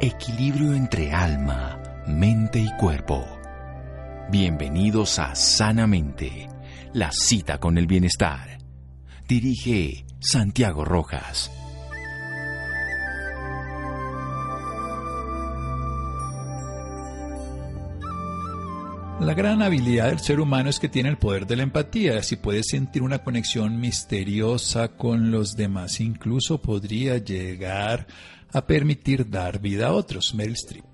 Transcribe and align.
Equilibrio 0.00 0.74
entre 0.74 1.12
alma, 1.12 1.80
mente 2.06 2.58
y 2.58 2.68
cuerpo. 2.76 3.24
Bienvenidos 4.28 5.20
a 5.20 5.36
Sanamente, 5.36 6.48
la 6.92 7.12
cita 7.12 7.58
con 7.58 7.78
el 7.78 7.86
bienestar. 7.86 8.58
Dirige 9.28 10.04
Santiago 10.18 10.84
Rojas. 10.84 11.50
La 19.20 19.32
gran 19.32 19.62
habilidad 19.62 20.08
del 20.08 20.18
ser 20.18 20.40
humano 20.40 20.68
es 20.70 20.80
que 20.80 20.88
tiene 20.88 21.08
el 21.08 21.18
poder 21.18 21.46
de 21.46 21.56
la 21.56 21.62
empatía. 21.62 22.20
Si 22.24 22.34
puede 22.34 22.64
sentir 22.64 23.02
una 23.02 23.20
conexión 23.20 23.80
misteriosa 23.80 24.88
con 24.88 25.30
los 25.30 25.54
demás, 25.54 26.00
incluso 26.00 26.60
podría 26.60 27.18
llegar 27.18 28.08
a 28.54 28.66
permitir 28.66 29.28
dar 29.28 29.60
vida 29.60 29.88
a 29.88 29.92
otros. 29.92 30.32
Meryl 30.34 30.54
Streep. 30.54 30.84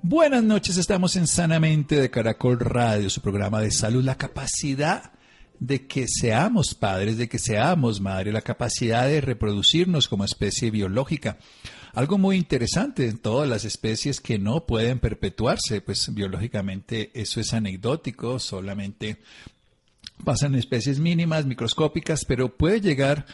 Buenas 0.00 0.44
noches, 0.44 0.76
estamos 0.76 1.16
en 1.16 1.26
Sanamente 1.26 1.96
de 1.96 2.08
Caracol 2.08 2.60
Radio, 2.60 3.10
su 3.10 3.20
programa 3.20 3.60
de 3.60 3.72
salud. 3.72 4.04
La 4.04 4.16
capacidad 4.16 5.12
de 5.58 5.86
que 5.86 6.06
seamos 6.06 6.74
padres, 6.74 7.16
de 7.16 7.28
que 7.28 7.38
seamos 7.38 8.00
madres, 8.00 8.32
la 8.32 8.42
capacidad 8.42 9.08
de 9.08 9.20
reproducirnos 9.20 10.06
como 10.06 10.24
especie 10.24 10.70
biológica. 10.70 11.38
Algo 11.94 12.16
muy 12.16 12.36
interesante 12.36 13.08
en 13.08 13.18
todas 13.18 13.48
las 13.48 13.64
especies 13.64 14.20
que 14.20 14.38
no 14.38 14.64
pueden 14.64 15.00
perpetuarse, 15.00 15.80
pues 15.80 16.14
biológicamente 16.14 17.10
eso 17.14 17.40
es 17.40 17.54
anecdótico, 17.54 18.38
solamente 18.38 19.18
pasan 20.24 20.54
especies 20.54 21.00
mínimas, 21.00 21.44
microscópicas, 21.44 22.24
pero 22.24 22.56
puede 22.56 22.80
llegar 22.80 23.26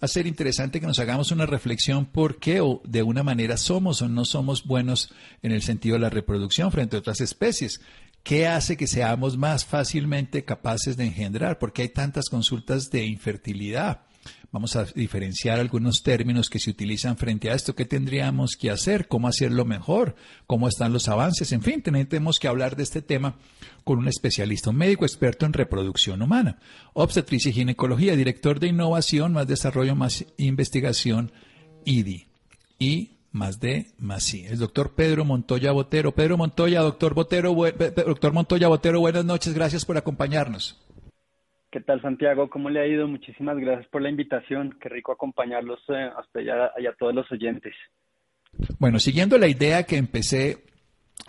a 0.00 0.08
ser 0.08 0.26
interesante 0.26 0.80
que 0.80 0.86
nos 0.86 0.98
hagamos 0.98 1.30
una 1.32 1.46
reflexión 1.46 2.06
por 2.06 2.38
qué 2.38 2.60
o 2.60 2.80
de 2.84 3.02
una 3.02 3.22
manera 3.22 3.56
somos 3.56 4.02
o 4.02 4.08
no 4.08 4.24
somos 4.24 4.64
buenos 4.64 5.12
en 5.42 5.52
el 5.52 5.62
sentido 5.62 5.94
de 5.94 6.00
la 6.00 6.10
reproducción 6.10 6.70
frente 6.70 6.96
a 6.96 7.00
otras 7.00 7.20
especies. 7.20 7.80
¿Qué 8.22 8.46
hace 8.46 8.76
que 8.76 8.86
seamos 8.86 9.36
más 9.36 9.64
fácilmente 9.64 10.44
capaces 10.44 10.96
de 10.96 11.06
engendrar? 11.06 11.58
¿Por 11.58 11.72
qué 11.72 11.82
hay 11.82 11.88
tantas 11.88 12.28
consultas 12.28 12.90
de 12.90 13.06
infertilidad? 13.06 14.02
Vamos 14.50 14.76
a 14.76 14.84
diferenciar 14.84 15.60
algunos 15.60 16.02
términos 16.02 16.48
que 16.48 16.58
se 16.58 16.70
utilizan 16.70 17.18
frente 17.18 17.50
a 17.50 17.54
esto. 17.54 17.74
¿Qué 17.74 17.84
tendríamos 17.84 18.56
que 18.56 18.70
hacer? 18.70 19.06
¿Cómo 19.06 19.28
hacerlo 19.28 19.66
mejor? 19.66 20.16
¿Cómo 20.46 20.68
están 20.68 20.94
los 20.94 21.08
avances? 21.08 21.52
En 21.52 21.60
fin, 21.60 21.82
tenemos 21.82 22.38
que 22.38 22.48
hablar 22.48 22.74
de 22.74 22.82
este 22.82 23.02
tema 23.02 23.36
con 23.84 23.98
un 23.98 24.08
especialista, 24.08 24.70
un 24.70 24.76
médico 24.76 25.04
experto 25.04 25.44
en 25.44 25.52
reproducción 25.52 26.22
humana, 26.22 26.58
obstetricia 26.94 27.50
y 27.50 27.54
ginecología, 27.54 28.16
director 28.16 28.58
de 28.58 28.68
innovación, 28.68 29.34
más 29.34 29.46
desarrollo, 29.46 29.94
más 29.94 30.24
investigación, 30.38 31.30
IDI. 31.84 32.26
Y 32.78 33.18
más 33.32 33.60
de 33.60 33.92
más 33.98 34.22
sí. 34.22 34.46
El 34.46 34.58
doctor 34.58 34.94
Pedro 34.94 35.26
Montoya 35.26 35.72
Botero. 35.72 36.14
Pedro 36.14 36.38
Montoya, 36.38 36.80
doctor 36.80 37.12
Botero, 37.12 37.54
doctor 37.54 38.32
Montoya 38.32 38.68
Botero, 38.68 39.00
buenas 39.00 39.26
noches, 39.26 39.52
gracias 39.52 39.84
por 39.84 39.98
acompañarnos. 39.98 40.78
¿Qué 41.70 41.80
tal, 41.80 42.00
Santiago? 42.00 42.48
¿Cómo 42.48 42.70
le 42.70 42.80
ha 42.80 42.86
ido? 42.86 43.06
Muchísimas 43.06 43.58
gracias 43.58 43.86
por 43.88 44.00
la 44.00 44.08
invitación. 44.08 44.78
Qué 44.80 44.88
rico 44.88 45.12
acompañarlos 45.12 45.80
eh, 45.88 46.10
hasta 46.16 46.38
allá 46.38 46.72
y 46.78 46.86
a 46.86 46.94
todos 46.94 47.14
los 47.14 47.30
oyentes. 47.30 47.74
Bueno, 48.78 48.98
siguiendo 48.98 49.36
la 49.36 49.48
idea 49.48 49.82
que 49.82 49.96
empecé 49.96 50.64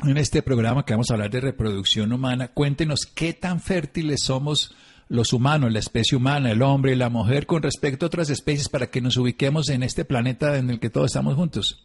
en 0.07 0.17
este 0.17 0.41
programa 0.41 0.85
que 0.85 0.93
vamos 0.93 1.11
a 1.11 1.15
hablar 1.15 1.29
de 1.29 1.41
reproducción 1.41 2.13
humana, 2.13 2.53
cuéntenos 2.53 3.05
qué 3.05 3.33
tan 3.33 3.59
fértiles 3.59 4.23
somos 4.23 4.75
los 5.09 5.33
humanos, 5.33 5.73
la 5.73 5.79
especie 5.79 6.17
humana, 6.17 6.51
el 6.51 6.61
hombre 6.61 6.93
y 6.93 6.95
la 6.95 7.09
mujer 7.09 7.45
con 7.45 7.61
respecto 7.61 8.05
a 8.05 8.07
otras 8.07 8.29
especies 8.29 8.69
para 8.69 8.87
que 8.87 9.01
nos 9.01 9.17
ubiquemos 9.17 9.69
en 9.69 9.83
este 9.83 10.05
planeta 10.05 10.57
en 10.57 10.69
el 10.69 10.79
que 10.79 10.89
todos 10.89 11.07
estamos 11.07 11.35
juntos. 11.35 11.83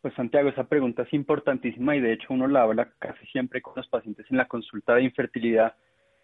Pues 0.00 0.12
Santiago, 0.14 0.48
esa 0.48 0.64
pregunta 0.64 1.02
es 1.02 1.12
importantísima 1.12 1.94
y 1.94 2.00
de 2.00 2.14
hecho 2.14 2.26
uno 2.30 2.48
la 2.48 2.62
habla 2.62 2.90
casi 2.98 3.24
siempre 3.26 3.62
con 3.62 3.74
los 3.76 3.86
pacientes 3.88 4.26
en 4.28 4.38
la 4.38 4.48
consulta 4.48 4.96
de 4.96 5.04
infertilidad 5.04 5.74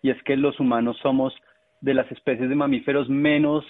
y 0.03 0.11
es 0.11 0.23
que 0.23 0.37
los 0.37 0.59
humanos 0.61 0.97
somos 1.03 1.35
de 1.81 1.95
las 1.95 2.11
especies 2.13 2.49
de 2.49 2.55
mamíferos 2.55 3.09
menos, 3.09 3.65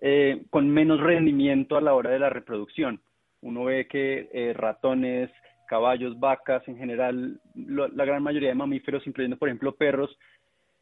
eh, 0.00 0.42
con 0.50 0.68
menos 0.68 1.00
rendimiento 1.00 1.76
a 1.76 1.80
la 1.80 1.94
hora 1.94 2.10
de 2.10 2.18
la 2.18 2.30
reproducción. 2.30 3.00
Uno 3.40 3.64
ve 3.64 3.86
que 3.86 4.28
eh, 4.32 4.52
ratones, 4.52 5.30
caballos, 5.68 6.18
vacas, 6.18 6.66
en 6.68 6.76
general, 6.76 7.40
la 7.54 8.04
gran 8.04 8.22
mayoría 8.22 8.50
de 8.50 8.54
mamíferos, 8.54 9.06
incluyendo 9.06 9.36
por 9.36 9.48
ejemplo 9.48 9.74
perros, 9.74 10.16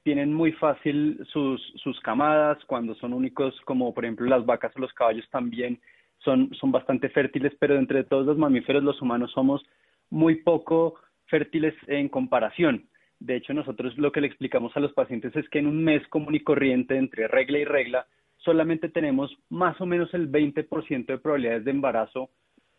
tienen 0.03 0.33
muy 0.33 0.53
fácil 0.53 1.21
sus, 1.31 1.60
sus 1.77 2.00
camadas 2.00 2.59
cuando 2.66 2.94
son 2.94 3.12
únicos, 3.12 3.59
como 3.65 3.93
por 3.93 4.05
ejemplo 4.05 4.27
las 4.27 4.44
vacas 4.44 4.72
o 4.77 4.81
los 4.81 4.93
caballos 4.94 5.28
también 5.31 5.78
son, 6.19 6.50
son 6.55 6.72
bastante 6.72 7.09
fértiles, 7.10 7.53
pero 7.59 7.77
entre 7.77 8.05
todos 8.05 8.27
los 8.27 8.39
mamíferos 8.39 8.83
los 8.83 9.00
humanos 9.00 9.31
somos 9.33 9.62
muy 10.09 10.37
poco 10.37 10.97
fértiles 11.27 11.75
en 11.87 12.09
comparación. 12.09 12.89
De 13.21 13.37
hecho, 13.37 13.53
nosotros 13.53 13.97
lo 13.99 14.11
que 14.13 14.21
le 14.21 14.27
explicamos 14.27 14.75
a 14.77 14.81
los 14.81 14.93
pacientes 14.95 15.37
es 15.37 15.49
que 15.51 15.59
en 15.59 15.67
un 15.67 15.85
mes 15.85 16.07
común 16.09 16.35
y 16.35 16.41
corriente 16.41 16.97
entre 16.97 17.29
regla 17.29 17.59
y 17.59 17.65
regla, 17.65 18.07
solamente 18.39 18.89
tenemos 18.89 19.31
más 19.51 19.79
o 19.81 19.87
menos 19.87 20.13
el 20.15 20.33
20% 20.33 21.07
de 21.07 21.19
probabilidades 21.19 21.65
de 21.65 21.71
embarazo 21.71 22.31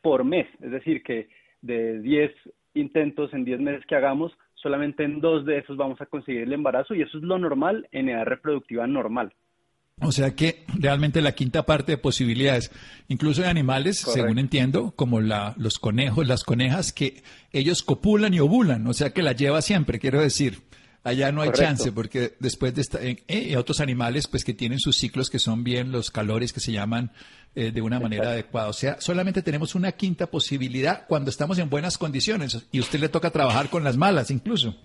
por 0.01 0.23
mes. 0.23 0.47
Es 0.59 0.71
decir, 0.71 1.03
que 1.03 1.29
de 1.61 1.99
10 2.01 2.31
intentos 2.73 3.33
en 3.33 3.45
10 3.45 3.59
meses 3.59 3.85
que 3.85 3.95
hagamos, 3.95 4.35
solamente 4.55 5.03
en 5.03 5.21
dos 5.21 5.45
de 5.45 5.59
esos 5.59 5.77
vamos 5.77 6.01
a 6.01 6.07
conseguir 6.07 6.41
el 6.41 6.53
embarazo 6.53 6.95
y 6.95 7.01
eso 7.01 7.17
es 7.17 7.23
lo 7.23 7.37
normal 7.37 7.87
en 7.91 8.09
edad 8.09 8.25
reproductiva 8.25 8.87
normal. 8.87 9.33
O 10.01 10.11
sea 10.11 10.35
que 10.35 10.63
realmente 10.67 11.21
la 11.21 11.33
quinta 11.33 11.63
parte 11.63 11.91
de 11.91 11.97
posibilidades, 11.97 12.71
incluso 13.07 13.43
de 13.43 13.47
animales, 13.47 13.99
según 13.99 14.39
entiendo, 14.39 14.93
como 14.95 15.21
la, 15.21 15.53
los 15.57 15.77
conejos, 15.77 16.27
las 16.27 16.43
conejas, 16.43 16.91
que 16.91 17.23
ellos 17.51 17.83
copulan 17.83 18.33
y 18.33 18.39
ovulan, 18.39 18.87
o 18.87 18.93
sea 18.93 19.11
que 19.11 19.21
la 19.21 19.33
lleva 19.33 19.61
siempre, 19.61 19.99
quiero 19.99 20.19
decir. 20.19 20.59
Allá 21.03 21.31
no 21.31 21.41
hay 21.41 21.51
chance, 21.51 21.91
porque 21.91 22.35
después 22.39 22.75
de 22.75 22.81
esta, 22.81 22.99
eh, 23.01 23.57
otros 23.57 23.79
animales, 23.79 24.27
pues 24.27 24.43
que 24.43 24.53
tienen 24.53 24.79
sus 24.79 24.97
ciclos 24.97 25.31
que 25.31 25.39
son 25.39 25.63
bien 25.63 25.91
los 25.91 26.11
calores 26.11 26.53
que 26.53 26.59
se 26.59 26.71
llaman 26.71 27.11
eh, 27.55 27.71
de 27.71 27.81
una 27.81 27.99
manera 27.99 28.29
adecuada. 28.29 28.67
O 28.67 28.73
sea, 28.73 29.01
solamente 29.01 29.41
tenemos 29.41 29.73
una 29.73 29.93
quinta 29.93 30.27
posibilidad 30.27 31.05
cuando 31.07 31.31
estamos 31.31 31.57
en 31.57 31.71
buenas 31.71 31.97
condiciones 31.97 32.65
y 32.71 32.77
a 32.77 32.81
usted 32.81 32.99
le 32.99 33.09
toca 33.09 33.31
trabajar 33.31 33.69
con 33.69 33.83
las 33.83 33.97
malas 33.97 34.29
incluso. 34.29 34.75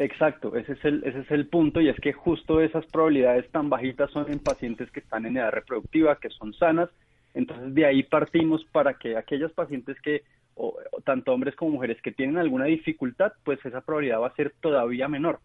Exacto, 0.00 0.56
ese 0.56 0.72
es, 0.72 0.84
el, 0.86 1.04
ese 1.04 1.20
es 1.20 1.30
el 1.30 1.46
punto 1.46 1.78
y 1.78 1.90
es 1.90 2.00
que 2.00 2.14
justo 2.14 2.62
esas 2.62 2.86
probabilidades 2.86 3.50
tan 3.50 3.68
bajitas 3.68 4.10
son 4.10 4.32
en 4.32 4.38
pacientes 4.38 4.90
que 4.90 5.00
están 5.00 5.26
en 5.26 5.36
edad 5.36 5.50
reproductiva, 5.50 6.16
que 6.16 6.30
son 6.30 6.54
sanas. 6.54 6.88
Entonces 7.34 7.74
de 7.74 7.84
ahí 7.84 8.02
partimos 8.02 8.64
para 8.72 8.94
que 8.94 9.18
aquellos 9.18 9.52
pacientes 9.52 10.00
que, 10.00 10.22
o, 10.54 10.74
tanto 11.04 11.34
hombres 11.34 11.54
como 11.54 11.72
mujeres, 11.72 12.00
que 12.00 12.12
tienen 12.12 12.38
alguna 12.38 12.64
dificultad, 12.64 13.32
pues 13.44 13.62
esa 13.62 13.82
probabilidad 13.82 14.22
va 14.22 14.28
a 14.28 14.34
ser 14.36 14.54
todavía 14.62 15.06
menor. 15.06 15.38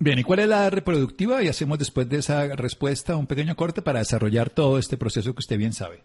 Bien, 0.00 0.18
¿y 0.18 0.24
cuál 0.24 0.40
es 0.40 0.48
la 0.48 0.62
edad 0.62 0.72
reproductiva? 0.72 1.40
Y 1.40 1.46
hacemos 1.46 1.78
después 1.78 2.08
de 2.08 2.16
esa 2.16 2.56
respuesta 2.56 3.14
un 3.14 3.28
pequeño 3.28 3.54
corte 3.54 3.80
para 3.80 4.00
desarrollar 4.00 4.50
todo 4.50 4.76
este 4.76 4.96
proceso 4.96 5.34
que 5.34 5.38
usted 5.38 5.56
bien 5.56 5.72
sabe 5.72 6.02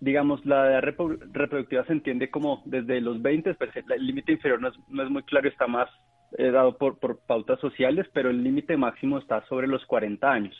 digamos, 0.00 0.44
la 0.46 0.70
edad 0.70 0.82
reproductiva 0.82 1.84
se 1.84 1.92
entiende 1.92 2.30
como 2.30 2.62
desde 2.64 3.00
los 3.00 3.20
20, 3.20 3.54
pues, 3.54 3.70
el 3.76 4.06
límite 4.06 4.32
inferior 4.32 4.60
no 4.60 4.68
es, 5.02 5.10
muy 5.10 5.22
claro, 5.24 5.48
está 5.48 5.66
más 5.66 5.88
eh, 6.36 6.50
dado 6.50 6.76
por, 6.76 6.98
por 6.98 7.18
pautas 7.18 7.58
sociales, 7.60 8.06
pero 8.12 8.30
el 8.30 8.42
límite 8.42 8.76
máximo 8.76 9.18
está 9.18 9.44
sobre 9.48 9.66
los 9.66 9.84
40 9.86 10.30
años. 10.30 10.54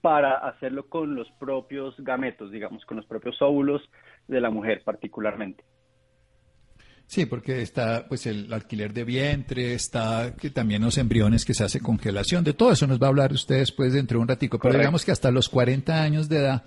Para 0.00 0.36
hacerlo 0.38 0.88
con 0.88 1.16
los 1.16 1.28
propios 1.40 1.94
gametos, 1.98 2.52
digamos, 2.52 2.84
con 2.84 2.98
los 2.98 3.06
propios 3.06 3.40
óvulos 3.42 3.82
de 4.28 4.40
la 4.40 4.50
mujer 4.50 4.82
particularmente. 4.84 5.64
Sí, 7.08 7.24
porque 7.24 7.62
está 7.62 8.04
pues 8.06 8.26
el 8.26 8.52
alquiler 8.52 8.92
de 8.92 9.02
vientre, 9.02 9.72
está 9.72 10.36
que 10.38 10.50
también 10.50 10.82
los 10.82 10.98
embriones 10.98 11.46
que 11.46 11.54
se 11.54 11.64
hace 11.64 11.80
congelación, 11.80 12.44
de 12.44 12.52
todo 12.52 12.70
eso 12.70 12.86
nos 12.86 13.00
va 13.00 13.06
a 13.06 13.08
hablar 13.08 13.32
usted 13.32 13.60
después 13.60 13.94
dentro 13.94 14.18
de 14.18 14.22
un 14.22 14.28
ratico, 14.28 14.58
pero 14.58 14.78
digamos 14.78 15.06
que 15.06 15.12
hasta 15.12 15.30
los 15.30 15.48
40 15.48 16.02
años 16.02 16.28
de 16.28 16.36
edad 16.36 16.64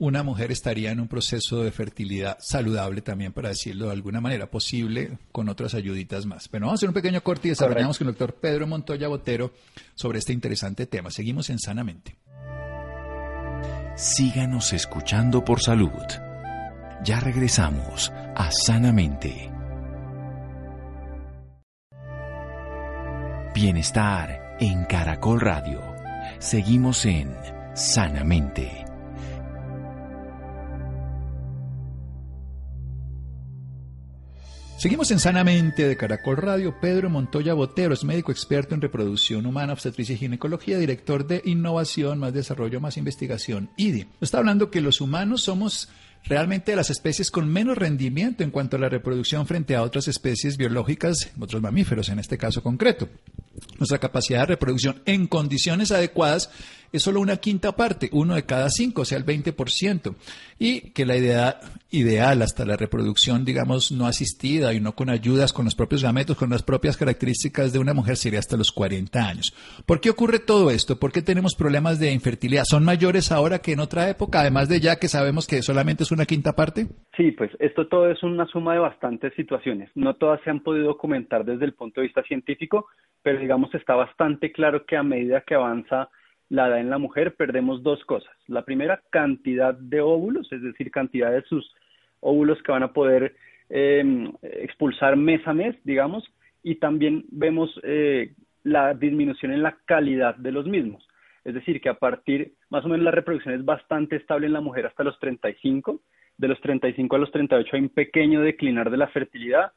una 0.00 0.22
mujer 0.22 0.50
estaría 0.50 0.90
en 0.90 0.98
un 0.98 1.08
proceso 1.08 1.62
de 1.62 1.70
fertilidad 1.70 2.38
saludable 2.40 3.02
también, 3.02 3.32
para 3.32 3.50
decirlo 3.50 3.86
de 3.86 3.92
alguna 3.92 4.20
manera, 4.20 4.50
posible 4.50 5.18
con 5.30 5.50
otras 5.50 5.74
ayuditas 5.74 6.24
más. 6.24 6.50
Bueno, 6.50 6.66
vamos 6.66 6.78
a 6.78 6.80
hacer 6.80 6.88
un 6.88 6.94
pequeño 6.94 7.22
corte 7.22 7.48
y 7.48 7.50
desarrollamos 7.50 7.98
con 7.98 8.08
el 8.08 8.14
doctor 8.14 8.34
Pedro 8.34 8.66
Montoya 8.66 9.08
Botero 9.08 9.52
sobre 9.94 10.18
este 10.18 10.32
interesante 10.32 10.86
tema. 10.86 11.10
Seguimos 11.10 11.50
en 11.50 11.58
Sanamente. 11.58 12.16
Síganos 13.94 14.72
escuchando 14.72 15.44
por 15.44 15.60
salud. 15.60 15.90
Ya 17.04 17.20
regresamos 17.20 18.10
a 18.34 18.50
Sanamente. 18.50 19.50
Bienestar 23.54 24.56
en 24.60 24.86
Caracol 24.86 25.40
Radio. 25.42 25.82
Seguimos 26.38 27.04
en 27.04 27.36
Sanamente. 27.74 28.89
Seguimos 34.80 35.10
en 35.10 35.18
Sanamente 35.18 35.86
de 35.86 35.94
Caracol 35.94 36.38
Radio. 36.38 36.80
Pedro 36.80 37.10
Montoya 37.10 37.52
Botero 37.52 37.92
es 37.92 38.02
médico 38.02 38.32
experto 38.32 38.74
en 38.74 38.80
reproducción 38.80 39.44
humana, 39.44 39.74
obstetricia 39.74 40.14
y 40.14 40.18
ginecología, 40.18 40.78
director 40.78 41.26
de 41.26 41.42
innovación, 41.44 42.18
más 42.18 42.32
desarrollo, 42.32 42.80
más 42.80 42.96
investigación, 42.96 43.68
IDI. 43.76 44.06
Está 44.22 44.38
hablando 44.38 44.70
que 44.70 44.80
los 44.80 45.02
humanos 45.02 45.42
somos 45.42 45.90
realmente 46.24 46.72
de 46.72 46.76
las 46.76 46.88
especies 46.88 47.30
con 47.30 47.46
menos 47.46 47.76
rendimiento 47.76 48.42
en 48.42 48.50
cuanto 48.50 48.76
a 48.76 48.80
la 48.80 48.88
reproducción 48.88 49.46
frente 49.46 49.76
a 49.76 49.82
otras 49.82 50.08
especies 50.08 50.56
biológicas, 50.56 51.30
otros 51.38 51.60
mamíferos 51.60 52.08
en 52.08 52.18
este 52.18 52.38
caso 52.38 52.62
concreto. 52.62 53.06
Nuestra 53.78 53.98
capacidad 53.98 54.40
de 54.40 54.46
reproducción 54.46 55.02
en 55.04 55.26
condiciones 55.26 55.92
adecuadas 55.92 56.48
es 56.92 57.02
solo 57.02 57.20
una 57.20 57.36
quinta 57.36 57.72
parte, 57.76 58.08
uno 58.12 58.34
de 58.34 58.44
cada 58.44 58.68
cinco, 58.70 59.02
o 59.02 59.04
sea, 59.04 59.18
el 59.18 59.24
20%. 59.24 60.14
Y 60.58 60.90
que 60.92 61.06
la 61.06 61.16
idea 61.16 61.60
ideal 61.90 62.42
hasta 62.42 62.64
la 62.64 62.76
reproducción, 62.76 63.44
digamos, 63.44 63.92
no 63.92 64.06
asistida 64.06 64.74
y 64.74 64.80
no 64.80 64.92
con 64.92 65.10
ayudas, 65.10 65.52
con 65.52 65.64
los 65.64 65.74
propios 65.74 66.02
gametos, 66.02 66.36
con 66.36 66.50
las 66.50 66.62
propias 66.62 66.96
características 66.96 67.72
de 67.72 67.78
una 67.78 67.94
mujer 67.94 68.16
sería 68.16 68.38
hasta 68.38 68.56
los 68.56 68.72
40 68.72 69.18
años. 69.18 69.52
¿Por 69.86 70.00
qué 70.00 70.10
ocurre 70.10 70.38
todo 70.38 70.70
esto? 70.70 70.98
¿Por 70.98 71.12
qué 71.12 71.22
tenemos 71.22 71.54
problemas 71.54 71.98
de 71.98 72.12
infertilidad? 72.12 72.64
¿Son 72.64 72.84
mayores 72.84 73.32
ahora 73.32 73.60
que 73.60 73.72
en 73.72 73.80
otra 73.80 74.08
época, 74.08 74.40
además 74.40 74.68
de 74.68 74.80
ya 74.80 74.96
que 74.96 75.08
sabemos 75.08 75.46
que 75.46 75.62
solamente 75.62 76.02
es 76.02 76.12
una 76.12 76.26
quinta 76.26 76.54
parte? 76.54 76.86
Sí, 77.16 77.32
pues 77.32 77.50
esto 77.58 77.86
todo 77.88 78.10
es 78.10 78.22
una 78.22 78.46
suma 78.46 78.74
de 78.74 78.80
bastantes 78.80 79.34
situaciones. 79.34 79.90
No 79.94 80.14
todas 80.14 80.40
se 80.42 80.50
han 80.50 80.60
podido 80.60 80.86
documentar 80.86 81.44
desde 81.44 81.64
el 81.64 81.74
punto 81.74 82.00
de 82.00 82.06
vista 82.06 82.22
científico, 82.22 82.86
pero 83.22 83.38
digamos 83.38 83.74
está 83.74 83.94
bastante 83.94 84.52
claro 84.52 84.84
que 84.86 84.96
a 84.96 85.02
medida 85.02 85.42
que 85.42 85.54
avanza 85.54 86.08
la 86.50 86.66
edad 86.66 86.80
en 86.80 86.90
la 86.90 86.98
mujer 86.98 87.34
perdemos 87.36 87.82
dos 87.82 88.04
cosas. 88.04 88.32
La 88.48 88.64
primera, 88.64 89.00
cantidad 89.10 89.72
de 89.72 90.00
óvulos, 90.00 90.52
es 90.52 90.62
decir, 90.62 90.90
cantidad 90.90 91.30
de 91.30 91.42
sus 91.42 91.74
óvulos 92.18 92.62
que 92.62 92.72
van 92.72 92.82
a 92.82 92.92
poder 92.92 93.34
em, 93.68 94.30
expulsar 94.42 95.16
mes 95.16 95.46
a 95.46 95.54
mes, 95.54 95.76
digamos, 95.84 96.24
y 96.62 96.74
también 96.74 97.24
vemos 97.30 97.70
eh, 97.84 98.34
la 98.64 98.94
disminución 98.94 99.52
en 99.52 99.62
la 99.62 99.78
calidad 99.86 100.34
de 100.34 100.52
los 100.52 100.66
mismos. 100.66 101.06
Es 101.44 101.54
decir, 101.54 101.80
que 101.80 101.88
a 101.88 101.94
partir, 101.94 102.52
más 102.68 102.84
o 102.84 102.88
menos 102.88 103.04
la 103.04 103.12
reproducción 103.12 103.54
es 103.54 103.64
bastante 103.64 104.16
estable 104.16 104.46
en 104.46 104.52
la 104.52 104.60
mujer 104.60 104.86
hasta 104.86 105.04
los 105.04 105.18
35, 105.20 106.00
de 106.36 106.48
los 106.48 106.60
35 106.60 107.16
a 107.16 107.18
los 107.18 107.30
38 107.30 107.76
hay 107.76 107.82
un 107.82 107.88
pequeño 107.90 108.42
declinar 108.42 108.90
de 108.90 108.96
la 108.96 109.08
fertilidad, 109.08 109.72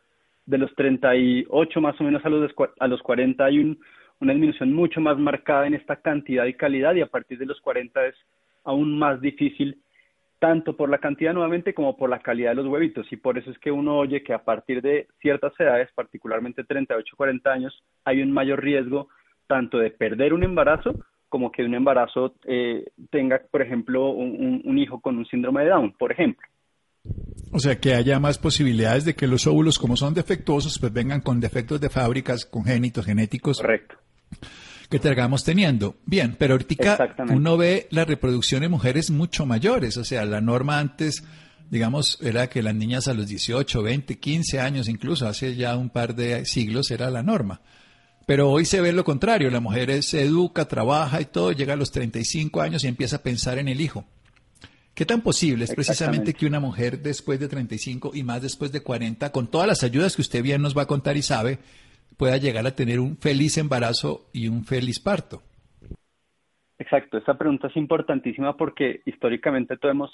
de 0.46 0.58
los 0.58 0.74
38 0.76 1.82
más 1.82 2.02
o 2.02 2.04
menos 2.04 2.26
a 2.26 2.30
los, 2.30 2.52
a 2.80 2.88
los 2.88 3.02
40 3.02 3.46
hay 3.46 3.60
un, 3.60 3.80
una 4.20 4.34
disminución 4.34 4.74
mucho 4.74 5.02
más 5.02 5.18
marcada 5.18 5.68
en 5.68 5.74
esta 5.74 5.98
cantidad 5.98 6.46
y 6.46 6.54
calidad 6.54 6.96
y 6.96 7.02
a 7.02 7.08
partir 7.08 7.38
de 7.38 7.46
los 7.46 7.60
40 7.62 8.08
es 8.08 8.16
aún 8.64 8.98
más 8.98 9.20
difícil 9.22 9.82
tanto 10.40 10.76
por 10.76 10.90
la 10.90 10.98
cantidad 10.98 11.34
nuevamente 11.34 11.74
como 11.74 11.96
por 11.96 12.10
la 12.10 12.20
calidad 12.20 12.50
de 12.52 12.56
los 12.56 12.68
huevitos 12.68 13.08
y 13.12 13.16
por 13.16 13.38
eso 13.38 13.50
es 13.50 13.58
que 13.60 13.72
uno 13.72 13.98
oye 13.98 14.24
que 14.24 14.34
a 14.34 14.44
partir 14.44 14.82
de 14.82 15.08
ciertas 15.22 15.54
edades, 15.58 15.90
particularmente 15.96 16.66
38 16.66 17.16
40 17.16 17.50
años, 17.50 17.84
hay 18.04 18.22
un 18.22 18.32
mayor 18.32 18.62
riesgo 18.62 19.08
tanto 19.48 19.78
de 19.78 19.92
perder 19.92 20.34
un 20.34 20.44
embarazo 20.44 20.96
como 21.30 21.52
que 21.52 21.64
un 21.64 21.74
embarazo 21.74 22.36
eh, 22.46 22.86
tenga, 23.10 23.42
por 23.50 23.62
ejemplo, 23.62 24.10
un, 24.12 24.62
un 24.64 24.78
hijo 24.78 25.00
con 25.00 25.18
un 25.18 25.26
síndrome 25.26 25.64
de 25.64 25.70
Down, 25.70 25.94
por 25.94 26.12
ejemplo. 26.12 26.48
O 27.52 27.60
sea, 27.60 27.80
que 27.80 27.94
haya 27.94 28.20
más 28.20 28.38
posibilidades 28.38 29.06
de 29.06 29.16
que 29.16 29.28
los 29.28 29.48
óvulos, 29.48 29.80
como 29.80 29.96
son 29.96 30.14
defectuosos, 30.14 30.78
pues 30.78 30.94
vengan 30.94 31.22
con 31.22 31.40
defectos 31.40 31.82
de 31.82 31.90
fábricas 31.90 32.46
congénitos, 32.46 33.06
genéticos. 33.06 33.58
Correcto. 33.58 33.96
Que 34.90 35.00
tengamos 35.00 35.44
teniendo. 35.44 35.96
Bien, 36.06 36.36
pero 36.38 36.54
ahorita 36.54 37.16
uno 37.30 37.58
ve 37.58 37.88
la 37.90 38.06
reproducción 38.06 38.64
en 38.64 38.72
mujeres 38.72 39.10
mucho 39.10 39.46
mayores. 39.46 39.98
O 39.98 40.04
sea, 40.04 40.26
la 40.26 40.42
norma 40.42 40.80
antes, 40.80 41.24
digamos, 41.70 42.20
era 42.22 42.48
que 42.48 42.62
las 42.62 42.76
niñas 42.76 43.08
a 43.08 43.14
los 43.14 43.28
18, 43.28 43.82
20, 43.82 44.20
15 44.20 44.60
años, 44.60 44.88
incluso 44.88 45.28
hace 45.28 45.56
ya 45.56 45.76
un 45.78 45.90
par 45.90 46.16
de 46.16 46.46
siglos, 46.46 46.92
era 46.92 47.10
la 47.10 47.24
norma. 47.24 47.62
Pero 48.26 48.52
hoy 48.52 48.66
se 48.66 48.82
ve 48.82 48.94
lo 48.94 49.04
contrario. 49.04 49.50
La 49.50 49.60
mujer 49.60 50.04
se 50.04 50.22
educa, 50.22 50.66
trabaja 50.68 51.20
y 51.22 51.26
todo, 51.26 51.52
llega 51.52 51.74
a 51.74 51.78
los 51.78 51.92
35 51.92 52.62
años 52.62 52.84
y 52.84 52.88
empieza 52.88 53.18
a 53.18 53.24
pensar 53.24 53.58
en 53.58 53.68
el 53.68 53.82
hijo. 53.82 54.06
¿Qué 54.94 55.06
tan 55.06 55.22
posible 55.22 55.66
es 55.66 55.74
precisamente 55.74 56.36
que 56.36 56.46
una 56.46 56.60
mujer 56.60 57.02
después 57.02 57.40
de 57.40 57.48
35 57.48 58.12
y 58.14 58.22
más 58.22 58.44
después 58.44 58.72
de 58.72 58.82
40, 58.82 59.32
con 59.32 59.48
todas 59.48 59.68
las 59.68 59.84
ayudas 59.84 60.16
que 60.16 60.22
usted 60.22 60.44
bien 60.44 60.62
nos 60.62 60.78
va 60.78 60.84
a 60.84 60.88
contar 60.88 61.18
y 61.18 61.24
sabe, 61.24 61.58
pueda 62.18 62.38
llegar 62.38 62.66
a 62.68 62.76
tener 62.76 63.00
un 63.00 63.18
feliz 63.18 63.58
embarazo 63.58 64.30
y 64.34 64.48
un 64.48 64.64
feliz 64.64 65.00
parto? 65.00 65.42
Exacto, 66.80 67.18
esta 67.18 67.38
pregunta 67.38 67.68
es 67.68 67.78
importantísima 67.78 68.58
porque 68.58 69.02
históricamente 69.06 69.78
todos 69.78 69.94
hemos, 69.94 70.12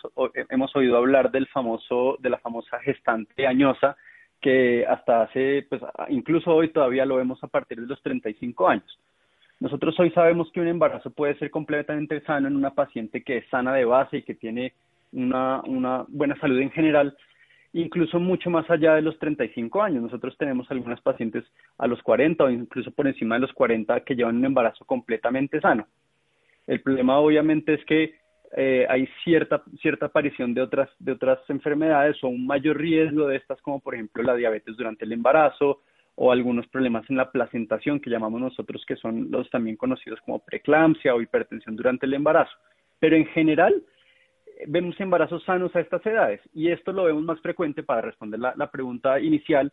hemos 0.49 0.75
oído 0.75 0.97
hablar 0.97 1.31
del 1.31 1.47
famoso, 1.47 2.17
de 2.19 2.29
la 2.29 2.37
famosa 2.37 2.79
gestante 2.79 3.47
añosa, 3.47 3.97
que 4.39 4.85
hasta 4.85 5.23
hace, 5.23 5.65
pues 5.69 5.81
incluso 6.09 6.53
hoy 6.53 6.69
todavía 6.69 7.05
lo 7.05 7.15
vemos 7.15 7.43
a 7.43 7.47
partir 7.47 7.79
de 7.79 7.87
los 7.87 8.01
35 8.01 8.69
años. 8.69 8.99
Nosotros 9.59 9.99
hoy 9.99 10.11
sabemos 10.11 10.49
que 10.51 10.61
un 10.61 10.67
embarazo 10.67 11.09
puede 11.09 11.37
ser 11.37 11.51
completamente 11.51 12.21
sano 12.21 12.47
en 12.47 12.55
una 12.55 12.71
paciente 12.71 13.23
que 13.23 13.37
es 13.37 13.47
sana 13.49 13.73
de 13.73 13.85
base 13.85 14.17
y 14.17 14.23
que 14.23 14.35
tiene 14.35 14.73
una, 15.11 15.61
una 15.61 16.05
buena 16.07 16.39
salud 16.39 16.59
en 16.59 16.71
general, 16.71 17.17
incluso 17.73 18.19
mucho 18.19 18.49
más 18.49 18.69
allá 18.69 18.95
de 18.95 19.01
los 19.01 19.17
35 19.19 19.81
años. 19.81 20.03
Nosotros 20.03 20.35
tenemos 20.37 20.69
algunas 20.71 21.01
pacientes 21.01 21.43
a 21.77 21.87
los 21.87 22.01
40 22.01 22.43
o 22.43 22.49
incluso 22.49 22.91
por 22.91 23.07
encima 23.07 23.35
de 23.35 23.41
los 23.41 23.53
40 23.53 24.01
que 24.01 24.15
llevan 24.15 24.37
un 24.37 24.45
embarazo 24.45 24.85
completamente 24.85 25.61
sano. 25.61 25.87
El 26.67 26.81
problema 26.81 27.19
obviamente 27.19 27.73
es 27.73 27.85
que 27.85 28.15
eh, 28.55 28.85
hay 28.89 29.07
cierta, 29.23 29.63
cierta 29.81 30.07
aparición 30.07 30.53
de 30.53 30.61
otras, 30.61 30.89
de 30.99 31.11
otras 31.11 31.39
enfermedades 31.49 32.23
o 32.23 32.27
un 32.29 32.47
mayor 32.47 32.77
riesgo 32.77 33.27
de 33.27 33.37
estas 33.37 33.61
como 33.61 33.79
por 33.79 33.93
ejemplo 33.93 34.23
la 34.23 34.35
diabetes 34.35 34.75
durante 34.75 35.05
el 35.05 35.11
embarazo, 35.11 35.81
o 36.21 36.33
algunos 36.33 36.67
problemas 36.67 37.09
en 37.09 37.15
la 37.15 37.31
placentación 37.31 38.01
que 38.01 38.09
llamamos 38.09 38.41
nosotros 38.41 38.83
que 38.85 38.97
son 38.97 39.31
los 39.31 39.49
también 39.49 39.77
conocidos 39.77 40.19
como 40.25 40.39
preeclampsia 40.39 41.15
o 41.15 41.21
hipertensión 41.21 41.77
durante 41.77 42.05
el 42.05 42.13
embarazo. 42.13 42.51
Pero 42.99 43.15
en 43.15 43.25
general 43.27 43.81
vemos 44.67 44.99
embarazos 44.99 45.43
sanos 45.43 45.75
a 45.75 45.79
estas 45.79 46.05
edades 46.05 46.41
y 46.53 46.69
esto 46.69 46.91
lo 46.91 47.05
vemos 47.05 47.23
más 47.23 47.39
frecuente 47.41 47.83
para 47.83 48.01
responder 48.01 48.39
la, 48.39 48.71
pregunta 48.71 49.19
inicial 49.19 49.71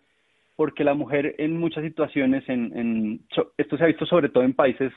porque 0.55 0.85
la 0.85 0.95
mujer 0.95 1.35
en 1.39 1.59
muchas 1.59 1.85
situaciones, 1.85 2.49
en, 2.49 3.21
esto 3.59 3.77
se 3.77 3.85
ha 3.85 3.89
visto 3.89 4.07
sobre 4.07 4.29
todo 4.31 4.43
en 4.43 4.55
países, 4.55 4.93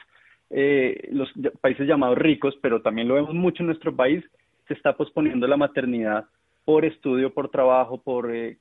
eh, 0.50 1.10
los 1.12 1.30
países 1.60 1.86
llamados 1.86 2.18
ricos, 2.18 2.56
pero 2.62 2.82
también 2.82 3.08
lo 3.08 3.16
vemos 3.16 3.34
mucho 3.34 3.64
en 3.64 3.68
nuestro 3.68 3.94
país, 3.94 4.24
se 4.68 4.74
está 4.74 4.96
posponiendo 4.96 5.48
la 5.48 5.58
maternidad 5.58 6.26
por 6.64 6.86
estudio, 6.86 7.34
por 7.34 7.50
trabajo, 7.50 8.02
por 8.02 8.34
eh, 8.34 8.58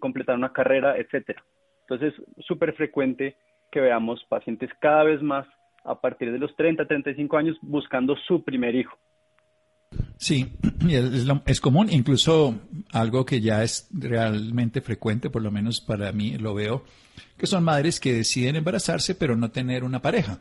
completar 0.00 0.36
una 0.36 0.52
carrera, 0.52 0.98
etcétera. 0.98 1.42
Entonces, 1.88 2.14
súper 2.40 2.74
frecuente 2.74 3.36
que 3.70 3.80
veamos 3.80 4.24
pacientes 4.28 4.70
cada 4.80 5.04
vez 5.04 5.22
más 5.22 5.46
a 5.84 6.00
partir 6.00 6.32
de 6.32 6.38
los 6.38 6.54
30, 6.56 6.86
35 6.86 7.36
años 7.36 7.56
buscando 7.62 8.16
su 8.16 8.42
primer 8.42 8.74
hijo. 8.74 8.98
Sí, 10.16 10.52
es, 10.88 11.26
es, 11.46 11.60
común, 11.60 11.88
incluso 11.90 12.60
algo 12.92 13.24
que 13.24 13.40
ya 13.40 13.62
es 13.62 13.88
realmente 13.92 14.80
frecuente, 14.80 15.30
por 15.30 15.42
lo 15.42 15.50
menos 15.50 15.80
para 15.80 16.12
mí 16.12 16.36
lo 16.38 16.54
veo, 16.54 16.84
que 17.36 17.46
son 17.46 17.64
madres 17.64 18.00
que 18.00 18.12
deciden 18.12 18.56
embarazarse 18.56 19.14
pero 19.14 19.36
no 19.36 19.50
tener 19.50 19.84
una 19.84 20.00
pareja. 20.00 20.40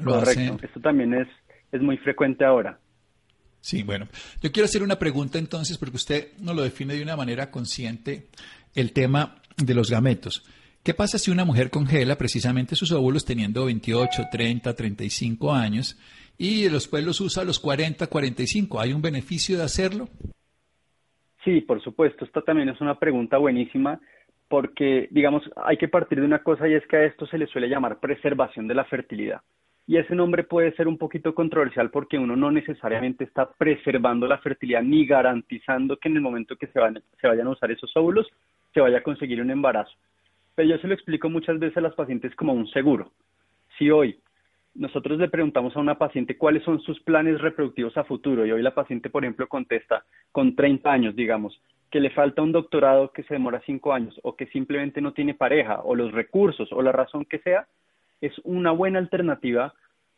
Lo 0.00 0.12
Correcto, 0.12 0.58
esto 0.62 0.80
también 0.80 1.12
es, 1.14 1.28
es 1.70 1.80
muy 1.82 1.98
frecuente 1.98 2.44
ahora. 2.44 2.78
Sí, 3.60 3.82
bueno, 3.84 4.08
yo 4.40 4.50
quiero 4.50 4.64
hacer 4.64 4.82
una 4.82 4.98
pregunta 4.98 5.38
entonces, 5.38 5.78
porque 5.78 5.96
usted 5.96 6.32
nos 6.38 6.56
lo 6.56 6.62
define 6.62 6.94
de 6.94 7.02
una 7.02 7.16
manera 7.16 7.50
consciente, 7.50 8.26
el 8.74 8.92
tema 8.92 9.36
de 9.56 9.74
los 9.74 9.90
gametos. 9.90 10.44
¿Qué 10.84 10.94
pasa 10.94 11.16
si 11.16 11.30
una 11.30 11.44
mujer 11.44 11.70
congela 11.70 12.16
precisamente 12.16 12.74
sus 12.74 12.90
óvulos 12.90 13.24
teniendo 13.24 13.66
28, 13.66 14.24
30, 14.32 14.74
35 14.74 15.52
años 15.52 15.96
y 16.36 16.64
después 16.64 17.04
los 17.04 17.20
usa 17.20 17.44
a 17.44 17.46
los 17.46 17.60
40, 17.60 18.08
45? 18.08 18.80
¿Hay 18.80 18.92
un 18.92 19.00
beneficio 19.00 19.56
de 19.56 19.62
hacerlo? 19.62 20.08
Sí, 21.44 21.60
por 21.60 21.80
supuesto. 21.84 22.24
Esta 22.24 22.42
también 22.42 22.68
es 22.68 22.80
una 22.80 22.98
pregunta 22.98 23.38
buenísima 23.38 24.00
porque, 24.48 25.06
digamos, 25.12 25.48
hay 25.64 25.76
que 25.76 25.86
partir 25.86 26.18
de 26.18 26.26
una 26.26 26.42
cosa 26.42 26.68
y 26.68 26.74
es 26.74 26.84
que 26.88 26.96
a 26.96 27.04
esto 27.04 27.26
se 27.28 27.38
le 27.38 27.46
suele 27.46 27.68
llamar 27.68 28.00
preservación 28.00 28.66
de 28.66 28.74
la 28.74 28.84
fertilidad. 28.84 29.40
Y 29.86 29.98
ese 29.98 30.16
nombre 30.16 30.42
puede 30.42 30.74
ser 30.74 30.88
un 30.88 30.98
poquito 30.98 31.32
controversial 31.32 31.90
porque 31.90 32.18
uno 32.18 32.34
no 32.34 32.50
necesariamente 32.50 33.22
está 33.22 33.48
preservando 33.52 34.26
la 34.26 34.38
fertilidad 34.38 34.82
ni 34.82 35.06
garantizando 35.06 35.96
que 35.96 36.08
en 36.08 36.16
el 36.16 36.22
momento 36.22 36.56
que 36.56 36.66
se, 36.66 36.80
van, 36.80 37.00
se 37.20 37.28
vayan 37.28 37.46
a 37.46 37.50
usar 37.50 37.70
esos 37.70 37.96
óvulos 37.96 38.26
se 38.74 38.80
vaya 38.80 38.98
a 38.98 39.02
conseguir 39.02 39.40
un 39.40 39.50
embarazo. 39.50 39.92
Pero 40.54 40.68
yo 40.68 40.78
se 40.78 40.88
lo 40.88 40.94
explico 40.94 41.30
muchas 41.30 41.58
veces 41.58 41.76
a 41.78 41.82
las 41.82 41.94
pacientes 41.94 42.34
como 42.34 42.52
un 42.52 42.68
seguro. 42.68 43.12
Si 43.78 43.90
hoy 43.90 44.20
nosotros 44.74 45.18
le 45.18 45.28
preguntamos 45.28 45.76
a 45.76 45.80
una 45.80 45.98
paciente 45.98 46.36
cuáles 46.36 46.62
son 46.64 46.80
sus 46.80 47.00
planes 47.00 47.40
reproductivos 47.40 47.96
a 47.96 48.04
futuro 48.04 48.46
y 48.46 48.52
hoy 48.52 48.62
la 48.62 48.74
paciente, 48.74 49.10
por 49.10 49.24
ejemplo, 49.24 49.48
contesta 49.48 50.04
con 50.30 50.54
30 50.54 50.90
años, 50.90 51.16
digamos, 51.16 51.60
que 51.90 52.00
le 52.00 52.10
falta 52.10 52.42
un 52.42 52.52
doctorado 52.52 53.12
que 53.12 53.22
se 53.24 53.34
demora 53.34 53.62
5 53.66 53.92
años 53.92 54.18
o 54.22 54.34
que 54.34 54.46
simplemente 54.46 55.00
no 55.02 55.12
tiene 55.12 55.34
pareja 55.34 55.80
o 55.82 55.94
los 55.94 56.12
recursos 56.12 56.72
o 56.72 56.80
la 56.80 56.92
razón 56.92 57.26
que 57.26 57.38
sea, 57.40 57.66
es 58.20 58.32
una 58.44 58.70
buena 58.70 58.98
alternativa 58.98 59.74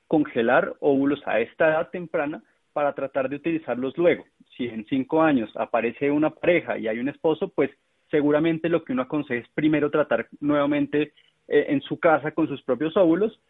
congelar 0.06 0.74
óvulos 0.80 1.20
a 1.26 1.40
esta 1.40 1.68
edad 1.68 1.90
temprana 1.90 2.42
para 2.72 2.92
tratar 2.92 3.28
de 3.28 3.36
utilizarlos 3.36 3.96
luego. 3.96 4.24
Si 4.56 4.66
en 4.66 4.84
5 4.86 5.22
años 5.22 5.50
aparece 5.56 6.10
una 6.10 6.30
pareja 6.30 6.78
y 6.78 6.86
hay 6.86 6.98
un 6.98 7.08
esposo, 7.08 7.48
pues 7.48 7.70
seguramente 8.14 8.68
lo 8.68 8.84
que 8.84 8.92
uno 8.92 9.02
aconseja 9.02 9.40
es 9.40 9.48
primero 9.54 9.90
tratar 9.90 10.28
nuevamente 10.38 11.12
eh, 11.48 11.66
en 11.70 11.80
su 11.80 11.98
casa 11.98 12.30
con 12.30 12.46
sus 12.46 12.62
propios 12.62 12.96
óvulos, 12.96 13.40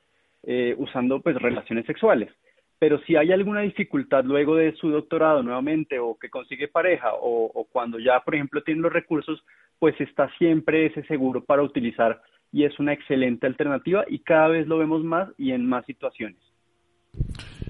eh, 0.42 0.74
usando 0.78 1.20
pues 1.20 1.36
relaciones 1.36 1.84
sexuales. 1.84 2.30
pero 2.78 2.98
si 3.04 3.14
hay 3.16 3.30
alguna 3.30 3.60
dificultad 3.60 4.24
luego 4.24 4.56
de 4.56 4.74
su 4.76 4.88
doctorado 4.88 5.42
nuevamente 5.42 5.98
o 5.98 6.18
que 6.18 6.30
consigue 6.30 6.68
pareja 6.68 7.12
o, 7.12 7.50
o 7.54 7.64
cuando 7.64 7.98
ya, 7.98 8.20
por 8.20 8.34
ejemplo, 8.34 8.62
tiene 8.62 8.80
los 8.80 8.92
recursos, 8.92 9.42
pues 9.78 9.94
está 10.00 10.30
siempre 10.38 10.86
ese 10.86 11.02
seguro 11.04 11.44
para 11.44 11.62
utilizar 11.62 12.22
y 12.52 12.64
es 12.64 12.78
una 12.78 12.92
excelente 12.92 13.46
alternativa 13.46 14.04
y 14.08 14.20
cada 14.20 14.48
vez 14.48 14.66
lo 14.66 14.78
vemos 14.78 15.04
más 15.04 15.28
y 15.36 15.52
en 15.52 15.66
más 15.66 15.84
situaciones. 15.84 16.38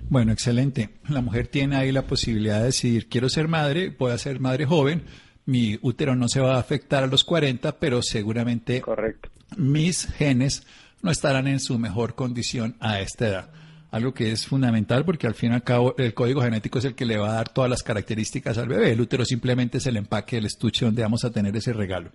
Bueno, 0.08 0.32
excelente. 0.32 0.90
La 1.08 1.20
mujer 1.20 1.46
tiene 1.48 1.76
ahí 1.76 1.90
la 1.90 2.02
posibilidad 2.02 2.58
de 2.60 2.66
decidir, 2.66 3.08
quiero 3.08 3.28
ser 3.28 3.48
madre, 3.48 3.90
puedo 3.90 4.16
ser 4.18 4.40
madre 4.40 4.64
joven, 4.64 5.02
mi 5.46 5.78
útero 5.82 6.14
no 6.16 6.28
se 6.28 6.40
va 6.40 6.56
a 6.56 6.60
afectar 6.60 7.04
a 7.04 7.06
los 7.06 7.24
40, 7.24 7.78
pero 7.78 8.02
seguramente 8.02 8.80
Correcto. 8.80 9.28
mis 9.56 10.06
genes 10.06 10.66
no 11.02 11.10
estarán 11.10 11.46
en 11.46 11.60
su 11.60 11.78
mejor 11.78 12.14
condición 12.14 12.76
a 12.80 13.00
esta 13.00 13.28
edad. 13.28 13.50
Algo 13.90 14.12
que 14.12 14.32
es 14.32 14.46
fundamental 14.46 15.04
porque 15.04 15.26
al 15.26 15.34
fin 15.34 15.52
y 15.52 15.54
al 15.54 15.62
cabo 15.62 15.94
el 15.98 16.14
código 16.14 16.42
genético 16.42 16.78
es 16.78 16.84
el 16.84 16.94
que 16.94 17.04
le 17.04 17.16
va 17.16 17.30
a 17.30 17.34
dar 17.34 17.48
todas 17.50 17.70
las 17.70 17.82
características 17.82 18.58
al 18.58 18.66
bebé. 18.68 18.90
El 18.90 19.00
útero 19.00 19.24
simplemente 19.24 19.78
es 19.78 19.86
el 19.86 19.96
empaque, 19.96 20.38
el 20.38 20.46
estuche 20.46 20.84
donde 20.84 21.02
vamos 21.02 21.24
a 21.24 21.30
tener 21.30 21.54
ese 21.56 21.72
regalo. 21.72 22.10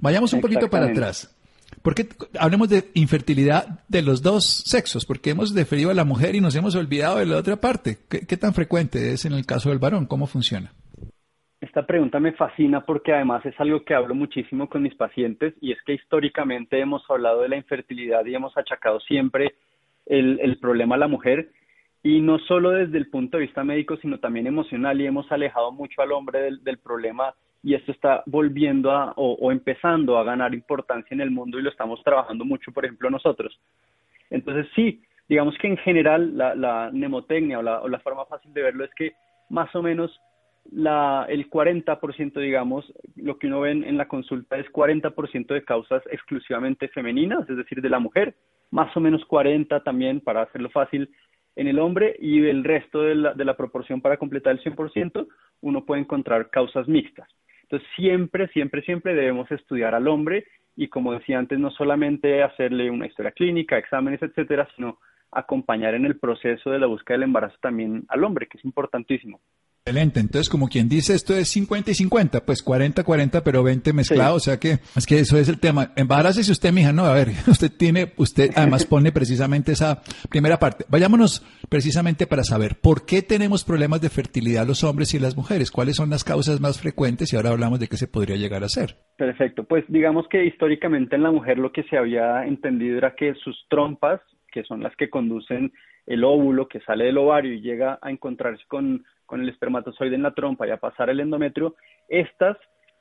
Vayamos 0.00 0.32
un 0.34 0.42
poquito 0.42 0.68
para 0.68 0.86
atrás. 0.86 1.30
Porque 1.80 2.08
hablemos 2.38 2.68
de 2.68 2.90
infertilidad 2.94 3.80
de 3.88 4.02
los 4.02 4.20
dos 4.22 4.64
sexos, 4.66 5.06
porque 5.06 5.30
hemos 5.30 5.54
deferido 5.54 5.90
a 5.90 5.94
la 5.94 6.04
mujer 6.04 6.34
y 6.34 6.40
nos 6.40 6.54
hemos 6.54 6.74
olvidado 6.74 7.18
de 7.18 7.26
la 7.26 7.36
otra 7.38 7.56
parte. 7.56 7.98
¿Qué, 8.08 8.20
qué 8.20 8.36
tan 8.36 8.52
frecuente 8.52 9.12
es 9.12 9.24
en 9.24 9.32
el 9.32 9.46
caso 9.46 9.70
del 9.70 9.78
varón? 9.78 10.06
¿Cómo 10.06 10.26
funciona? 10.26 10.72
Esta 11.64 11.86
pregunta 11.86 12.20
me 12.20 12.32
fascina 12.32 12.82
porque 12.82 13.14
además 13.14 13.44
es 13.46 13.58
algo 13.58 13.84
que 13.84 13.94
hablo 13.94 14.14
muchísimo 14.14 14.68
con 14.68 14.82
mis 14.82 14.94
pacientes 14.94 15.54
y 15.62 15.72
es 15.72 15.80
que 15.86 15.94
históricamente 15.94 16.78
hemos 16.78 17.02
hablado 17.10 17.40
de 17.40 17.48
la 17.48 17.56
infertilidad 17.56 18.22
y 18.26 18.34
hemos 18.34 18.54
achacado 18.58 19.00
siempre 19.00 19.54
el, 20.04 20.58
problema 20.60 20.96
a 20.96 20.98
la 20.98 21.08
mujer 21.08 21.48
y 22.02 22.20
no 22.20 22.38
solo 22.40 22.72
desde 22.72 22.98
el 22.98 23.08
punto 23.08 23.38
de 23.38 23.44
vista 23.44 23.64
médico, 23.64 23.96
sino 23.96 24.20
también 24.20 24.46
emocional 24.46 25.00
y 25.00 25.06
hemos 25.06 25.32
alejado 25.32 25.72
mucho 25.72 26.02
al 26.02 26.12
hombre 26.12 26.42
del, 26.42 26.62
del 26.62 26.76
problema 26.76 27.34
y 27.62 27.72
esto 27.72 27.92
está 27.92 28.22
volviendo 28.26 28.90
a 28.90 29.14
o, 29.16 29.32
o, 29.32 29.50
empezando 29.50 30.18
a 30.18 30.24
ganar 30.24 30.52
importancia 30.52 31.14
en 31.14 31.22
el 31.22 31.30
mundo 31.30 31.58
y 31.58 31.62
lo 31.62 31.70
estamos 31.70 32.02
trabajando 32.04 32.44
mucho, 32.44 32.72
por 32.72 32.84
ejemplo, 32.84 33.08
nosotros. 33.08 33.58
Entonces, 34.28 34.66
sí, 34.74 35.00
digamos 35.30 35.56
que 35.56 35.68
en 35.68 35.78
general 35.78 36.36
la, 36.36 36.54
la, 36.54 36.90
o 36.92 37.88
la 37.88 38.00
forma 38.00 38.26
fácil 38.26 38.52
de 38.52 38.62
verlo 38.62 38.84
es 38.84 38.94
que 38.94 39.12
más 39.48 39.74
o 39.74 39.80
menos 39.80 40.20
la, 40.70 41.26
el 41.28 41.50
40%, 41.50 42.40
digamos, 42.40 42.92
lo 43.16 43.38
que 43.38 43.46
uno 43.46 43.60
ve 43.60 43.72
en, 43.72 43.96
la 43.96 44.08
consulta 44.08 44.56
es 44.56 44.66
40% 44.72 45.46
de 45.46 45.64
causas 45.64 46.02
exclusivamente 46.10 46.88
femeninas, 46.88 47.48
es 47.48 47.56
decir, 47.56 47.80
de 47.80 47.90
la 47.90 47.98
mujer, 47.98 48.34
más 48.70 48.96
o 48.96 49.00
menos 49.00 49.24
40 49.26 49.82
también, 49.82 50.20
para 50.20 50.42
hacerlo 50.42 50.70
fácil, 50.70 51.10
en 51.56 51.68
el 51.68 51.78
hombre 51.78 52.16
y 52.18 52.44
el 52.46 52.64
resto 52.64 53.02
de 53.02 53.14
la, 53.14 53.34
de 53.34 53.44
la 53.44 53.56
proporción 53.56 54.00
para 54.00 54.16
completar 54.16 54.52
el 54.52 54.62
100%, 54.62 55.26
uno 55.60 55.84
puede 55.84 56.00
encontrar 56.00 56.50
causas 56.50 56.88
mixtas. 56.88 57.28
Entonces, 57.62 57.88
siempre, 57.94 58.48
siempre, 58.48 58.82
siempre 58.82 59.14
debemos 59.14 59.50
estudiar 59.50 59.94
al 59.94 60.08
hombre 60.08 60.44
y, 60.76 60.88
como 60.88 61.12
decía 61.12 61.38
antes, 61.38 61.58
no 61.58 61.70
solamente 61.70 62.42
hacerle 62.42 62.90
una 62.90 63.06
historia 63.06 63.32
clínica, 63.32 63.78
exámenes, 63.78 64.22
etcétera, 64.22 64.68
sino 64.74 64.98
acompañar 65.30 65.94
en 65.94 66.04
el 66.04 66.18
proceso 66.18 66.70
de 66.70 66.78
la 66.78 66.86
búsqueda 66.86 67.14
del 67.14 67.24
embarazo 67.24 67.56
también 67.60 68.04
al 68.08 68.24
hombre, 68.24 68.46
que 68.46 68.58
es 68.58 68.64
importantísimo. 68.64 69.40
Excelente. 69.86 70.18
Entonces, 70.20 70.48
como 70.48 70.68
quien 70.68 70.88
dice, 70.88 71.12
esto 71.12 71.34
es 71.34 71.50
50 71.50 71.90
y 71.90 71.94
50, 71.94 72.46
pues 72.46 72.64
40-40, 72.64 73.42
pero 73.44 73.62
20 73.62 73.92
mezclado. 73.92 74.38
Sí. 74.40 74.48
O 74.48 74.52
sea 74.52 74.58
que 74.58 74.78
es 74.96 75.06
que 75.06 75.18
eso 75.18 75.36
es 75.36 75.50
el 75.50 75.60
tema. 75.60 75.92
si 76.32 76.50
usted, 76.50 76.72
mija, 76.72 76.90
no, 76.94 77.04
a 77.04 77.12
ver, 77.12 77.28
usted 77.46 77.70
tiene, 77.70 78.14
usted 78.16 78.48
además 78.56 78.86
pone 78.90 79.12
precisamente 79.12 79.72
esa 79.72 80.00
primera 80.30 80.56
parte. 80.56 80.86
Vayámonos 80.88 81.44
precisamente 81.68 82.26
para 82.26 82.44
saber 82.44 82.76
por 82.80 83.04
qué 83.04 83.20
tenemos 83.20 83.62
problemas 83.62 84.00
de 84.00 84.08
fertilidad 84.08 84.66
los 84.66 84.84
hombres 84.84 85.12
y 85.12 85.18
las 85.18 85.36
mujeres, 85.36 85.70
cuáles 85.70 85.96
son 85.96 86.08
las 86.08 86.24
causas 86.24 86.62
más 86.62 86.80
frecuentes 86.80 87.30
y 87.34 87.36
ahora 87.36 87.50
hablamos 87.50 87.78
de 87.78 87.88
qué 87.88 87.98
se 87.98 88.08
podría 88.08 88.36
llegar 88.36 88.62
a 88.62 88.66
hacer. 88.72 88.96
Perfecto. 89.18 89.64
Pues 89.64 89.84
digamos 89.88 90.26
que 90.30 90.46
históricamente 90.46 91.14
en 91.14 91.24
la 91.24 91.30
mujer 91.30 91.58
lo 91.58 91.72
que 91.72 91.82
se 91.82 91.98
había 91.98 92.46
entendido 92.46 92.96
era 92.96 93.14
que 93.14 93.34
sus 93.34 93.66
trompas, 93.68 94.22
que 94.50 94.62
son 94.62 94.82
las 94.82 94.96
que 94.96 95.10
conducen 95.10 95.72
el 96.06 96.24
óvulo 96.24 96.68
que 96.68 96.80
sale 96.80 97.04
del 97.04 97.18
ovario 97.18 97.52
y 97.52 97.60
llega 97.60 97.98
a 98.02 98.10
encontrarse 98.10 98.64
con 98.68 99.04
con 99.26 99.40
el 99.40 99.48
espermatozoide 99.48 100.14
en 100.14 100.22
la 100.22 100.34
trompa 100.34 100.66
y 100.66 100.70
a 100.70 100.76
pasar 100.76 101.10
el 101.10 101.20
endometrio, 101.20 101.74
estas 102.08 102.56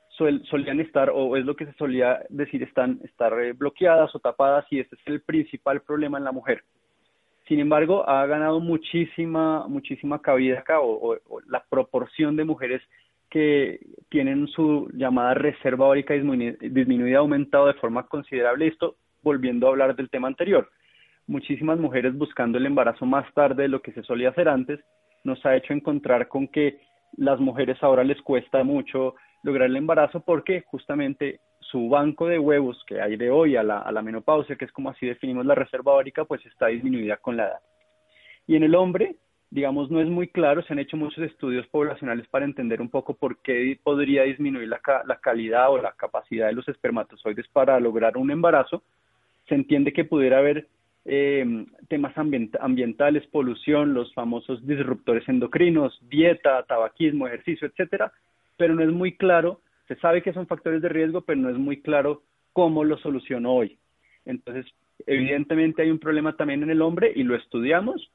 sol, 0.10 0.42
solían 0.50 0.80
estar, 0.80 1.10
o 1.10 1.36
es 1.36 1.46
lo 1.46 1.56
que 1.56 1.66
se 1.66 1.74
solía 1.74 2.22
decir, 2.30 2.64
están 2.64 3.00
estar 3.04 3.34
eh, 3.40 3.54
bloqueadas 3.54 4.14
o 4.16 4.20
tapadas 4.20 4.66
y 4.70 4.80
este 4.80 4.96
es 4.96 5.02
el 5.06 5.22
principal 5.22 5.82
problema 5.82 6.18
en 6.18 6.24
la 6.24 6.32
mujer. 6.32 6.64
Sin 7.48 7.60
embargo, 7.60 8.08
ha 8.08 8.26
ganado 8.26 8.60
muchísima, 8.60 9.68
muchísima 9.68 10.22
cabida 10.22 10.60
acá, 10.60 10.80
o, 10.80 11.18
la 11.48 11.64
proporción 11.70 12.38
de 12.38 12.46
mujeres 12.46 12.82
que 13.30 13.80
tienen 14.10 14.48
su 14.48 14.90
llamada 14.94 15.34
reserva 15.34 15.88
órica 15.88 16.14
disminuida, 16.14 16.56
disminuida 16.62 17.18
aumentado 17.18 17.68
de 17.68 17.74
forma 17.74 18.08
considerable. 18.08 18.68
Esto 18.68 18.96
volviendo 19.24 19.68
a 19.68 19.72
hablar 19.72 19.96
del 19.96 20.10
tema 20.10 20.28
anterior. 20.28 20.70
Muchísimas 21.28 21.80
mujeres 21.80 22.18
buscando 22.18 22.58
el 22.58 22.66
embarazo 22.66 23.06
más 23.06 23.32
tarde 23.34 23.64
de 23.64 23.70
lo 23.70 23.82
que 23.82 23.94
se 23.94 24.04
solía 24.04 24.30
hacer 24.30 24.50
antes 24.50 24.80
nos 25.24 25.44
ha 25.46 25.56
hecho 25.56 25.74
encontrar 25.74 26.28
con 26.28 26.48
que 26.48 26.80
las 27.18 27.40
mujeres 27.40 27.82
ahora 27.82 28.04
les 28.04 28.22
cuesta 28.22 28.64
mucho 28.64 29.16
lograr 29.44 29.70
el 29.70 29.76
embarazo 29.76 30.22
porque 30.22 30.62
justamente 30.62 31.40
su 31.60 31.90
banco 31.90 32.28
de 32.28 32.40
huevos 32.40 32.84
que 32.88 33.02
hay 33.02 33.16
de 33.16 33.30
hoy 33.32 33.56
a 33.56 33.64
la, 33.64 33.80
a 33.80 33.92
la 33.92 34.02
menopausia, 34.02 34.56
que 34.56 34.66
es 34.66 34.72
como 34.72 34.90
así 34.90 35.06
definimos 35.06 35.46
la 35.46 35.56
reserva 35.56 35.94
órica, 35.94 36.26
pues 36.26 36.46
está 36.46 36.68
disminuida 36.68 37.18
con 37.18 37.38
la 37.38 37.48
edad. 37.48 37.60
Y 38.48 38.56
en 38.56 38.64
el 38.64 38.76
hombre, 38.76 39.16
digamos, 39.50 39.90
no 39.90 40.02
es 40.02 40.08
muy 40.08 40.28
claro, 40.28 40.62
se 40.64 40.74
han 40.74 40.80
hecho 40.80 40.98
muchos 40.98 41.24
estudios 41.24 41.66
poblacionales 41.68 42.28
para 42.28 42.46
entender 42.46 42.82
un 42.82 42.90
poco 42.90 43.16
por 43.16 43.38
qué 43.42 43.80
podría 43.82 44.24
disminuir 44.24 44.68
la, 44.68 44.82
la 45.06 45.16
calidad 45.18 45.72
o 45.72 45.82
la 45.82 45.94
capacidad 45.94 46.48
de 46.48 46.54
los 46.54 46.68
espermatozoides 46.68 47.48
para 47.48 47.80
lograr 47.80 48.18
un 48.18 48.32
embarazo. 48.32 48.84
Se 49.48 49.56
entiende 49.56 49.94
que 49.94 50.06
pudiera 50.06 50.40
haber 50.40 50.68
eh, 51.06 51.66
temas 51.90 52.18
ambient 52.18 52.56
ambientales, 52.62 53.26
polución, 53.28 53.94
los 53.94 54.14
famosos 54.14 54.66
disruptores 54.66 55.28
endocrinos, 55.28 56.00
dieta, 56.10 56.64
tabaquismo, 56.64 57.28
ejercicio, 57.28 57.68
etcétera, 57.68 58.12
pero 58.58 58.74
no 58.76 58.84
es 58.84 58.92
muy 58.92 59.18
claro, 59.18 59.62
se 59.88 59.96
sabe 59.98 60.22
que 60.22 60.34
son 60.34 60.48
factores 60.48 60.82
de 60.82 60.90
riesgo, 60.90 61.22
pero 61.22 61.40
no 61.40 61.50
es 61.50 61.58
muy 61.58 61.82
claro 61.82 62.24
cómo 62.54 62.84
lo 62.84 62.98
solucionó 62.98 63.54
hoy. 63.54 63.78
Entonces, 64.26 64.66
evidentemente 65.06 65.82
hay 65.82 65.92
un 65.92 66.00
problema 66.00 66.38
también 66.38 66.64
en 66.64 66.70
el 66.70 66.82
hombre 66.82 67.12
y 67.14 67.24
lo 67.24 67.36
estudiamos. 67.36 68.10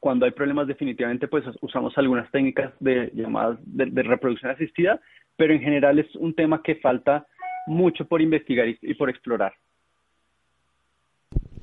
Cuando 0.00 0.24
hay 0.24 0.30
problemas 0.30 0.68
definitivamente 0.68 1.26
pues 1.28 1.44
usamos 1.60 1.96
algunas 1.98 2.30
técnicas 2.30 2.72
de 2.78 3.10
llamadas 3.14 3.58
de, 3.64 4.02
reproducción 4.02 4.52
asistida, 4.52 5.00
pero 5.36 5.52
en 5.52 5.60
general 5.60 5.98
es 5.98 6.14
un 6.16 6.34
tema 6.34 6.62
que 6.62 6.76
falta 6.76 7.26
mucho 7.66 8.06
por 8.06 8.22
investigar 8.22 8.68
y 8.68 8.94
por 8.94 9.10
explorar. 9.10 9.52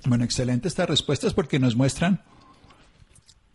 Bueno, 0.06 0.24
excelente 0.24 0.68
estas 0.68 0.90
respuestas 0.90 1.34
porque 1.34 1.60
nos 1.60 1.76
muestran 1.76 2.22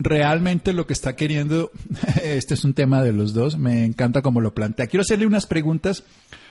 realmente 0.00 0.72
lo 0.72 0.86
que 0.86 0.92
está 0.92 1.14
queriendo. 1.14 1.70
Este 2.22 2.54
es 2.54 2.64
un 2.64 2.74
tema 2.74 3.02
de 3.02 3.12
los 3.12 3.34
dos, 3.34 3.58
me 3.58 3.84
encanta 3.84 4.22
cómo 4.22 4.40
lo 4.40 4.54
plantea. 4.54 4.86
Quiero 4.86 5.02
hacerle 5.02 5.26
unas 5.26 5.46
preguntas 5.46 6.04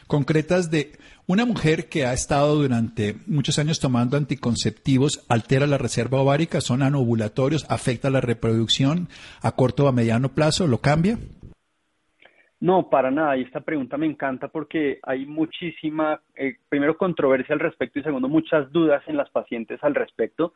concretas 0.08 0.72
de 0.72 0.98
una 1.28 1.46
mujer 1.46 1.90
que 1.90 2.06
ha 2.06 2.14
estado 2.14 2.56
durante 2.56 3.18
muchos 3.28 3.60
años 3.60 3.80
tomando 3.80 4.18
anticonceptivos, 4.18 5.22
altera 5.28 5.68
la 5.68 5.78
reserva 5.78 6.20
ovárica, 6.20 6.62
son 6.62 6.82
anovulatorios, 6.82 7.66
afecta 7.70 8.10
la 8.10 8.20
reproducción 8.20 9.10
a 9.42 9.52
corto 9.52 9.86
o 9.86 9.88
a 9.88 9.92
mediano 9.92 10.34
plazo, 10.34 10.66
¿lo 10.66 10.82
cambia? 10.82 11.20
No, 12.62 12.90
para 12.90 13.10
nada. 13.10 13.38
Y 13.38 13.44
esta 13.44 13.62
pregunta 13.62 13.98
me 13.98 14.06
encanta 14.06 14.50
porque 14.50 15.00
hay 15.04 15.26
muchísima, 15.26 16.22
eh, 16.36 16.56
primero, 16.68 16.98
controversia 16.98 17.54
al 17.54 17.62
respecto 17.62 18.00
y 18.00 18.04
segundo, 18.04 18.28
muchas 18.28 18.72
dudas 18.72 19.02
en 19.08 19.18
las 19.18 19.30
pacientes 19.30 19.82
al 19.84 19.96
respecto. 19.96 20.54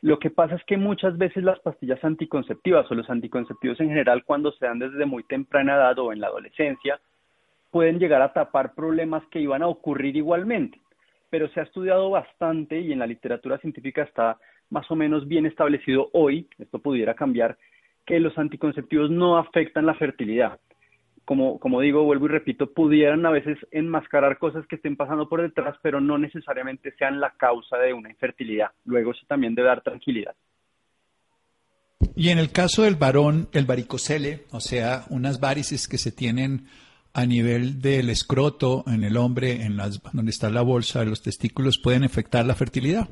Lo 0.00 0.20
que 0.20 0.30
pasa 0.30 0.54
es 0.54 0.64
que 0.64 0.76
muchas 0.76 1.18
veces 1.18 1.42
las 1.42 1.58
pastillas 1.58 2.02
anticonceptivas 2.04 2.88
o 2.90 2.94
los 2.94 3.10
anticonceptivos 3.10 3.80
en 3.80 3.88
general, 3.88 4.22
cuando 4.24 4.52
se 4.52 4.64
dan 4.64 4.78
desde 4.78 5.06
muy 5.06 5.24
temprana 5.24 5.74
edad 5.74 5.98
o 5.98 6.12
en 6.12 6.20
la 6.20 6.28
adolescencia, 6.28 7.00
pueden 7.72 7.98
llegar 7.98 8.22
a 8.22 8.32
tapar 8.32 8.74
problemas 8.74 9.24
que 9.30 9.40
iban 9.40 9.62
a 9.62 9.66
ocurrir 9.66 10.16
igualmente. 10.16 10.80
Pero 11.30 11.48
se 11.48 11.58
ha 11.58 11.64
estudiado 11.64 12.10
bastante 12.10 12.78
y 12.78 12.92
en 12.92 13.00
la 13.00 13.08
literatura 13.08 13.58
científica 13.58 14.02
está 14.02 14.38
más 14.70 14.88
o 14.88 14.94
menos 14.94 15.26
bien 15.26 15.46
establecido 15.46 16.10
hoy, 16.12 16.46
esto 16.58 16.78
pudiera 16.78 17.14
cambiar, 17.14 17.58
que 18.06 18.20
los 18.20 18.38
anticonceptivos 18.38 19.10
no 19.10 19.36
afectan 19.36 19.84
la 19.84 19.94
fertilidad 19.94 20.60
como, 21.28 21.60
como 21.60 21.82
digo, 21.82 22.04
vuelvo 22.04 22.24
y 22.24 22.30
repito, 22.30 22.72
pudieran 22.72 23.26
a 23.26 23.30
veces 23.30 23.58
enmascarar 23.70 24.38
cosas 24.38 24.66
que 24.66 24.76
estén 24.76 24.96
pasando 24.96 25.28
por 25.28 25.42
detrás, 25.42 25.76
pero 25.82 26.00
no 26.00 26.16
necesariamente 26.16 26.94
sean 26.98 27.20
la 27.20 27.34
causa 27.36 27.76
de 27.76 27.92
una 27.92 28.08
infertilidad. 28.08 28.70
Luego 28.86 29.10
eso 29.10 29.26
también 29.28 29.54
debe 29.54 29.68
dar 29.68 29.82
tranquilidad. 29.82 30.34
Y 32.16 32.30
en 32.30 32.38
el 32.38 32.50
caso 32.50 32.84
del 32.84 32.94
varón, 32.94 33.48
el 33.52 33.66
varicocele, 33.66 34.46
o 34.52 34.60
sea, 34.60 35.02
unas 35.10 35.38
varices 35.38 35.86
que 35.86 35.98
se 35.98 36.12
tienen 36.12 36.64
a 37.12 37.26
nivel 37.26 37.82
del 37.82 38.08
escroto 38.08 38.84
en 38.86 39.04
el 39.04 39.18
hombre, 39.18 39.66
en 39.66 39.76
las, 39.76 40.00
donde 40.14 40.30
está 40.30 40.48
la 40.48 40.62
bolsa 40.62 41.00
de 41.00 41.10
los 41.10 41.22
testículos, 41.22 41.78
pueden 41.84 42.04
afectar 42.04 42.46
la 42.46 42.54
fertilidad. 42.54 43.06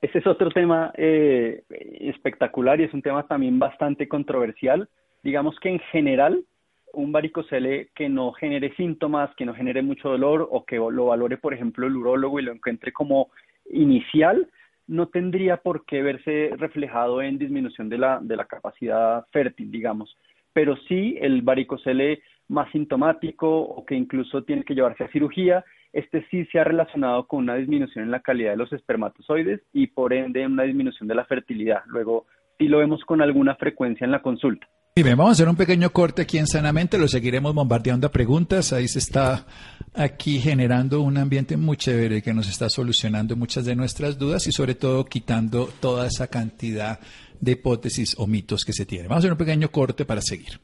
Ese 0.00 0.18
es 0.18 0.26
otro 0.26 0.50
tema 0.50 0.92
eh, 0.96 1.62
espectacular 2.00 2.80
y 2.80 2.84
es 2.84 2.92
un 2.92 3.02
tema 3.02 3.28
también 3.28 3.60
bastante 3.60 4.08
controversial. 4.08 4.88
Digamos 5.22 5.54
que 5.60 5.68
en 5.68 5.78
general, 5.92 6.44
un 6.92 7.12
varicocele 7.12 7.88
que 7.94 8.08
no 8.08 8.32
genere 8.32 8.74
síntomas, 8.76 9.34
que 9.36 9.46
no 9.46 9.54
genere 9.54 9.82
mucho 9.82 10.10
dolor 10.10 10.48
o 10.50 10.64
que 10.64 10.76
lo 10.76 11.06
valore, 11.06 11.36
por 11.36 11.54
ejemplo, 11.54 11.86
el 11.86 11.96
urólogo 11.96 12.40
y 12.40 12.42
lo 12.42 12.52
encuentre 12.52 12.92
como 12.92 13.30
inicial, 13.70 14.48
no 14.86 15.08
tendría 15.08 15.58
por 15.58 15.84
qué 15.86 16.02
verse 16.02 16.50
reflejado 16.56 17.22
en 17.22 17.38
disminución 17.38 17.88
de 17.88 17.98
la, 17.98 18.18
de 18.20 18.36
la 18.36 18.44
capacidad 18.44 19.24
fértil, 19.32 19.70
digamos. 19.70 20.16
Pero 20.52 20.76
sí 20.88 21.16
el 21.20 21.42
varicocele 21.42 22.22
más 22.48 22.70
sintomático 22.72 23.48
o 23.48 23.84
que 23.84 23.94
incluso 23.94 24.42
tiene 24.44 24.64
que 24.64 24.74
llevarse 24.74 25.04
a 25.04 25.12
cirugía, 25.12 25.64
este 25.92 26.26
sí 26.30 26.44
se 26.46 26.58
ha 26.58 26.64
relacionado 26.64 27.26
con 27.26 27.40
una 27.40 27.54
disminución 27.54 28.04
en 28.04 28.10
la 28.10 28.20
calidad 28.20 28.52
de 28.52 28.56
los 28.56 28.72
espermatozoides 28.72 29.60
y 29.72 29.88
por 29.88 30.12
ende 30.12 30.46
una 30.46 30.64
disminución 30.64 31.08
de 31.08 31.14
la 31.14 31.24
fertilidad. 31.24 31.82
Luego 31.86 32.26
sí 32.58 32.68
lo 32.68 32.78
vemos 32.78 33.04
con 33.04 33.20
alguna 33.22 33.54
frecuencia 33.56 34.04
en 34.04 34.10
la 34.10 34.22
consulta. 34.22 34.66
Bien, 34.94 35.16
vamos 35.16 35.30
a 35.30 35.32
hacer 35.32 35.48
un 35.48 35.56
pequeño 35.56 35.90
corte 35.90 36.20
aquí 36.20 36.36
en 36.36 36.46
Sanamente, 36.46 36.98
lo 36.98 37.08
seguiremos 37.08 37.54
bombardeando 37.54 38.06
a 38.06 38.12
preguntas, 38.12 38.74
ahí 38.74 38.86
se 38.88 38.98
está 38.98 39.46
aquí 39.94 40.38
generando 40.38 41.00
un 41.00 41.16
ambiente 41.16 41.56
muy 41.56 41.78
chévere 41.78 42.20
que 42.20 42.34
nos 42.34 42.46
está 42.46 42.68
solucionando 42.68 43.34
muchas 43.34 43.64
de 43.64 43.74
nuestras 43.74 44.18
dudas 44.18 44.46
y 44.48 44.52
sobre 44.52 44.74
todo 44.74 45.06
quitando 45.06 45.64
toda 45.80 46.06
esa 46.06 46.26
cantidad 46.26 47.00
de 47.40 47.52
hipótesis 47.52 48.14
o 48.18 48.26
mitos 48.26 48.66
que 48.66 48.74
se 48.74 48.84
tienen. 48.84 49.08
Vamos 49.08 49.20
a 49.20 49.28
hacer 49.28 49.32
un 49.32 49.38
pequeño 49.38 49.70
corte 49.72 50.04
para 50.04 50.20
seguir. 50.20 50.60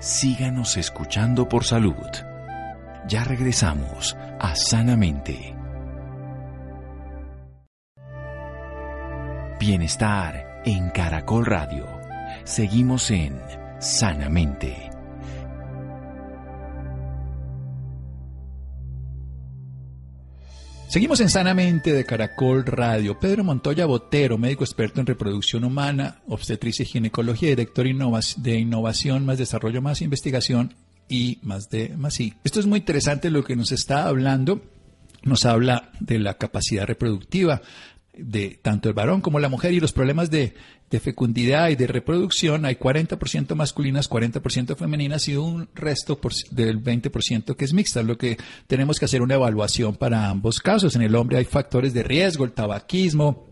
Síganos 0.00 0.76
escuchando 0.76 1.48
por 1.48 1.62
salud. 1.62 1.94
Ya 3.06 3.22
regresamos 3.22 4.16
a 4.40 4.56
Sanamente. 4.56 5.54
Bienestar 9.60 10.62
en 10.64 10.90
Caracol 10.90 11.46
Radio 11.46 11.99
Seguimos 12.44 13.10
en 13.10 13.38
Sanamente. 13.80 14.90
Seguimos 20.90 21.20
en 21.20 21.28
Sanamente 21.28 21.92
de 21.92 22.04
Caracol 22.04 22.66
Radio. 22.66 23.20
Pedro 23.20 23.44
Montoya 23.44 23.86
Botero, 23.86 24.38
médico 24.38 24.64
experto 24.64 24.98
en 24.98 25.06
reproducción 25.06 25.62
humana, 25.62 26.20
obstetricia 26.26 26.82
y 26.82 26.86
ginecología, 26.86 27.50
director 27.50 27.86
de 27.86 28.58
innovación, 28.58 29.24
más 29.24 29.38
desarrollo, 29.38 29.80
más 29.80 30.02
investigación 30.02 30.74
y 31.08 31.38
más 31.42 31.70
de 31.70 31.96
más 31.96 32.14
sí. 32.14 32.34
Esto 32.42 32.58
es 32.58 32.66
muy 32.66 32.80
interesante 32.80 33.30
lo 33.30 33.44
que 33.44 33.54
nos 33.54 33.70
está 33.70 34.08
hablando. 34.08 34.62
Nos 35.22 35.44
habla 35.44 35.92
de 36.00 36.18
la 36.18 36.34
capacidad 36.38 36.86
reproductiva, 36.86 37.62
de 38.16 38.58
tanto 38.62 38.88
el 38.88 38.94
varón 38.94 39.20
como 39.20 39.38
la 39.38 39.48
mujer 39.48 39.72
y 39.72 39.80
los 39.80 39.92
problemas 39.92 40.30
de, 40.30 40.54
fecundidad 41.00 41.68
y 41.68 41.76
de 41.76 41.86
reproducción, 41.86 42.64
hay 42.64 42.74
40% 42.74 43.54
masculinas, 43.54 44.10
40% 44.10 44.76
femeninas 44.76 45.28
y 45.28 45.36
un 45.36 45.68
resto 45.74 46.18
del 46.50 46.82
20% 46.82 47.54
que 47.54 47.64
es 47.64 47.72
mixta, 47.72 48.02
lo 48.02 48.18
que 48.18 48.38
tenemos 48.66 48.98
que 48.98 49.04
hacer 49.04 49.22
una 49.22 49.34
evaluación 49.34 49.94
para 49.94 50.28
ambos 50.28 50.58
casos. 50.58 50.96
En 50.96 51.02
el 51.02 51.14
hombre 51.14 51.38
hay 51.38 51.44
factores 51.44 51.94
de 51.94 52.02
riesgo, 52.02 52.44
el 52.44 52.52
tabaquismo, 52.52 53.49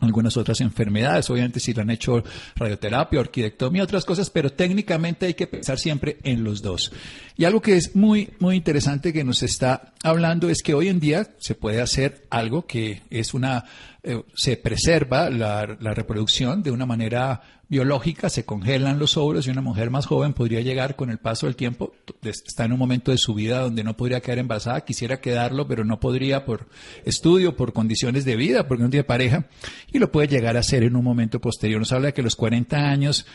algunas 0.00 0.36
otras 0.36 0.60
enfermedades, 0.60 1.30
obviamente 1.30 1.60
si 1.60 1.72
le 1.72 1.82
han 1.82 1.90
hecho 1.90 2.22
radioterapia, 2.54 3.20
orquidectomía, 3.20 3.82
otras 3.82 4.04
cosas, 4.04 4.28
pero 4.30 4.52
técnicamente 4.52 5.26
hay 5.26 5.34
que 5.34 5.46
pensar 5.46 5.78
siempre 5.78 6.18
en 6.22 6.44
los 6.44 6.60
dos. 6.60 6.92
Y 7.36 7.44
algo 7.44 7.62
que 7.62 7.76
es 7.76 7.96
muy, 7.96 8.30
muy 8.38 8.56
interesante 8.56 9.12
que 9.12 9.24
nos 9.24 9.42
está 9.42 9.94
hablando 10.02 10.50
es 10.50 10.62
que 10.62 10.74
hoy 10.74 10.88
en 10.88 11.00
día 11.00 11.28
se 11.38 11.54
puede 11.54 11.80
hacer 11.80 12.26
algo 12.30 12.66
que 12.66 13.02
es 13.10 13.32
una, 13.32 13.64
eh, 14.02 14.22
se 14.34 14.56
preserva 14.56 15.30
la, 15.30 15.76
la 15.80 15.94
reproducción 15.94 16.62
de 16.62 16.70
una 16.70 16.86
manera 16.86 17.40
biológica, 17.68 18.30
se 18.30 18.44
congelan 18.44 18.98
los 18.98 19.16
óvulos 19.16 19.46
y 19.46 19.50
una 19.50 19.60
mujer 19.60 19.90
más 19.90 20.06
joven 20.06 20.32
podría 20.32 20.60
llegar 20.60 20.94
con 20.94 21.10
el 21.10 21.18
paso 21.18 21.46
del 21.46 21.56
tiempo, 21.56 21.92
está 22.22 22.64
en 22.64 22.72
un 22.72 22.78
momento 22.78 23.10
de 23.10 23.18
su 23.18 23.34
vida 23.34 23.60
donde 23.60 23.82
no 23.82 23.96
podría 23.96 24.20
quedar 24.20 24.38
embarazada, 24.38 24.84
quisiera 24.84 25.20
quedarlo, 25.20 25.66
pero 25.66 25.84
no 25.84 25.98
podría 25.98 26.44
por 26.44 26.68
estudio, 27.04 27.56
por 27.56 27.72
condiciones 27.72 28.24
de 28.24 28.36
vida, 28.36 28.68
porque 28.68 28.84
no 28.84 28.90
tiene 28.90 29.04
pareja, 29.04 29.46
y 29.92 29.98
lo 29.98 30.12
puede 30.12 30.28
llegar 30.28 30.56
a 30.56 30.60
hacer 30.60 30.84
en 30.84 30.94
un 30.94 31.04
momento 31.04 31.40
posterior. 31.40 31.80
Nos 31.80 31.92
habla 31.92 32.08
de 32.08 32.14
que 32.14 32.22
los 32.22 32.36
40 32.36 32.76
años 32.76 33.26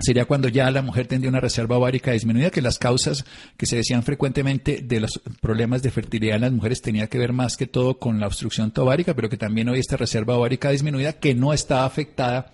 sería 0.00 0.26
cuando 0.26 0.48
ya 0.48 0.70
la 0.70 0.82
mujer 0.82 1.06
tendría 1.06 1.30
una 1.30 1.40
reserva 1.40 1.78
ovárica 1.78 2.12
disminuida, 2.12 2.50
que 2.50 2.62
las 2.62 2.78
causas 2.78 3.24
que 3.56 3.66
se 3.66 3.76
decían 3.76 4.02
frecuentemente 4.02 4.80
de 4.82 5.00
los 5.00 5.20
problemas 5.40 5.82
de 5.82 5.92
fertilidad 5.92 6.36
en 6.36 6.42
las 6.42 6.52
mujeres 6.52 6.82
tenía 6.82 7.06
que 7.06 7.18
ver 7.18 7.32
más 7.32 7.56
que 7.56 7.66
todo 7.66 7.98
con 7.98 8.18
la 8.18 8.26
obstrucción 8.26 8.72
továrica, 8.72 9.14
pero 9.14 9.28
que 9.28 9.36
también 9.36 9.68
hoy 9.68 9.78
esta 9.78 9.96
reserva 9.96 10.36
ovárica 10.36 10.70
disminuida 10.70 11.14
que 11.14 11.34
no 11.34 11.52
está 11.52 11.84
afectada 11.86 12.52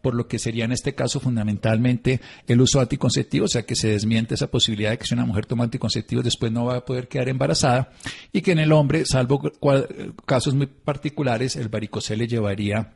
por 0.00 0.14
lo 0.14 0.28
que 0.28 0.38
sería 0.38 0.64
en 0.64 0.72
este 0.72 0.94
caso 0.94 1.20
fundamentalmente 1.20 2.20
el 2.46 2.60
uso 2.60 2.80
anticonceptivo, 2.80 3.46
o 3.46 3.48
sea 3.48 3.62
que 3.62 3.76
se 3.76 3.88
desmiente 3.88 4.34
esa 4.34 4.50
posibilidad 4.50 4.90
de 4.90 4.98
que 4.98 5.06
si 5.06 5.14
una 5.14 5.26
mujer 5.26 5.46
toma 5.46 5.64
anticonceptivos 5.64 6.24
después 6.24 6.52
no 6.52 6.66
va 6.66 6.76
a 6.76 6.84
poder 6.84 7.08
quedar 7.08 7.28
embarazada 7.28 7.90
y 8.32 8.40
que 8.42 8.52
en 8.52 8.58
el 8.58 8.72
hombre, 8.72 9.04
salvo 9.04 9.40
casos 10.24 10.54
muy 10.54 10.66
particulares, 10.66 11.56
el 11.56 11.68
varicocele 11.68 12.26
llevaría 12.26 12.94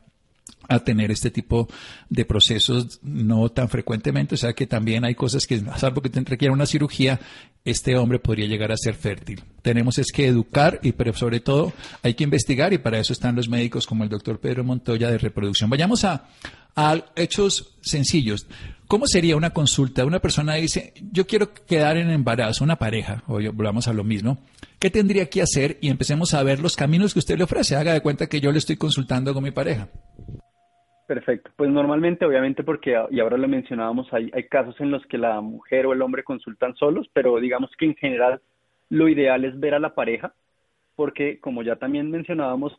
a 0.69 0.79
tener 0.79 1.11
este 1.11 1.29
tipo 1.29 1.67
de 2.09 2.25
procesos 2.25 2.99
no 3.03 3.49
tan 3.49 3.69
frecuentemente, 3.69 4.35
o 4.35 4.37
sea 4.37 4.53
que 4.53 4.65
también 4.65 5.03
hay 5.03 5.15
cosas 5.15 5.45
que, 5.45 5.61
salvo 5.77 6.01
que 6.01 6.09
requiera 6.21 6.53
una 6.53 6.65
cirugía, 6.65 7.19
este 7.65 7.97
hombre 7.97 8.19
podría 8.19 8.47
llegar 8.47 8.71
a 8.71 8.77
ser 8.77 8.95
fértil. 8.95 9.43
Tenemos 9.61 9.97
es 9.97 10.11
que 10.11 10.27
educar 10.27 10.79
y 10.81 10.93
pero 10.93 11.13
sobre 11.13 11.39
todo 11.39 11.73
hay 12.01 12.13
que 12.13 12.23
investigar 12.23 12.73
y 12.73 12.77
para 12.77 12.99
eso 12.99 13.13
están 13.13 13.35
los 13.35 13.49
médicos 13.49 13.85
como 13.85 14.03
el 14.03 14.09
doctor 14.09 14.39
Pedro 14.39 14.63
Montoya 14.63 15.09
de 15.09 15.17
reproducción. 15.17 15.69
Vayamos 15.69 16.05
a, 16.05 16.27
a 16.75 16.95
hechos 17.15 17.77
sencillos. 17.81 18.47
¿Cómo 18.87 19.07
sería 19.07 19.35
una 19.35 19.51
consulta? 19.51 20.05
Una 20.05 20.19
persona 20.19 20.55
dice, 20.55 20.93
yo 21.11 21.25
quiero 21.25 21.53
quedar 21.67 21.97
en 21.97 22.09
embarazo, 22.09 22.63
una 22.63 22.75
pareja, 22.75 23.23
o 23.27 23.39
volvamos 23.53 23.87
a 23.87 23.93
lo 23.93 24.03
mismo. 24.03 24.37
¿Qué 24.79 24.89
tendría 24.89 25.29
que 25.29 25.41
hacer? 25.41 25.77
Y 25.81 25.89
empecemos 25.89 26.33
a 26.33 26.43
ver 26.43 26.59
los 26.59 26.75
caminos 26.75 27.13
que 27.13 27.19
usted 27.19 27.37
le 27.37 27.45
ofrece. 27.45 27.75
Haga 27.75 27.93
de 27.93 28.01
cuenta 28.01 28.27
que 28.27 28.39
yo 28.39 28.51
le 28.51 28.57
estoy 28.57 28.77
consultando 28.77 29.33
con 29.33 29.43
mi 29.43 29.51
pareja. 29.51 29.87
Perfecto. 31.07 31.51
Pues 31.55 31.69
normalmente, 31.69 32.25
obviamente, 32.25 32.63
porque, 32.63 32.95
y 33.11 33.19
ahora 33.19 33.37
lo 33.37 33.47
mencionábamos, 33.47 34.11
hay, 34.13 34.29
hay 34.33 34.43
casos 34.47 34.79
en 34.79 34.91
los 34.91 35.05
que 35.07 35.17
la 35.17 35.41
mujer 35.41 35.85
o 35.85 35.93
el 35.93 36.01
hombre 36.01 36.23
consultan 36.23 36.75
solos, 36.75 37.09
pero 37.13 37.39
digamos 37.39 37.71
que 37.77 37.85
en 37.85 37.95
general 37.95 38.41
lo 38.89 39.09
ideal 39.09 39.43
es 39.43 39.59
ver 39.59 39.73
a 39.73 39.79
la 39.79 39.95
pareja, 39.95 40.33
porque 40.95 41.39
como 41.39 41.63
ya 41.63 41.75
también 41.75 42.11
mencionábamos, 42.11 42.73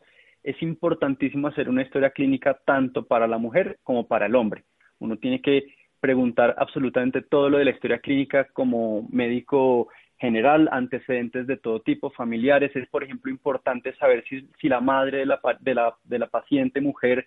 es 0.45 0.61
importantísimo 0.61 1.47
hacer 1.47 1.67
una 1.69 1.81
historia 1.81 2.11
clínica 2.11 2.59
tanto 2.65 3.05
para 3.05 3.27
la 3.27 3.39
mujer 3.39 3.79
como 3.83 4.07
para 4.07 4.27
el 4.27 4.35
hombre. 4.35 4.63
Uno 4.99 5.17
tiene 5.17 5.41
que 5.41 5.73
preguntar 5.99 6.53
absolutamente 6.59 7.23
todo 7.23 7.49
lo 7.49 7.57
de 7.57 7.65
la 7.65 7.71
historia 7.71 7.97
clínica 7.97 8.45
como 8.53 9.07
médico 9.09 9.89
general, 10.19 10.69
antecedentes 10.71 11.47
de 11.47 11.57
todo 11.57 11.81
tipo, 11.81 12.11
familiares. 12.11 12.75
Es, 12.75 12.87
por 12.89 13.03
ejemplo, 13.03 13.31
importante 13.31 13.95
saber 13.95 14.23
si, 14.29 14.47
si 14.61 14.69
la 14.69 14.79
madre 14.81 15.19
de 15.19 15.25
la, 15.25 15.39
de, 15.59 15.73
la, 15.73 15.95
de 16.03 16.19
la 16.19 16.27
paciente 16.27 16.79
mujer 16.79 17.25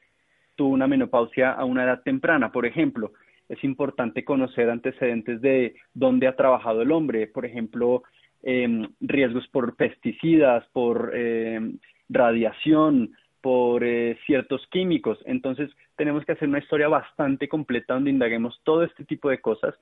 tuvo 0.54 0.68
una 0.68 0.86
menopausia 0.86 1.50
a 1.50 1.64
una 1.64 1.82
edad 1.82 2.02
temprana, 2.04 2.52
por 2.52 2.66
ejemplo. 2.66 3.12
Es 3.48 3.62
importante 3.64 4.24
conocer 4.24 4.70
antecedentes 4.70 5.40
de 5.40 5.74
dónde 5.92 6.28
ha 6.28 6.36
trabajado 6.36 6.82
el 6.82 6.92
hombre, 6.92 7.26
por 7.26 7.44
ejemplo, 7.44 8.04
em, 8.42 8.88
riesgos 9.00 9.48
por 9.48 9.74
pesticidas, 9.74 10.64
por 10.72 11.10
em, 11.16 11.78
radiación, 12.08 13.12
por 13.40 13.84
eh, 13.84 14.18
ciertos 14.26 14.66
químicos. 14.70 15.18
Entonces, 15.24 15.70
tenemos 15.96 16.24
que 16.24 16.32
hacer 16.32 16.48
una 16.48 16.58
historia 16.58 16.88
bastante 16.88 17.48
completa 17.48 17.94
donde 17.94 18.10
indaguemos 18.10 18.60
todo 18.64 18.82
este 18.82 19.04
tipo 19.04 19.30
de 19.30 19.40
cosas. 19.40 19.74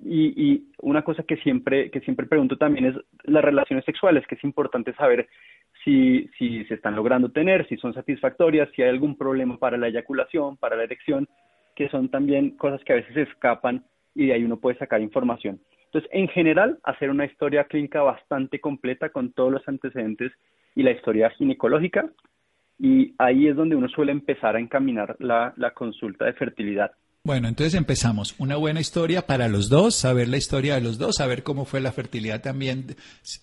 Y, 0.00 0.28
y, 0.36 0.72
una 0.80 1.02
cosa 1.02 1.24
que 1.24 1.36
siempre, 1.38 1.90
que 1.90 2.00
siempre 2.00 2.26
pregunto 2.26 2.56
también 2.56 2.86
es 2.86 2.94
las 3.24 3.44
relaciones 3.44 3.84
sexuales, 3.84 4.26
que 4.26 4.36
es 4.36 4.44
importante 4.44 4.94
saber 4.94 5.28
si, 5.84 6.30
si 6.38 6.64
se 6.66 6.74
están 6.74 6.94
logrando 6.94 7.30
tener, 7.30 7.66
si 7.68 7.76
son 7.76 7.92
satisfactorias, 7.94 8.68
si 8.74 8.82
hay 8.82 8.90
algún 8.90 9.16
problema 9.16 9.58
para 9.58 9.76
la 9.76 9.88
eyaculación, 9.88 10.56
para 10.56 10.76
la 10.76 10.84
erección, 10.84 11.28
que 11.74 11.88
son 11.88 12.08
también 12.08 12.56
cosas 12.56 12.82
que 12.84 12.92
a 12.92 12.96
veces 12.96 13.16
escapan 13.16 13.84
y 14.14 14.26
de 14.26 14.34
ahí 14.34 14.44
uno 14.44 14.58
puede 14.58 14.78
sacar 14.78 15.00
información. 15.00 15.60
Entonces, 15.88 16.10
en 16.12 16.28
general, 16.28 16.78
hacer 16.82 17.08
una 17.08 17.24
historia 17.24 17.64
clínica 17.64 18.02
bastante 18.02 18.60
completa 18.60 19.08
con 19.08 19.32
todos 19.32 19.52
los 19.52 19.68
antecedentes 19.68 20.32
y 20.74 20.82
la 20.82 20.90
historia 20.90 21.30
ginecológica, 21.30 22.10
y 22.78 23.14
ahí 23.18 23.48
es 23.48 23.56
donde 23.56 23.74
uno 23.74 23.88
suele 23.88 24.12
empezar 24.12 24.54
a 24.54 24.60
encaminar 24.60 25.16
la, 25.18 25.54
consulta 25.74 26.26
de 26.26 26.34
fertilidad. 26.34 26.92
Bueno, 27.24 27.48
entonces 27.48 27.74
empezamos. 27.74 28.36
Una 28.38 28.56
buena 28.56 28.80
historia 28.80 29.22
para 29.26 29.48
los 29.48 29.68
dos, 29.68 29.96
saber 29.96 30.28
la 30.28 30.36
historia 30.36 30.74
de 30.74 30.82
los 30.82 30.98
dos, 30.98 31.16
saber 31.16 31.42
cómo 31.42 31.64
fue 31.64 31.80
la 31.80 31.90
fertilidad 31.90 32.42
también 32.42 32.94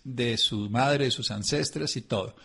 de, 0.03 0.37
su 0.37 0.69
madre, 0.69 1.05
de 1.05 1.11
sus 1.11 1.31
ancestras 1.31 1.97
y 1.97 2.07
todo. 2.07 2.35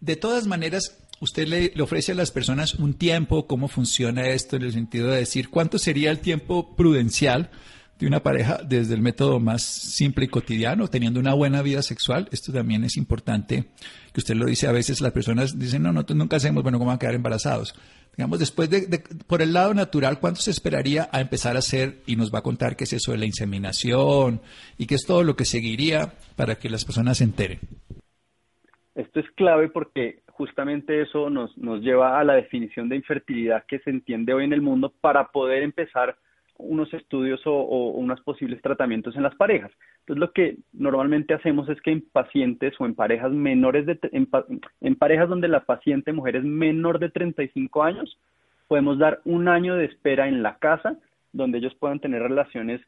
De 0.00 0.16
todas 0.16 0.46
maneras, 0.46 1.08
usted 1.20 1.46
le, 1.46 1.80
ofrece 1.80 2.12
a 2.12 2.16
las 2.16 2.32
personas 2.32 2.74
un 2.74 2.94
tiempo, 2.94 3.46
cómo 3.46 3.68
funciona 3.68 4.28
esto 4.28 4.56
en 4.56 4.62
el 4.62 4.72
sentido 4.72 5.08
de 5.08 5.18
decir 5.18 5.48
cuánto 5.48 5.78
sería 5.78 6.10
el 6.10 6.18
tiempo 6.18 6.76
prudencial 6.76 7.50
de 7.98 8.06
una 8.06 8.20
pareja 8.20 8.58
desde 8.66 8.94
el 8.94 9.02
método 9.02 9.40
más 9.40 9.62
simple 9.62 10.24
y 10.24 10.28
cotidiano, 10.28 10.88
teniendo 10.88 11.20
una 11.20 11.34
buena 11.34 11.62
vida 11.62 11.82
sexual. 11.82 12.28
Esto 12.32 12.52
también 12.52 12.84
es 12.84 12.96
importante, 12.96 13.64
que 14.12 14.20
usted 14.20 14.34
lo 14.34 14.46
dice, 14.46 14.66
a 14.66 14.72
veces 14.72 15.00
las 15.00 15.12
personas 15.12 15.58
dicen, 15.58 15.82
no, 15.82 15.92
nosotros 15.92 16.18
nunca 16.18 16.36
hacemos, 16.36 16.62
bueno, 16.62 16.78
¿cómo 16.78 16.88
van 16.88 16.96
a 16.96 16.98
quedar 16.98 17.14
embarazados? 17.14 17.74
Digamos, 18.16 18.38
después 18.38 18.70
de, 18.70 19.02
por 19.26 19.42
el 19.42 19.52
lado 19.52 19.74
natural, 19.74 20.20
¿cuánto 20.20 20.40
se 20.40 20.52
esperaría 20.52 21.08
a 21.10 21.20
empezar 21.20 21.56
a 21.56 21.58
hacer? 21.58 22.02
Y 22.06 22.14
nos 22.14 22.32
va 22.32 22.40
a 22.40 22.42
contar 22.42 22.76
qué 22.76 22.84
es 22.84 22.92
eso 22.92 23.12
de 23.12 23.18
la 23.18 23.26
inseminación 23.26 24.40
y 24.78 24.86
qué 24.86 24.94
es 24.94 25.04
todo 25.04 25.24
lo 25.24 25.34
que 25.34 25.44
seguiría 25.44 26.12
para 26.36 26.54
que 26.56 26.70
las 26.70 26.84
personas 26.84 27.18
se 27.18 27.24
enteren. 27.24 27.58
Esto 28.94 29.18
es 29.18 29.26
clave 29.32 29.68
porque 29.68 30.22
justamente 30.28 31.02
eso 31.02 31.28
nos, 31.28 31.56
nos 31.58 31.80
lleva 31.80 32.20
a 32.20 32.24
la 32.24 32.34
definición 32.34 32.88
de 32.88 32.96
infertilidad 32.96 33.64
que 33.66 33.80
se 33.80 33.90
entiende 33.90 34.32
hoy 34.32 34.44
en 34.44 34.52
el 34.52 34.62
mundo 34.62 34.92
para 35.00 35.28
poder 35.32 35.64
empezar 35.64 36.16
unos 36.58 36.92
estudios 36.94 37.40
o, 37.46 37.90
unos 37.90 38.20
posibles 38.20 38.62
tratamientos 38.62 39.16
en 39.16 39.22
las 39.22 39.34
parejas. 39.34 39.72
Entonces, 40.00 40.20
lo 40.20 40.32
que 40.32 40.56
normalmente 40.72 41.34
hacemos 41.34 41.68
es 41.68 41.80
que 41.80 41.90
en 41.90 42.02
pacientes 42.12 42.74
o 42.78 42.86
en 42.86 42.94
parejas 42.94 43.32
menores 43.32 43.86
de, 43.86 43.98
en, 44.12 44.96
parejas 44.96 45.28
donde 45.28 45.48
la 45.48 45.64
paciente 45.64 46.12
mujer 46.12 46.36
es 46.36 46.44
menor 46.44 46.98
de 46.98 47.10
35 47.10 47.82
años, 47.82 48.18
podemos 48.68 48.98
dar 48.98 49.20
un 49.24 49.48
año 49.48 49.76
de 49.76 49.86
espera 49.86 50.28
en 50.28 50.42
la 50.42 50.58
casa 50.58 50.96
donde 51.32 51.58
ellos 51.58 51.74
puedan 51.74 52.00
tener 52.00 52.22
relaciones 52.22 52.80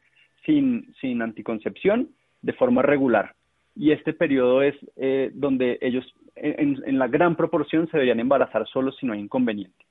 sin, 0.44 0.94
sin 1.00 1.20
anticoncepción 1.22 2.10
de 2.42 2.52
forma 2.52 2.82
regular. 2.82 3.34
Y 3.74 3.90
este 3.90 4.12
periodo 4.12 4.62
es 4.62 4.74
eh, 4.96 5.30
donde 5.34 5.78
ellos 5.82 6.04
en, 6.36 6.82
en 6.86 6.98
la 6.98 7.08
gran 7.08 7.34
proporción 7.34 7.86
se 7.86 7.96
deberían 7.96 8.20
embarazar 8.20 8.66
solos 8.68 8.96
si 8.98 9.06
no 9.06 9.14
hay 9.14 9.20
inconveniente. 9.20 9.84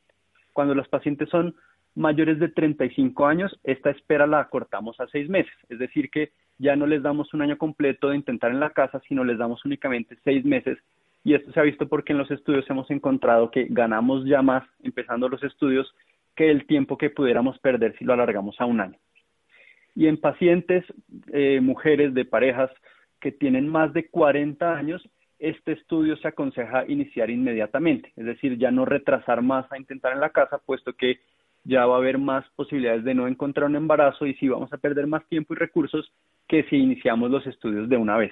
Cuando 0.53 0.73
los 0.73 0.87
pacientes 0.87 1.27
son 1.29 1.55
mayores 1.95 2.39
de 2.39 2.49
35 2.49 3.25
años, 3.25 3.57
esta 3.63 3.89
espera 3.89 4.27
la 4.27 4.41
acortamos 4.41 4.99
a 4.99 5.07
seis 5.07 5.29
meses. 5.29 5.53
Es 5.69 5.79
decir, 5.79 6.09
que 6.09 6.31
ya 6.57 6.75
no 6.75 6.85
les 6.85 7.01
damos 7.01 7.33
un 7.33 7.41
año 7.41 7.57
completo 7.57 8.09
de 8.09 8.17
intentar 8.17 8.51
en 8.51 8.59
la 8.59 8.69
casa, 8.69 9.01
sino 9.07 9.23
les 9.23 9.37
damos 9.37 9.63
únicamente 9.65 10.17
seis 10.23 10.45
meses. 10.45 10.77
Y 11.23 11.33
esto 11.33 11.51
se 11.51 11.59
ha 11.59 11.63
visto 11.63 11.87
porque 11.87 12.13
en 12.13 12.19
los 12.19 12.29
estudios 12.29 12.69
hemos 12.69 12.89
encontrado 12.91 13.49
que 13.49 13.67
ganamos 13.69 14.25
ya 14.25 14.41
más 14.41 14.63
empezando 14.83 15.27
los 15.27 15.43
estudios 15.43 15.91
que 16.35 16.51
el 16.51 16.67
tiempo 16.67 16.97
que 16.97 17.09
pudiéramos 17.09 17.57
perder 17.59 17.97
si 17.97 18.05
lo 18.05 18.13
alargamos 18.13 18.59
a 18.59 18.65
un 18.65 18.81
año. 18.81 18.97
Y 19.95 20.07
en 20.07 20.17
pacientes, 20.17 20.83
eh, 21.31 21.61
mujeres 21.61 22.13
de 22.13 22.25
parejas 22.25 22.69
que 23.21 23.31
tienen 23.31 23.67
más 23.67 23.93
de 23.93 24.09
40 24.09 24.77
años, 24.77 25.01
este 25.39 25.71
estudio 25.71 26.17
se 26.17 26.27
aconseja 26.27 26.85
iniciar 26.87 27.29
inmediatamente, 27.29 28.11
es 28.15 28.25
decir, 28.25 28.57
ya 28.57 28.71
no 28.71 28.85
retrasar 28.85 29.41
más 29.41 29.69
a 29.71 29.77
intentar 29.77 30.13
en 30.13 30.19
la 30.19 30.29
casa, 30.29 30.59
puesto 30.65 30.93
que 30.93 31.19
ya 31.65 31.85
va 31.85 31.95
a 31.95 31.97
haber 31.97 32.17
más 32.17 32.45
posibilidades 32.55 33.03
de 33.03 33.13
no 33.13 33.27
encontrar 33.27 33.67
un 33.67 33.75
embarazo 33.75 34.25
y 34.25 34.35
si 34.35 34.47
vamos 34.47 34.71
a 34.71 34.77
perder 34.77 35.07
más 35.07 35.27
tiempo 35.27 35.53
y 35.53 35.57
recursos 35.57 36.11
que 36.47 36.63
si 36.69 36.77
iniciamos 36.77 37.29
los 37.31 37.45
estudios 37.47 37.89
de 37.89 37.97
una 37.97 38.17
vez. 38.17 38.31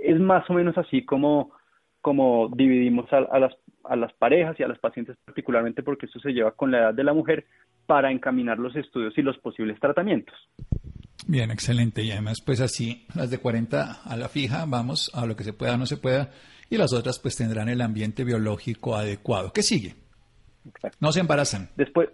Es 0.00 0.18
más 0.18 0.48
o 0.48 0.54
menos 0.54 0.76
así 0.78 1.04
como, 1.04 1.52
como 2.00 2.50
dividimos 2.56 3.06
a, 3.12 3.38
las, 3.38 3.52
a 3.84 3.96
las 3.96 4.12
parejas 4.14 4.58
y 4.58 4.62
a 4.62 4.68
las 4.68 4.78
pacientes 4.78 5.16
particularmente 5.24 5.82
porque 5.82 6.06
esto 6.06 6.18
se 6.20 6.32
lleva 6.32 6.52
con 6.52 6.70
la 6.70 6.78
edad 6.78 6.94
de 6.94 7.04
la 7.04 7.12
mujer 7.12 7.46
para 7.86 8.10
encaminar 8.10 8.58
los 8.58 8.74
estudios 8.76 9.16
y 9.18 9.22
los 9.22 9.36
posibles 9.38 9.78
tratamientos. 9.78 10.34
Bien, 11.26 11.50
excelente. 11.50 12.02
Y 12.02 12.10
además, 12.12 12.38
pues 12.44 12.60
así, 12.60 13.06
las 13.14 13.30
de 13.30 13.38
40 13.38 14.02
a 14.04 14.16
la 14.16 14.28
fija, 14.28 14.64
vamos 14.66 15.10
a 15.14 15.26
lo 15.26 15.36
que 15.36 15.44
se 15.44 15.52
pueda 15.52 15.74
o 15.74 15.76
no 15.76 15.86
se 15.86 15.96
pueda, 15.96 16.30
y 16.70 16.76
las 16.76 16.92
otras 16.92 17.18
pues 17.18 17.36
tendrán 17.36 17.68
el 17.68 17.80
ambiente 17.80 18.24
biológico 18.24 18.96
adecuado. 18.96 19.52
¿Qué 19.52 19.62
sigue? 19.62 19.96
No 20.98 21.12
se 21.12 21.20
embarazan. 21.20 21.70
Después, 21.76 22.10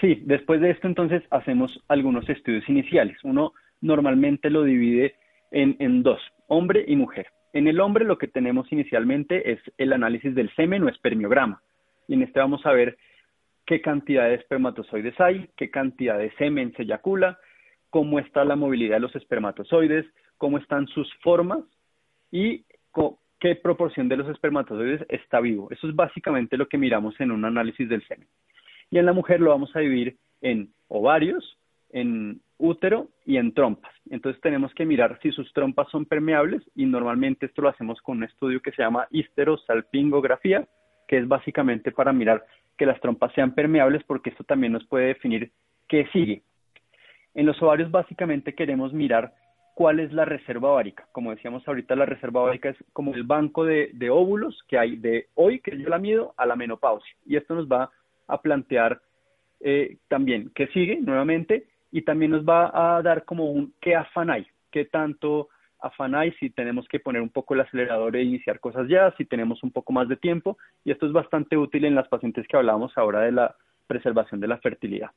Sí, 0.00 0.22
después 0.24 0.60
de 0.60 0.70
esto 0.70 0.86
entonces 0.86 1.22
hacemos 1.30 1.82
algunos 1.88 2.28
estudios 2.28 2.68
iniciales. 2.68 3.16
Uno 3.22 3.52
normalmente 3.80 4.50
lo 4.50 4.64
divide 4.64 5.14
en, 5.50 5.76
en 5.78 6.02
dos, 6.02 6.20
hombre 6.48 6.84
y 6.86 6.96
mujer. 6.96 7.26
En 7.52 7.68
el 7.68 7.80
hombre 7.80 8.04
lo 8.04 8.18
que 8.18 8.26
tenemos 8.26 8.70
inicialmente 8.72 9.52
es 9.52 9.60
el 9.78 9.92
análisis 9.92 10.34
del 10.34 10.52
semen 10.56 10.82
o 10.82 10.88
espermiograma. 10.88 11.62
Y 12.08 12.14
en 12.14 12.22
este 12.22 12.40
vamos 12.40 12.66
a 12.66 12.72
ver 12.72 12.96
qué 13.66 13.80
cantidad 13.80 14.28
de 14.28 14.34
espermatozoides 14.34 15.18
hay, 15.20 15.48
qué 15.56 15.70
cantidad 15.70 16.18
de 16.18 16.32
semen 16.32 16.72
se 16.76 16.82
eyacula, 16.82 17.38
cómo 17.90 18.18
está 18.18 18.44
la 18.44 18.56
movilidad 18.56 18.96
de 18.96 19.00
los 19.00 19.14
espermatozoides, 19.14 20.04
cómo 20.36 20.58
están 20.58 20.88
sus 20.88 21.12
formas 21.22 21.60
y 22.30 22.64
qué 23.38 23.56
proporción 23.56 24.08
de 24.08 24.16
los 24.16 24.28
espermatozoides 24.30 25.04
está 25.10 25.38
vivo. 25.38 25.68
Eso 25.70 25.86
es 25.86 25.94
básicamente 25.94 26.56
lo 26.56 26.66
que 26.66 26.78
miramos 26.78 27.14
en 27.20 27.30
un 27.30 27.44
análisis 27.44 27.86
del 27.88 28.02
semen. 28.08 28.26
Y 28.94 28.98
en 28.98 29.06
la 29.06 29.12
mujer 29.12 29.40
lo 29.40 29.50
vamos 29.50 29.74
a 29.74 29.80
dividir 29.80 30.18
en 30.40 30.72
ovarios, 30.86 31.58
en 31.90 32.40
útero 32.58 33.08
y 33.26 33.38
en 33.38 33.52
trompas. 33.52 33.92
Entonces 34.08 34.40
tenemos 34.40 34.72
que 34.72 34.86
mirar 34.86 35.18
si 35.20 35.32
sus 35.32 35.52
trompas 35.52 35.88
son 35.90 36.04
permeables 36.04 36.62
y 36.76 36.86
normalmente 36.86 37.46
esto 37.46 37.62
lo 37.62 37.70
hacemos 37.70 38.00
con 38.02 38.18
un 38.18 38.22
estudio 38.22 38.62
que 38.62 38.70
se 38.70 38.82
llama 38.82 39.08
histerosalpingografía, 39.10 40.68
que 41.08 41.18
es 41.18 41.26
básicamente 41.26 41.90
para 41.90 42.12
mirar 42.12 42.44
que 42.78 42.86
las 42.86 43.00
trompas 43.00 43.32
sean 43.34 43.52
permeables 43.56 44.04
porque 44.04 44.30
esto 44.30 44.44
también 44.44 44.72
nos 44.72 44.86
puede 44.86 45.06
definir 45.06 45.50
qué 45.88 46.06
sigue. 46.12 46.42
En 47.34 47.46
los 47.46 47.60
ovarios 47.62 47.90
básicamente 47.90 48.54
queremos 48.54 48.92
mirar 48.92 49.34
cuál 49.74 49.98
es 49.98 50.12
la 50.12 50.24
reserva 50.24 50.70
ovárica. 50.70 51.08
Como 51.10 51.32
decíamos 51.32 51.66
ahorita, 51.66 51.96
la 51.96 52.06
reserva 52.06 52.42
ovárica 52.42 52.68
es 52.68 52.76
como 52.92 53.12
el 53.12 53.24
banco 53.24 53.64
de, 53.64 53.90
de 53.94 54.10
óvulos 54.10 54.62
que 54.68 54.78
hay 54.78 54.94
de 54.94 55.26
hoy, 55.34 55.58
que 55.58 55.76
yo 55.76 55.88
la 55.88 55.98
mido, 55.98 56.32
a 56.36 56.46
la 56.46 56.54
menopausia. 56.54 57.12
Y 57.26 57.34
esto 57.34 57.56
nos 57.56 57.66
va 57.66 57.90
a 58.26 58.40
plantear 58.40 59.00
eh, 59.60 59.96
también 60.08 60.50
qué 60.54 60.66
sigue 60.68 61.00
nuevamente 61.00 61.66
y 61.90 62.02
también 62.02 62.32
nos 62.32 62.44
va 62.44 62.96
a 62.96 63.02
dar 63.02 63.24
como 63.24 63.50
un 63.50 63.72
qué 63.80 63.94
afán 63.94 64.30
hay, 64.30 64.46
qué 64.70 64.84
tanto 64.84 65.48
afán 65.80 66.14
hay, 66.14 66.32
si 66.32 66.50
tenemos 66.50 66.88
que 66.88 66.98
poner 66.98 67.22
un 67.22 67.28
poco 67.28 67.54
el 67.54 67.60
acelerador 67.60 68.16
e 68.16 68.22
iniciar 68.22 68.58
cosas 68.58 68.88
ya, 68.88 69.14
si 69.16 69.24
tenemos 69.24 69.62
un 69.62 69.70
poco 69.70 69.92
más 69.92 70.08
de 70.08 70.16
tiempo 70.16 70.58
y 70.84 70.90
esto 70.90 71.06
es 71.06 71.12
bastante 71.12 71.56
útil 71.56 71.84
en 71.84 71.94
las 71.94 72.08
pacientes 72.08 72.46
que 72.48 72.56
hablábamos 72.56 72.96
ahora 72.96 73.20
de 73.20 73.32
la 73.32 73.54
preservación 73.86 74.40
de 74.40 74.48
la 74.48 74.58
fertilidad. 74.58 75.10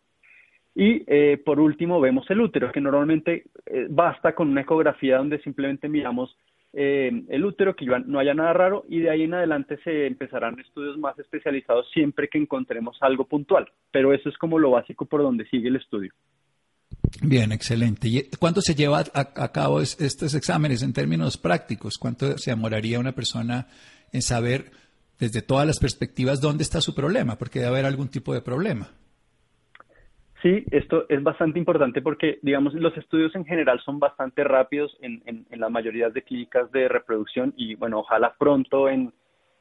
Y 0.76 1.04
eh, 1.08 1.42
por 1.44 1.60
último 1.60 2.00
vemos 2.00 2.30
el 2.30 2.42
útero, 2.42 2.72
que 2.72 2.82
normalmente 2.82 3.46
eh, 3.66 3.88
basta 3.90 4.36
con 4.36 4.50
una 4.50 4.62
ecografía 4.62 5.18
donde 5.18 5.40
simplemente 5.40 5.90
miramos 5.90 6.38
eh, 6.80 7.24
el 7.30 7.44
útero, 7.44 7.76
que 7.76 7.88
no 7.88 8.20
haya 8.20 8.36
nada 8.36 8.54
raro 8.54 8.86
y 8.88 9.00
de 9.00 9.10
ahí 9.10 9.24
en 9.24 9.34
adelante 9.34 9.80
se 9.84 10.06
empezarán 10.06 10.60
estudios 10.60 10.96
más 11.00 11.18
especializados 11.18 11.90
siempre 11.92 12.28
que 12.28 12.38
encontremos 12.38 12.96
algo 13.02 13.26
puntual. 13.26 13.68
Pero 13.90 14.14
eso 14.14 14.30
es 14.30 14.38
como 14.38 14.60
lo 14.60 14.70
básico 14.70 15.06
por 15.06 15.24
donde 15.24 15.48
sigue 15.50 15.70
el 15.70 15.78
estudio. 15.78 16.14
Bien, 17.24 17.52
excelente. 17.52 18.08
¿Y 18.08 18.30
cuánto 18.38 18.62
se 18.62 18.76
lleva 18.76 19.04
a, 19.12 19.52
cabo 19.52 19.82
estos 19.82 20.36
exámenes 20.36 20.84
en 20.84 20.94
términos 20.94 21.38
prácticos? 21.38 21.98
¿Cuánto 21.98 22.38
se 22.38 22.52
demoraría 22.52 23.00
una 23.00 23.14
persona 23.14 23.66
en 24.14 24.22
saber 24.22 24.70
desde 25.18 25.42
todas 25.42 25.66
las 25.66 25.80
perspectivas 25.80 26.42
dónde 26.42 26.62
está 26.62 26.80
su 26.80 26.94
problema? 26.94 27.40
Porque 27.40 27.58
debe 27.58 27.72
haber 27.72 27.86
algún 27.86 28.10
tipo 28.10 28.36
de 28.36 28.42
problema. 28.42 28.92
Sí, 30.42 30.64
esto 30.70 31.06
es 31.10 31.24
bastante 31.24 31.58
importante 31.58 32.02
porque, 32.02 32.38
digamos, 32.44 32.76
los 32.76 32.96
estudios 32.96 33.34
en 33.36 33.46
general 33.46 33.80
son 33.80 34.00
bastante 34.00 34.44
rápidos 34.44 34.96
en, 35.02 35.24
en, 35.26 35.60
la 35.60 35.70
mayoría 35.70 36.10
de 36.10 36.22
clínicas 36.22 36.72
de 36.72 36.88
reproducción 36.88 37.54
y, 37.58 37.74
bueno, 37.74 38.00
ojalá 38.00 38.36
pronto 38.38 38.88
en, 38.88 39.12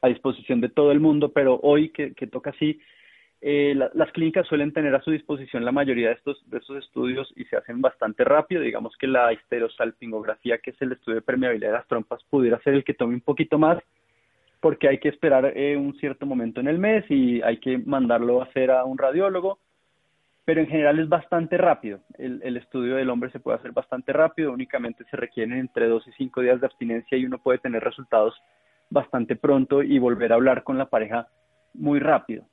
a 0.03 0.07
disposición 0.07 0.61
de 0.61 0.69
todo 0.69 0.91
el 0.91 0.99
mundo, 0.99 1.29
pero 1.29 1.59
hoy 1.63 1.89
que, 1.89 2.11
toca 2.27 2.51
así, 2.51 2.79
eh, 3.41 3.73
las 3.93 4.11
clínicas 4.11 4.45
suelen 4.47 4.71
tener 4.71 4.93
a 4.93 5.01
su 5.01 5.09
disposición 5.09 5.65
la 5.65 5.71
mayoría 5.71 6.09
de 6.09 6.13
estos, 6.13 6.47
de 6.47 6.59
estos 6.59 6.77
estudios 6.77 7.31
y 7.35 7.45
se 7.45 7.57
hacen 7.57 7.81
bastante 7.81 8.23
rápido. 8.23 8.61
Digamos 8.61 8.95
que 8.97 9.07
la 9.07 9.33
histerosalpingografía, 9.33 10.59
que 10.59 10.71
es 10.71 10.81
el 10.83 10.91
estudio 10.91 11.15
de 11.15 11.21
permeabilidad 11.23 11.69
de 11.71 11.77
las 11.77 11.87
trompas, 11.87 12.23
pudiera 12.29 12.59
ser 12.61 12.75
el 12.75 12.83
que 12.83 12.93
tome 12.93 13.15
un 13.15 13.21
poquito 13.21 13.57
más 13.57 13.79
porque 14.59 14.87
hay 14.87 14.99
que 14.99 15.09
esperar 15.09 15.53
eh, 15.55 15.77
un 15.77 15.95
cierto 15.99 16.25
momento 16.25 16.59
en 16.59 16.67
el 16.67 16.79
mes 16.79 17.05
y 17.09 17.41
hay 17.41 17.57
que 17.57 17.77
mandarlo 17.79 18.41
a 18.41 18.45
hacer 18.45 18.71
a 18.71 18.85
un 18.85 18.97
radiólogo 18.97 19.59
pero 20.47 20.61
en 20.61 20.67
general 20.67 20.97
es 20.97 21.09
bastante 21.09 21.57
rápido. 21.57 21.99
El, 22.17 22.55
estudio 22.55 22.95
del 22.95 23.09
hombre 23.09 23.29
se 23.31 23.39
puede 23.41 23.57
hacer 23.57 23.73
bastante 23.73 24.13
rápido, 24.13 24.53
únicamente 24.53 25.03
se 25.11 25.17
requieren 25.17 25.59
entre 25.59 25.89
dos 25.89 26.07
y 26.07 26.11
cinco 26.13 26.39
días 26.39 26.61
de 26.61 26.67
abstinencia 26.67 27.17
y 27.17 27.25
uno 27.25 27.37
puede 27.37 27.59
tener 27.59 27.83
resultados 27.83 28.33
bastante 28.89 29.35
pronto 29.35 29.83
y 29.83 29.99
volver 29.99 30.31
a 30.31 30.35
hablar 30.35 30.63
con 30.63 30.77
la 30.77 30.85
pareja 30.85 31.27
muy 31.73 31.99
rápido. 31.99 32.45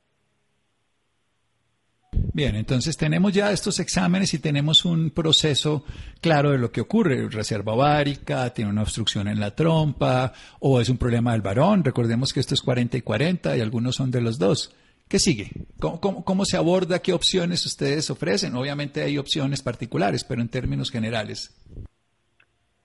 Bien, 2.32 2.56
entonces 2.56 2.96
tenemos 2.96 3.32
ya 3.32 3.52
estos 3.52 3.78
exámenes 3.78 4.34
y 4.34 4.40
tenemos 4.40 4.84
un 4.84 5.10
proceso 5.10 5.84
claro 6.20 6.50
de 6.50 6.58
lo 6.58 6.72
que 6.72 6.80
ocurre. 6.80 7.28
Reserva 7.28 7.74
ovárica, 7.74 8.52
tiene 8.52 8.72
una 8.72 8.82
obstrucción 8.82 9.28
en 9.28 9.38
la 9.38 9.54
trompa 9.54 10.32
o 10.58 10.80
es 10.80 10.88
un 10.88 10.98
problema 10.98 11.30
del 11.30 11.42
varón. 11.42 11.84
Recordemos 11.84 12.32
que 12.32 12.40
esto 12.40 12.54
es 12.54 12.60
40 12.60 12.96
y 12.96 13.02
40 13.02 13.56
y 13.56 13.60
algunos 13.60 13.94
son 13.94 14.10
de 14.10 14.20
los 14.20 14.36
dos. 14.40 14.74
¿Qué 15.08 15.18
sigue? 15.18 15.50
¿Cómo, 15.78 16.44
se 16.44 16.56
aborda? 16.56 17.00
¿Qué 17.00 17.12
opciones 17.12 17.64
ustedes 17.66 18.10
ofrecen? 18.10 18.56
Obviamente 18.56 19.02
hay 19.02 19.18
opciones 19.18 19.62
particulares, 19.62 20.24
pero 20.24 20.40
en 20.40 20.48
términos 20.48 20.90
generales. 20.90 21.54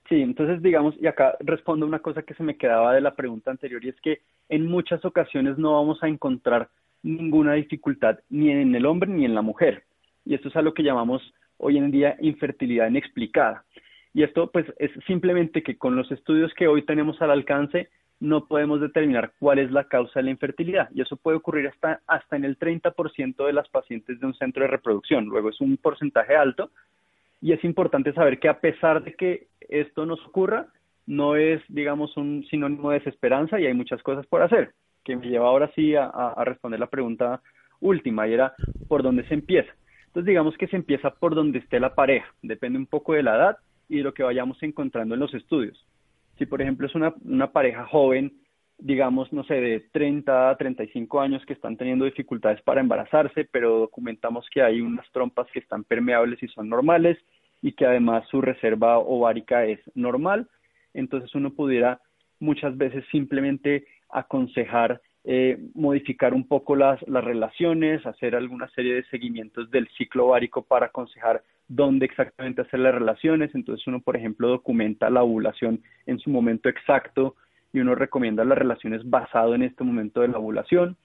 Sí, 0.08 0.22
entonces 0.22 0.62
digamos, 0.62 0.96
y 1.00 1.08
acá 1.08 1.38
respondo 1.40 1.86
una 1.86 2.00
cosa 2.00 2.24
que 2.24 2.34
se 2.34 2.44
me 2.44 2.58
quedaba 2.58 2.94
de 2.94 3.02
la 3.02 3.16
pregunta 3.16 3.52
anterior, 3.52 3.84
y 3.86 3.90
es 3.90 4.02
que 4.02 4.22
en 4.50 4.66
muchas 4.66 5.06
ocasiones 5.06 5.58
no 5.58 5.74
vamos 5.74 6.02
a 6.02 6.08
encontrar 6.08 6.70
ninguna 7.04 7.54
dificultad 7.54 8.20
ni 8.30 8.52
en 8.52 8.76
el 8.76 8.86
hombre 8.86 9.10
ni 9.10 9.26
en 9.26 9.36
la 9.36 9.42
mujer. 9.42 9.84
Y 10.26 10.34
esto 10.34 10.50
es 10.50 10.56
a 10.56 10.62
lo 10.62 10.74
que 10.74 10.84
llamamos 10.84 11.22
hoy 11.58 11.78
en 11.78 11.92
día 11.92 12.18
infertilidad 12.20 12.90
inexplicada. 12.90 13.64
Y 14.14 14.24
esto 14.24 14.52
pues 14.52 14.66
es 14.80 14.92
simplemente 15.06 15.62
que 15.64 15.78
con 15.78 15.96
los 15.96 16.12
estudios 16.12 16.52
que 16.56 16.68
hoy 16.68 16.84
tenemos 16.86 17.22
al 17.22 17.32
alcance 17.32 17.90
no 18.20 18.46
podemos 18.46 18.82
determinar 18.82 19.34
cuál 19.40 19.60
es 19.60 19.72
la 19.72 19.86
causa 19.86 20.20
de 20.20 20.24
la 20.24 20.32
infertilidad 20.32 20.90
y 20.94 21.02
eso 21.02 21.16
puede 21.16 21.38
ocurrir 21.38 21.68
hasta, 21.68 22.02
hasta 22.06 22.36
en 22.36 22.44
el 22.44 22.58
30% 22.58 23.46
de 23.46 23.54
las 23.54 23.70
pacientes 23.70 24.20
de 24.20 24.26
un 24.26 24.34
centro 24.34 24.64
de 24.64 24.68
reproducción. 24.68 25.26
Luego 25.26 25.50
es 25.50 25.62
un 25.62 25.78
porcentaje 25.78 26.36
alto 26.36 26.72
y 27.42 27.54
es 27.54 27.64
importante 27.64 28.14
saber 28.14 28.40
que 28.40 28.50
a 28.50 28.60
pesar 28.60 29.04
de 29.04 29.14
que 29.14 29.48
esto 29.70 30.06
nos 30.06 30.20
ocurra, 30.26 30.68
no 31.08 31.36
es, 31.36 31.62
digamos, 31.70 32.18
un 32.18 32.46
sinónimo 32.50 32.92
de 32.92 33.00
desesperanza 33.00 33.60
y 33.60 33.66
hay 33.66 33.74
muchas 33.74 34.04
cosas 34.04 34.26
por 34.28 34.42
hacer, 34.42 34.74
que 35.04 35.16
me 35.16 35.28
lleva 35.28 35.48
ahora 35.48 35.72
sí 35.74 35.96
a, 35.96 36.06
a 36.06 36.44
responder 36.44 36.80
la 36.80 36.88
pregunta 36.88 37.42
última 37.80 38.28
y 38.28 38.34
era 38.34 38.54
por 38.88 39.02
dónde 39.02 39.28
se 39.28 39.34
empieza. 39.34 39.72
Entonces 40.08 40.26
digamos 40.26 40.58
que 40.58 40.68
se 40.68 40.76
empieza 40.76 41.12
por 41.12 41.36
donde 41.36 41.60
esté 41.60 41.80
la 41.80 41.96
pareja, 41.96 42.28
depende 42.42 42.78
un 42.78 42.86
poco 42.86 43.14
de 43.14 43.24
la 43.24 43.36
edad 43.36 43.58
y 43.88 43.98
de 43.98 44.04
lo 44.04 44.14
que 44.14 44.24
vayamos 44.24 44.62
encontrando 44.62 45.14
en 45.16 45.22
los 45.22 45.34
estudios. 45.34 45.86
Si 46.40 46.48
por 46.48 46.62
ejemplo 46.62 46.88
es 46.88 46.96
una, 46.96 47.14
una 47.24 47.52
pareja 47.52 47.86
joven, 47.86 48.34
digamos, 48.80 49.32
no 49.34 49.44
sé, 49.44 49.56
de 49.56 49.82
30 49.92 50.50
a 50.50 50.58
35 50.58 51.20
años 51.20 51.46
que 51.46 51.54
están 51.54 51.76
teniendo 51.76 52.06
dificultades 52.06 52.62
para 52.62 52.82
embarazarse, 52.82 53.44
pero 53.52 53.80
documentamos 53.80 54.48
que 54.52 54.64
hay 54.64 54.82
unas 54.82 55.06
trompas 55.12 55.48
que 55.52 55.60
están 55.60 55.84
permeables 55.84 56.42
y 56.42 56.48
son 56.48 56.70
normales 56.70 57.18
y 57.62 57.74
que 57.74 57.86
además 57.86 58.26
su 58.30 58.42
reserva 58.42 58.98
ovárica 58.98 59.66
es 59.66 59.80
normal, 59.96 60.48
entonces 60.94 61.36
uno 61.36 61.52
pudiera 61.54 62.00
muchas 62.40 62.78
veces 62.78 63.04
simplemente 63.12 63.86
aconsejar 64.10 65.02
eh, 65.26 65.58
modificar 65.74 66.34
un 66.34 66.48
poco 66.48 66.76
las, 66.76 67.02
las 67.08 67.24
relaciones, 67.24 68.06
hacer 68.06 68.36
alguna 68.36 68.70
serie 68.70 68.96
de 68.96 69.04
seguimientos 69.06 69.70
del 69.70 69.88
ciclo 69.98 70.28
ovárico 70.28 70.64
para 70.64 70.88
aconsejar 70.88 71.44
dónde 71.68 72.06
exactamente 72.06 72.62
hacer 72.62 72.80
las 72.80 72.94
relaciones. 72.94 73.54
Entonces 73.54 73.86
uno, 73.88 74.02
por 74.02 74.16
ejemplo, 74.16 74.48
documenta 74.48 75.10
la 75.10 75.24
ovulación 75.24 75.82
en 76.06 76.20
su 76.20 76.30
momento 76.30 76.70
exacto 76.70 77.36
y 77.72 77.80
uno 77.80 77.96
recomienda 77.96 78.44
las 78.44 78.58
relaciones 78.58 79.08
basado 79.10 79.56
en 79.56 79.64
este 79.64 79.84
momento 79.84 80.22
de 80.22 80.30
la 80.30 80.40
ovulación. 80.40 80.98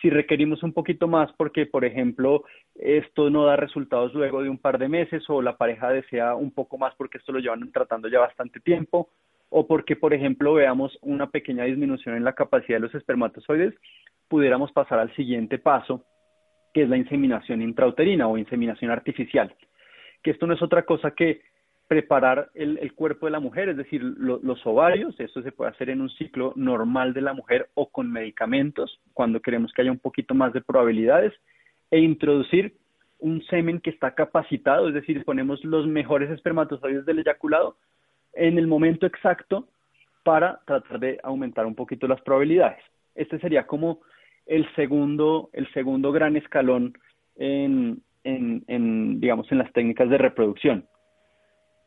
Si 0.00 0.10
requerimos 0.10 0.62
un 0.62 0.72
poquito 0.72 1.08
más 1.08 1.32
porque, 1.32 1.66
por 1.66 1.84
ejemplo, 1.84 2.44
esto 2.76 3.30
no 3.30 3.44
da 3.44 3.56
resultados 3.56 4.14
luego 4.14 4.42
de 4.42 4.48
un 4.48 4.58
par 4.58 4.78
de 4.78 4.88
meses 4.88 5.24
o 5.28 5.42
la 5.42 5.56
pareja 5.56 5.90
desea 5.90 6.36
un 6.36 6.52
poco 6.52 6.78
más 6.78 6.94
porque 6.94 7.18
esto 7.18 7.32
lo 7.32 7.40
llevan 7.40 7.72
tratando 7.72 8.08
ya 8.08 8.20
bastante 8.20 8.60
tiempo, 8.60 9.08
o 9.50 9.66
porque, 9.66 9.96
por 9.96 10.12
ejemplo, 10.14 10.54
veamos 10.54 10.98
una 11.02 11.30
pequeña 11.30 11.64
disminución 11.64 12.16
en 12.16 12.24
la 12.24 12.34
capacidad 12.34 12.76
de 12.76 12.86
los 12.86 12.94
espermatozoides, 12.94 13.74
pudiéramos 14.28 14.72
pasar 14.72 14.98
al 14.98 15.14
siguiente 15.14 15.58
paso, 15.58 16.04
que 16.74 16.82
es 16.82 16.88
la 16.88 16.98
inseminación 16.98 17.62
intrauterina 17.62 18.28
o 18.28 18.36
inseminación 18.36 18.90
artificial, 18.90 19.54
que 20.22 20.30
esto 20.30 20.46
no 20.46 20.54
es 20.54 20.62
otra 20.62 20.82
cosa 20.82 21.12
que 21.12 21.40
preparar 21.88 22.50
el, 22.54 22.92
cuerpo 22.92 23.24
de 23.24 23.32
la 23.32 23.40
mujer, 23.40 23.70
es 23.70 23.76
decir, 23.78 24.02
los 24.02 24.66
ovarios, 24.66 25.18
esto 25.18 25.42
se 25.42 25.52
puede 25.52 25.70
hacer 25.70 25.88
en 25.88 26.02
un 26.02 26.10
ciclo 26.10 26.52
normal 26.54 27.14
de 27.14 27.22
la 27.22 27.32
mujer 27.32 27.70
o 27.72 27.88
con 27.88 28.12
medicamentos, 28.12 29.00
cuando 29.14 29.40
queremos 29.40 29.72
que 29.72 29.80
haya 29.80 29.90
un 29.90 29.98
poquito 29.98 30.34
más 30.34 30.52
de 30.52 30.60
probabilidades, 30.60 31.32
e 31.90 31.98
introducir 32.00 32.74
un 33.18 33.42
semen 33.46 33.80
que 33.80 33.88
está 33.88 34.14
capacitado, 34.14 34.88
es 34.88 34.94
decir, 34.94 35.24
ponemos 35.24 35.64
los 35.64 35.86
mejores 35.86 36.30
espermatozoides 36.30 37.06
del 37.06 37.20
eyaculado 37.20 37.78
en 38.34 38.58
el 38.58 38.66
momento 38.66 39.06
exacto 39.06 39.68
para 40.24 40.60
tratar 40.66 41.00
de 41.00 41.18
aumentar 41.22 41.66
un 41.66 41.74
poquito 41.74 42.06
las 42.06 42.20
probabilidades. 42.20 42.82
Este 43.14 43.38
sería 43.38 43.66
como 43.66 44.00
el 44.46 44.66
segundo, 44.74 45.50
el 45.52 45.70
segundo 45.72 46.12
gran 46.12 46.36
escalón 46.36 46.94
en, 47.36 48.02
en, 48.24 49.20
digamos, 49.20 49.50
en 49.52 49.58
las 49.58 49.72
técnicas 49.72 50.08
de 50.10 50.18
reproducción. 50.18 50.86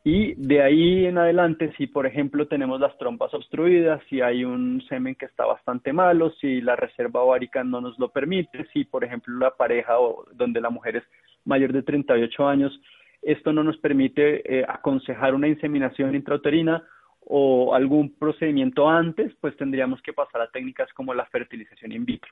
Y 0.04 0.34
de 0.34 0.64
ahí 0.64 1.06
en 1.06 1.20
adelante, 1.20 1.72
si 1.78 1.86
por 1.86 2.08
ejemplo 2.08 2.48
tenemos 2.48 2.80
las 2.80 2.98
trompas 2.98 3.32
obstruidas, 3.36 4.02
si 4.10 4.22
hay 4.22 4.44
un 4.44 4.82
semen 4.90 5.14
que 5.14 5.26
está 5.26 5.46
bastante 5.46 5.94
malo, 5.94 6.32
si 6.42 6.60
la 6.62 6.76
reserva 6.76 7.22
ovárica 7.22 7.64
no 7.64 7.82
nos 7.82 8.00
lo 8.00 8.10
permite, 8.10 8.66
si 8.74 8.84
por 8.84 9.04
ejemplo 9.04 9.38
la 9.38 9.52
pareja 9.52 10.00
o 10.00 10.26
donde 10.34 10.60
la 10.60 10.72
mujer 10.72 10.96
es 10.96 11.04
mayor 11.46 11.72
de 11.72 11.84
38 11.84 12.48
años 12.48 12.82
esto 13.22 13.54
no 13.54 13.64
nos 13.64 13.78
permite 13.78 14.60
eh, 14.60 14.66
aconsejar 14.68 15.36
una 15.36 15.48
inseminación 15.48 16.16
intrauterina 16.16 16.84
o 17.22 17.74
algún 17.76 18.16
procedimiento 18.18 18.90
antes, 18.90 19.34
pues 19.40 19.56
tendríamos 19.58 20.02
que 20.02 20.14
pasar 20.14 20.42
a 20.42 20.50
técnicas 20.50 20.92
como 20.94 21.14
la 21.14 21.26
fertilización 21.28 21.92
in 21.92 22.06
vitro. 22.06 22.32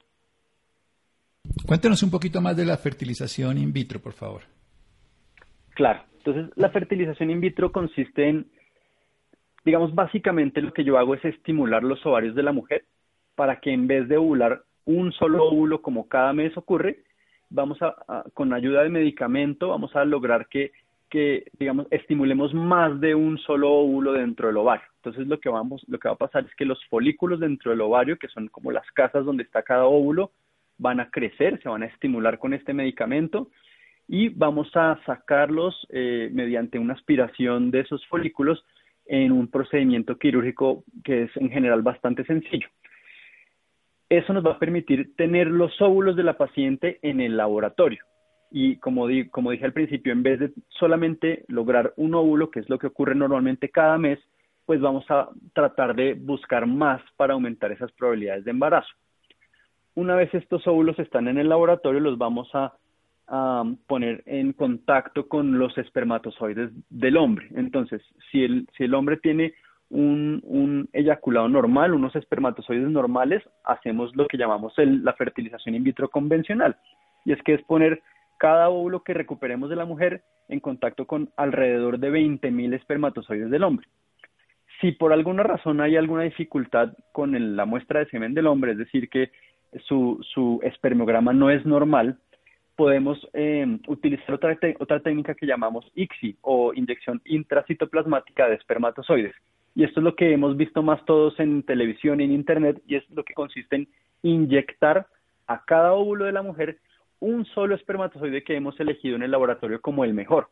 Cuéntenos 1.65 2.02
un 2.04 2.12
poquito 2.12 2.41
más 2.41 2.58
de 2.58 2.65
la 2.65 2.78
fertilización 2.78 3.58
in 3.58 3.71
vitro, 3.71 3.99
por 3.99 4.13
favor. 4.13 4.41
Claro, 5.75 6.02
entonces 6.17 6.52
la 6.56 6.69
fertilización 6.69 7.30
in 7.30 7.39
vitro 7.39 7.71
consiste 7.71 8.28
en, 8.28 8.47
digamos, 9.63 9.93
básicamente 9.93 10.62
lo 10.62 10.73
que 10.73 10.84
yo 10.84 10.97
hago 10.97 11.15
es 11.15 11.23
estimular 11.23 11.84
los 11.84 12.04
ovarios 12.06 12.36
de 12.36 12.43
la 12.43 12.52
mujer 12.52 12.86
para 13.36 13.60
que 13.60 13.71
en 13.71 13.88
vez 13.88 14.08
de 14.10 14.17
ovular 14.17 14.63
un 14.86 15.12
solo 15.13 15.45
óvulo 15.45 15.82
como 15.82 16.10
cada 16.10 16.34
mes 16.34 16.58
ocurre, 16.58 17.04
vamos 17.50 17.82
a, 17.82 18.24
con 18.34 18.54
ayuda 18.54 18.84
de 18.84 18.90
medicamento, 18.90 19.70
vamos 19.70 19.96
a 19.96 20.06
lograr 20.06 20.48
que, 20.48 20.72
que, 21.10 21.46
digamos, 21.60 21.88
estimulemos 21.92 22.54
más 22.54 23.00
de 23.00 23.16
un 23.16 23.38
solo 23.40 23.72
óvulo 23.72 24.14
dentro 24.14 24.48
del 24.48 24.58
ovario. 24.58 24.86
Entonces 24.98 25.28
lo 25.28 25.40
que 25.40 25.50
vamos, 25.50 25.84
lo 25.88 25.98
que 25.98 26.08
va 26.08 26.14
a 26.14 26.18
pasar 26.18 26.46
es 26.46 26.56
que 26.56 26.66
los 26.66 26.84
folículos 26.86 27.40
dentro 27.40 27.72
del 27.72 27.82
ovario, 27.82 28.18
que 28.18 28.28
son 28.28 28.48
como 28.48 28.72
las 28.72 28.90
casas 28.92 29.26
donde 29.26 29.44
está 29.44 29.64
cada 29.64 29.86
óvulo, 29.86 30.32
van 30.78 31.00
a 31.00 31.10
crecer, 31.10 31.62
se 31.62 31.70
van 31.70 31.84
a 31.84 31.88
estimular 31.88 32.40
con 32.40 32.54
este 32.54 32.74
medicamento 32.74 33.50
y 34.08 34.30
vamos 34.30 34.76
a 34.76 35.00
sacarlos 35.06 35.88
eh, 35.90 36.30
mediante 36.34 36.80
una 36.80 36.94
aspiración 36.94 37.70
de 37.70 37.82
esos 37.82 38.06
folículos 38.08 38.64
en 39.06 39.32
un 39.32 39.48
procedimiento 39.48 40.18
quirúrgico 40.18 40.84
que 41.04 41.24
es 41.24 41.38
en 41.38 41.50
general 41.50 41.82
bastante 41.82 42.24
sencillo. 42.26 42.68
Eso 44.10 44.34
nos 44.34 44.43
va 44.43 44.54
a 44.54 44.60
permitir 44.60 45.15
tener 45.15 45.48
los 45.48 45.80
óvulos 45.82 46.15
de 46.15 46.24
la 46.24 46.38
paciente 46.38 46.98
en 47.04 47.22
el 47.22 47.38
laboratorio. 47.38 48.04
Y 48.52 48.78
como, 48.78 49.08
como 49.30 49.52
dije 49.52 49.65
al 49.65 49.74
principio, 49.74 50.12
en 50.12 50.24
vez 50.24 50.39
de 50.39 50.52
solamente 50.69 51.45
lograr 51.48 51.93
un 51.98 52.15
óvulo, 52.15 52.50
que 52.50 52.60
es 52.60 52.69
lo 52.69 52.80
que 52.80 52.88
ocurre 52.88 53.13
normalmente 53.13 53.69
cada 53.69 54.00
mes, 54.00 54.19
pues 54.65 54.82
vamos 54.82 55.06
a 55.10 55.30
tratar 55.54 55.95
de 55.95 56.15
buscar 56.15 56.65
más 56.65 57.02
para 57.17 57.34
aumentar 57.34 57.72
esas 57.72 57.91
probabilidades 57.91 58.45
de 58.45 58.52
embarazo. 58.52 58.89
Una 59.93 60.15
vez 60.15 60.34
estos 60.34 60.65
óvulos 60.65 60.98
están 60.98 61.28
en 61.28 61.38
el 61.38 61.50
laboratorio, 61.50 62.00
los 62.00 62.17
vamos 62.17 62.50
a, 62.54 62.74
a 63.28 63.63
poner 63.86 64.24
en 64.26 64.54
contacto 64.54 65.28
con 65.28 65.60
los 65.60 65.78
espermatozoides 65.78 66.72
del 66.89 67.17
hombre. 67.17 67.48
Entonces, 67.56 68.02
si 68.32 68.43
el, 68.43 68.67
si 68.76 68.86
el 68.86 68.95
hombre 68.95 69.17
tiene 69.17 69.54
un, 69.89 70.41
un, 70.45 70.89
eyaculado 70.93 71.49
normal, 71.49 71.93
unos 71.93 72.15
espermatozoides 72.15 72.89
normales, 72.89 73.43
hacemos 73.63 74.15
lo 74.15 74.28
que 74.28 74.38
llamamos 74.38 74.73
la 74.78 75.13
fertilización 75.13 75.75
in 75.75 75.84
vitro 75.84 76.10
convencional. 76.10 76.78
Y 77.25 77.34
es 77.34 77.41
que 77.43 77.56
es 77.56 77.63
poner 77.63 78.02
cada 78.38 78.69
óvulo 78.69 79.04
que 79.04 79.13
recuperemos 79.13 79.69
de 79.69 79.75
la 79.75 79.86
mujer 79.86 80.23
en 80.47 80.60
contacto 80.60 81.06
con 81.06 81.30
alrededor 81.36 81.99
de 81.99 82.12
20.000 82.12 82.73
espermatozoides 82.73 83.49
del 83.49 83.63
hombre. 83.63 83.88
Si 84.80 84.93
por 84.93 85.12
alguna 85.12 85.43
razón 85.43 85.82
hay 85.82 85.97
alguna 85.97 86.23
dificultad 86.23 86.93
con 87.12 87.56
la 87.56 87.65
muestra 87.65 87.99
de 87.99 88.10
semen 88.10 88.34
del 88.34 88.47
hombre, 88.47 88.71
es 88.71 88.78
decir, 88.78 89.10
que 89.10 89.32
su, 89.86 90.19
su 90.34 90.60
espermograma 90.63 91.34
no 91.34 91.49
es 91.49 91.65
normal, 91.65 92.17
podemos 92.78 93.28
eh, 93.34 93.78
utilizar 93.88 94.36
otra, 94.36 94.58
otra 94.80 95.02
técnica 95.02 95.36
que 95.36 95.45
llamamos 95.45 95.86
ICSI 95.95 96.38
o 96.41 96.73
inyección 96.73 97.21
intracitoplasmática 97.25 98.47
de 98.47 98.56
espermatozoides 98.56 99.36
y 99.80 99.86
esto 99.86 100.02
es 100.02 100.04
lo 100.04 100.13
que 100.13 100.34
hemos 100.34 100.58
visto 100.58 100.84
más 100.84 101.06
todos 101.06 101.39
en 101.39 101.63
televisión 101.63 102.20
y 102.20 102.26
en 102.26 102.34
internet, 102.34 102.82
y 102.86 102.96
es 102.96 103.10
lo 103.12 103.24
que 103.24 103.34
consiste 103.34 103.78
en 103.78 103.88
inyectar 104.24 105.08
a 105.48 105.63
cada 105.63 105.94
óvulo 105.94 106.26
de 106.26 106.34
la 106.34 106.42
mujer 106.42 106.80
un 107.22 107.46
solo 107.46 107.76
espermatozoide 107.76 108.44
que 108.44 108.58
hemos 108.58 108.78
elegido 108.82 109.15
en 109.15 109.24
el 109.24 109.32
laboratorio 109.32 109.80
como 109.80 110.04
el 110.04 110.13
mejor. 110.13 110.50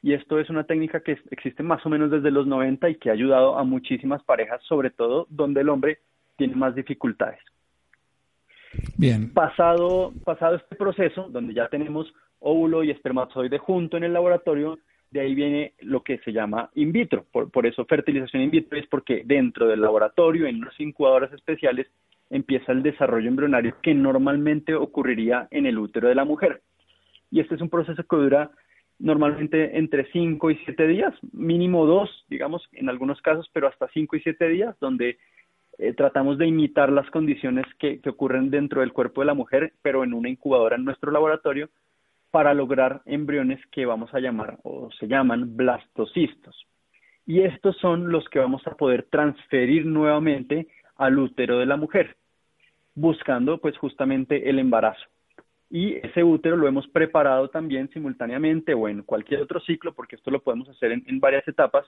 Y 0.00 0.12
esto 0.12 0.38
es 0.38 0.48
una 0.48 0.62
técnica 0.62 1.00
que 1.00 1.18
existe 1.32 1.64
más 1.64 1.84
o 1.84 1.88
menos 1.88 2.12
desde 2.12 2.30
los 2.30 2.46
90 2.46 2.88
y 2.88 2.94
que 2.98 3.10
ha 3.10 3.14
ayudado 3.14 3.58
a 3.58 3.64
muchísimas 3.64 4.22
parejas, 4.22 4.62
sobre 4.68 4.90
todo 4.90 5.26
donde 5.28 5.62
el 5.62 5.68
hombre 5.68 5.98
tiene 6.36 6.54
más 6.54 6.76
dificultades. 6.76 7.40
Bien. 8.96 9.32
Pasado, 9.34 10.12
pasado 10.24 10.54
este 10.54 10.76
proceso, 10.76 11.26
donde 11.30 11.52
ya 11.52 11.66
tenemos 11.66 12.14
óvulo 12.38 12.84
y 12.84 12.92
espermatozoide 12.92 13.58
junto 13.58 13.96
en 13.96 14.04
el 14.04 14.12
laboratorio, 14.12 14.78
de 15.12 15.20
ahí 15.20 15.34
viene 15.34 15.74
lo 15.80 16.02
que 16.02 16.18
se 16.18 16.32
llama 16.32 16.70
in 16.74 16.90
vitro. 16.90 17.26
Por, 17.30 17.66
eso 17.66 17.84
fertilización 17.84 18.42
in 18.42 18.50
vitro 18.50 18.78
es 18.78 18.86
porque 18.86 19.22
dentro 19.24 19.68
del 19.68 19.82
laboratorio, 19.82 20.46
en 20.46 20.56
unas 20.56 20.78
incubadoras 20.80 21.32
especiales, 21.32 21.86
empieza 22.30 22.72
el 22.72 22.82
desarrollo 22.82 23.28
embrionario 23.28 23.76
que 23.82 23.94
normalmente 23.94 24.74
ocurriría 24.74 25.48
en 25.50 25.66
el 25.66 25.78
útero 25.78 26.08
de 26.08 26.14
la 26.14 26.24
mujer. 26.24 26.62
Y 27.30 27.40
este 27.40 27.54
es 27.56 27.60
un 27.60 27.68
proceso 27.68 28.02
que 28.02 28.16
dura 28.16 28.50
normalmente 28.98 29.76
entre 29.76 30.10
5 30.12 30.50
y 30.50 30.56
7 30.64 30.86
días, 30.86 31.12
mínimo 31.32 31.84
2, 31.84 32.26
digamos, 32.30 32.66
en 32.72 32.88
algunos 32.88 33.20
casos, 33.20 33.50
pero 33.52 33.68
hasta 33.68 33.88
5 33.88 34.16
y 34.16 34.20
7 34.20 34.48
días, 34.48 34.76
donde 34.80 35.18
eh, 35.78 35.92
tratamos 35.92 36.38
de 36.38 36.46
imitar 36.46 36.90
las 36.90 37.10
condiciones 37.10 37.66
que 37.78 38.00
ocurren 38.08 38.50
dentro 38.50 38.80
del 38.80 38.92
cuerpo 38.92 39.20
de 39.20 39.26
la 39.26 39.34
mujer, 39.34 39.74
pero 39.82 40.04
en 40.04 40.14
una 40.14 40.30
incubadora 40.30 40.76
en 40.76 40.84
nuestro 40.84 41.10
laboratorio, 41.10 41.68
para 42.32 42.54
lograr 42.54 43.02
embriones 43.04 43.60
que 43.70 43.84
vamos 43.84 44.12
a 44.14 44.18
llamar 44.18 44.58
o 44.64 44.90
se 44.98 45.06
llaman 45.06 45.54
blastocistos. 45.54 46.66
Y 47.26 47.42
estos 47.42 47.76
son 47.76 48.10
los 48.10 48.26
que 48.30 48.38
vamos 48.38 48.66
a 48.66 48.74
poder 48.74 49.06
transferir 49.10 49.84
nuevamente 49.84 50.66
al 50.96 51.18
útero 51.18 51.58
de 51.58 51.66
la 51.66 51.76
mujer, 51.76 52.16
buscando 52.94 53.58
pues 53.58 53.76
justamente 53.76 54.48
el 54.48 54.58
embarazo. 54.58 55.04
Y 55.70 55.94
ese 55.96 56.24
útero 56.24 56.56
lo 56.56 56.66
hemos 56.66 56.88
preparado 56.88 57.48
también 57.48 57.90
simultáneamente 57.90 58.72
o 58.72 58.88
en 58.88 59.02
cualquier 59.02 59.42
otro 59.42 59.60
ciclo, 59.60 59.92
porque 59.92 60.16
esto 60.16 60.30
lo 60.30 60.42
podemos 60.42 60.68
hacer 60.70 60.90
en, 60.92 61.20
varias 61.20 61.46
etapas, 61.46 61.84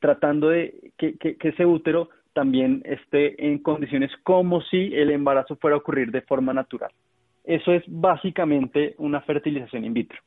tratando 0.00 0.50
de 0.50 0.92
que, 0.98 1.16
que 1.16 1.48
ese 1.48 1.64
útero 1.64 2.10
también 2.34 2.82
esté 2.84 3.46
en 3.46 3.58
condiciones 3.58 4.10
como 4.22 4.60
si 4.60 4.94
el 4.94 5.10
embarazo 5.10 5.56
fuera 5.56 5.76
a 5.76 5.78
ocurrir 5.78 6.10
de 6.10 6.20
forma 6.20 6.52
natural. 6.52 6.92
Eso 7.46 7.72
es 7.72 7.84
básicamente 7.86 8.96
una 8.98 9.20
fertilización 9.22 9.84
in 9.84 9.94
vitro. 9.94 10.18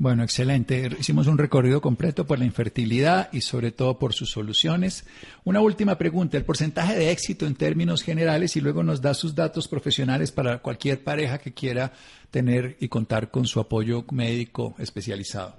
Bueno, 0.00 0.22
excelente. 0.22 0.86
Hicimos 0.96 1.26
un 1.26 1.38
recorrido 1.38 1.80
completo 1.80 2.24
por 2.24 2.38
la 2.38 2.44
infertilidad 2.44 3.28
y 3.32 3.40
sobre 3.40 3.72
todo 3.72 3.98
por 3.98 4.12
sus 4.12 4.30
soluciones. 4.30 5.04
Una 5.44 5.60
última 5.60 5.98
pregunta, 5.98 6.36
el 6.36 6.44
porcentaje 6.44 6.96
de 6.96 7.10
éxito 7.10 7.46
en 7.46 7.56
términos 7.56 8.04
generales 8.04 8.56
y 8.56 8.60
luego 8.60 8.84
nos 8.84 9.02
da 9.02 9.12
sus 9.12 9.34
datos 9.34 9.66
profesionales 9.66 10.30
para 10.30 10.58
cualquier 10.58 11.02
pareja 11.02 11.38
que 11.38 11.52
quiera 11.52 11.90
tener 12.30 12.76
y 12.78 12.88
contar 12.88 13.32
con 13.32 13.46
su 13.46 13.58
apoyo 13.58 14.04
médico 14.12 14.76
especializado. 14.78 15.56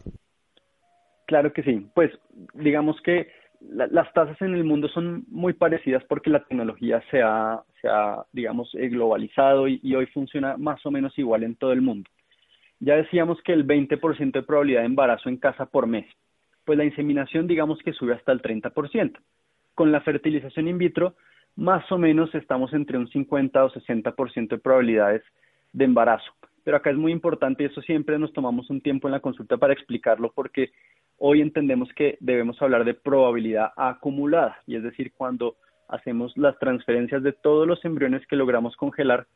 Claro 1.28 1.52
que 1.52 1.62
sí. 1.64 1.86
Pues 1.94 2.10
digamos 2.54 2.96
que 3.04 3.28
las 3.62 4.12
tasas 4.14 4.42
en 4.42 4.54
el 4.54 4.64
mundo 4.64 4.88
son 4.90 5.26
muy 5.28 5.54
parecidas 5.54 6.04
porque 6.06 6.30
la 6.30 6.44
tecnología 6.46 7.04
se 7.12 7.22
ha, 7.22 7.62
se 7.82 7.88
ha 7.90 8.24
digamos, 8.32 8.74
eh, 8.76 8.88
globalizado 8.90 9.68
y 9.68 9.96
hoy 9.96 10.06
funciona 10.08 10.58
más 10.58 10.86
o 10.86 10.92
menos 10.92 11.18
igual 11.18 11.44
en 11.44 11.56
todo 11.56 11.74
el 11.74 11.82
mundo. 11.82 12.10
Ya 12.80 12.96
decíamos 12.96 13.42
que 13.44 13.52
el 13.52 13.68
20% 13.68 14.32
de 14.32 14.44
probabilidad 14.44 14.82
de 14.82 14.86
embarazo 14.86 15.28
en 15.28 15.38
casa 15.38 15.66
por 15.66 15.86
mes, 15.86 16.06
pues 16.64 16.78
la 16.78 16.86
inseminación 16.86 17.46
digamos 17.46 17.80
que 17.80 17.94
sube 17.94 18.14
hasta 18.14 18.32
el 18.32 18.42
30%. 18.42 19.18
Con 19.76 19.92
la 19.92 20.02
fertilización 20.02 20.68
in 20.68 20.78
vitro, 20.78 21.16
más 21.56 21.92
o 21.92 21.98
menos 21.98 22.34
estamos 22.36 22.74
entre 22.74 22.98
un 22.98 23.10
50 23.10 23.66
o 23.66 23.70
60% 23.72 24.48
de 24.48 24.58
probabilidades 24.58 25.24
de 25.74 25.86
embarazo. 25.86 26.32
Pero 26.64 26.78
acá 26.78 26.90
es 26.90 26.98
muy 26.98 27.12
importante 27.12 27.64
y 27.64 27.66
eso 27.66 27.82
siempre 27.82 28.18
nos 28.18 28.32
tomamos 28.32 28.70
un 28.70 28.82
tiempo 28.82 29.08
en 29.08 29.14
la 29.14 29.20
consulta 29.20 29.58
para 29.58 29.74
explicarlo 29.74 30.32
porque 30.34 30.72
hoy 31.20 31.42
entendemos 31.42 31.90
que 31.94 32.18
debemos 32.20 32.62
hablar 32.62 32.86
de 32.86 32.94
probabilidad 32.94 33.72
acumulada 33.76 34.58
y 34.66 34.76
es 34.76 34.84
decir, 34.84 35.12
cuando 35.16 35.56
hacemos 35.88 36.36
las 36.38 36.58
transferencias 36.60 37.24
de 37.24 37.34
todos 37.34 37.68
los 37.68 37.84
embriones 37.84 38.26
que 38.28 38.36
logramos 38.36 38.76
congelar 38.76 39.28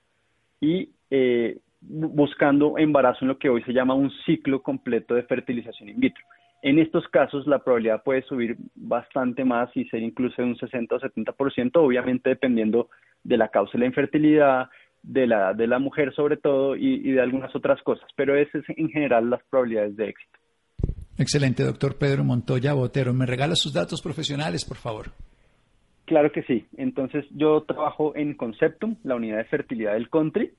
y 0.61 0.89
eh, 1.09 1.57
buscando 1.81 2.77
embarazo 2.77 3.19
en 3.21 3.29
lo 3.29 3.37
que 3.37 3.49
hoy 3.49 3.61
se 3.63 3.73
llama 3.73 3.93
un 3.93 4.11
ciclo 4.25 4.61
completo 4.61 5.15
de 5.15 5.23
fertilización 5.23 5.89
in 5.89 5.99
vitro. 5.99 6.23
En 6.61 6.79
estos 6.79 7.07
casos 7.09 7.45
la 7.45 7.59
probabilidad 7.59 8.03
puede 8.03 8.21
subir 8.21 8.55
bastante 8.75 9.43
más 9.43 9.69
y 9.75 9.83
ser 9.85 10.01
incluso 10.01 10.41
de 10.41 10.47
un 10.47 10.55
60 10.55 10.95
o 10.95 10.99
70%, 10.99 11.71
obviamente 11.75 12.29
dependiendo 12.29 12.89
de 13.23 13.37
la 13.37 13.49
causa 13.49 13.73
de 13.73 13.79
la 13.79 13.85
infertilidad, 13.87 14.69
de 15.01 15.27
la, 15.27 15.53
de 15.53 15.67
la 15.67 15.79
mujer 15.79 16.13
sobre 16.13 16.37
todo 16.37 16.77
y, 16.77 17.11
de 17.11 17.21
algunas 17.21 17.53
otras 17.55 17.81
cosas, 17.83 18.09
pero 18.15 18.35
esas 18.35 18.63
es 18.67 18.77
en 18.77 18.89
general 18.89 19.29
las 19.29 19.43
probabilidades 19.49 19.97
de 19.97 20.09
éxito. 20.09 20.39
Excelente, 21.17 21.63
doctor 21.63 21.97
Pedro 21.97 22.23
Montoya 22.23 22.73
Botero. 22.73 23.13
¿Me 23.13 23.25
regala 23.25 23.55
sus 23.55 23.73
datos 23.73 24.01
profesionales, 24.01 24.65
por 24.65 24.77
favor? 24.77 25.11
Claro 26.05 26.31
que 26.31 26.43
sí. 26.43 26.65
Entonces, 26.77 27.25
yo 27.31 27.61
trabajo 27.61 28.15
en 28.15 28.33
Conceptum, 28.33 28.95
la 29.03 29.15
unidad 29.15 29.37
de 29.37 29.45
fertilidad 29.45 29.93
del 29.93 30.09
country. 30.09 30.51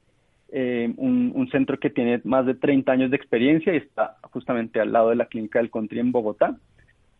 Eh, 0.56 0.92
un, 0.98 1.48
centro 1.50 1.78
que 1.78 1.90
tiene 1.90 2.20
más 2.24 2.46
de 2.46 2.54
30 2.54 2.92
años 2.92 3.10
de 3.10 3.16
experiencia 3.16 3.74
y 3.74 3.78
está 3.78 4.16
justamente 4.30 4.80
al 4.80 4.92
lado 4.92 5.10
de 5.10 5.16
la 5.16 5.26
clínica 5.26 5.58
del 5.58 5.70
Country 5.70 5.98
en 5.98 6.12
Bogotá. 6.12 6.56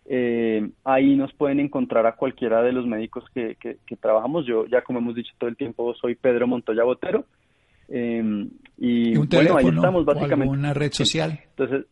Eh, 0.07 0.71
ahí 0.85 1.17
nos 1.17 1.33
pueden 1.33 1.61
encontrar 1.61 2.07
a 2.07 2.15
cualquiera 2.15 2.63
de 2.63 2.73
los 2.73 2.87
médicos 2.87 3.25
que, 3.35 3.57
trabajamos. 4.01 4.47
Yo 4.47 4.67
ya 4.67 4.83
como 4.83 5.01
hemos 5.01 5.17
dicho 5.17 5.33
todo 5.39 5.51
el 5.51 5.57
tiempo 5.57 5.95
soy 5.95 6.15
Pedro 6.15 6.47
Montoya 6.47 6.85
Botero. 6.85 7.25
Eh, 7.89 8.49
y, 8.79 9.17
bueno, 9.17 9.57
ahí 9.57 9.67
estamos 9.67 10.05
básicamente. 10.05 10.53
¿Una 10.53 10.73
red 10.73 10.93
social? 10.93 11.41
Entonces, 11.51 11.87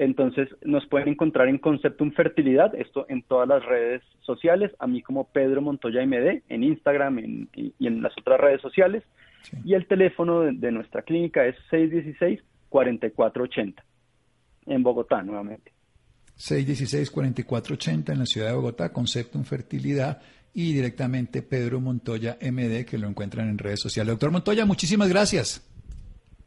entonces 0.00 0.48
nos 0.62 0.86
pueden 0.86 1.08
encontrar 1.08 1.48
en 1.48 1.58
Conceptum 1.58 2.12
Fertilidad, 2.12 2.74
esto 2.74 3.04
en 3.10 3.22
todas 3.22 3.46
las 3.46 3.62
redes 3.62 4.02
sociales, 4.22 4.72
a 4.78 4.86
mí 4.86 5.02
como 5.02 5.24
Pedro 5.24 5.60
Montoya 5.60 6.06
MD, 6.06 6.40
en 6.48 6.64
Instagram 6.64 7.18
y 7.54 7.86
en 7.86 8.02
las 8.02 8.14
otras 8.18 8.40
redes 8.40 8.62
sociales. 8.62 9.04
Y 9.62 9.74
el 9.74 9.86
teléfono 9.86 10.40
de, 10.40 10.72
nuestra 10.72 11.02
clínica 11.02 11.44
es 11.46 11.54
616-4480 11.70 13.74
en 14.66 14.82
Bogotá 14.82 15.22
nuevamente. 15.22 15.70
616-4480 16.38 18.12
en 18.12 18.18
la 18.20 18.26
ciudad 18.26 18.48
de 18.48 18.54
Bogotá, 18.54 18.94
Concepto 18.94 19.36
en 19.36 19.44
Fertilidad 19.44 20.22
y 20.54 20.72
directamente 20.72 21.42
Pedro 21.42 21.78
Montoya 21.80 22.38
MD, 22.40 22.86
que 22.86 22.96
lo 22.96 23.06
encuentran 23.06 23.50
en 23.50 23.58
redes 23.58 23.80
sociales. 23.80 24.12
Doctor 24.12 24.30
Montoya, 24.30 24.64
muchísimas 24.64 25.10
gracias. 25.10 25.69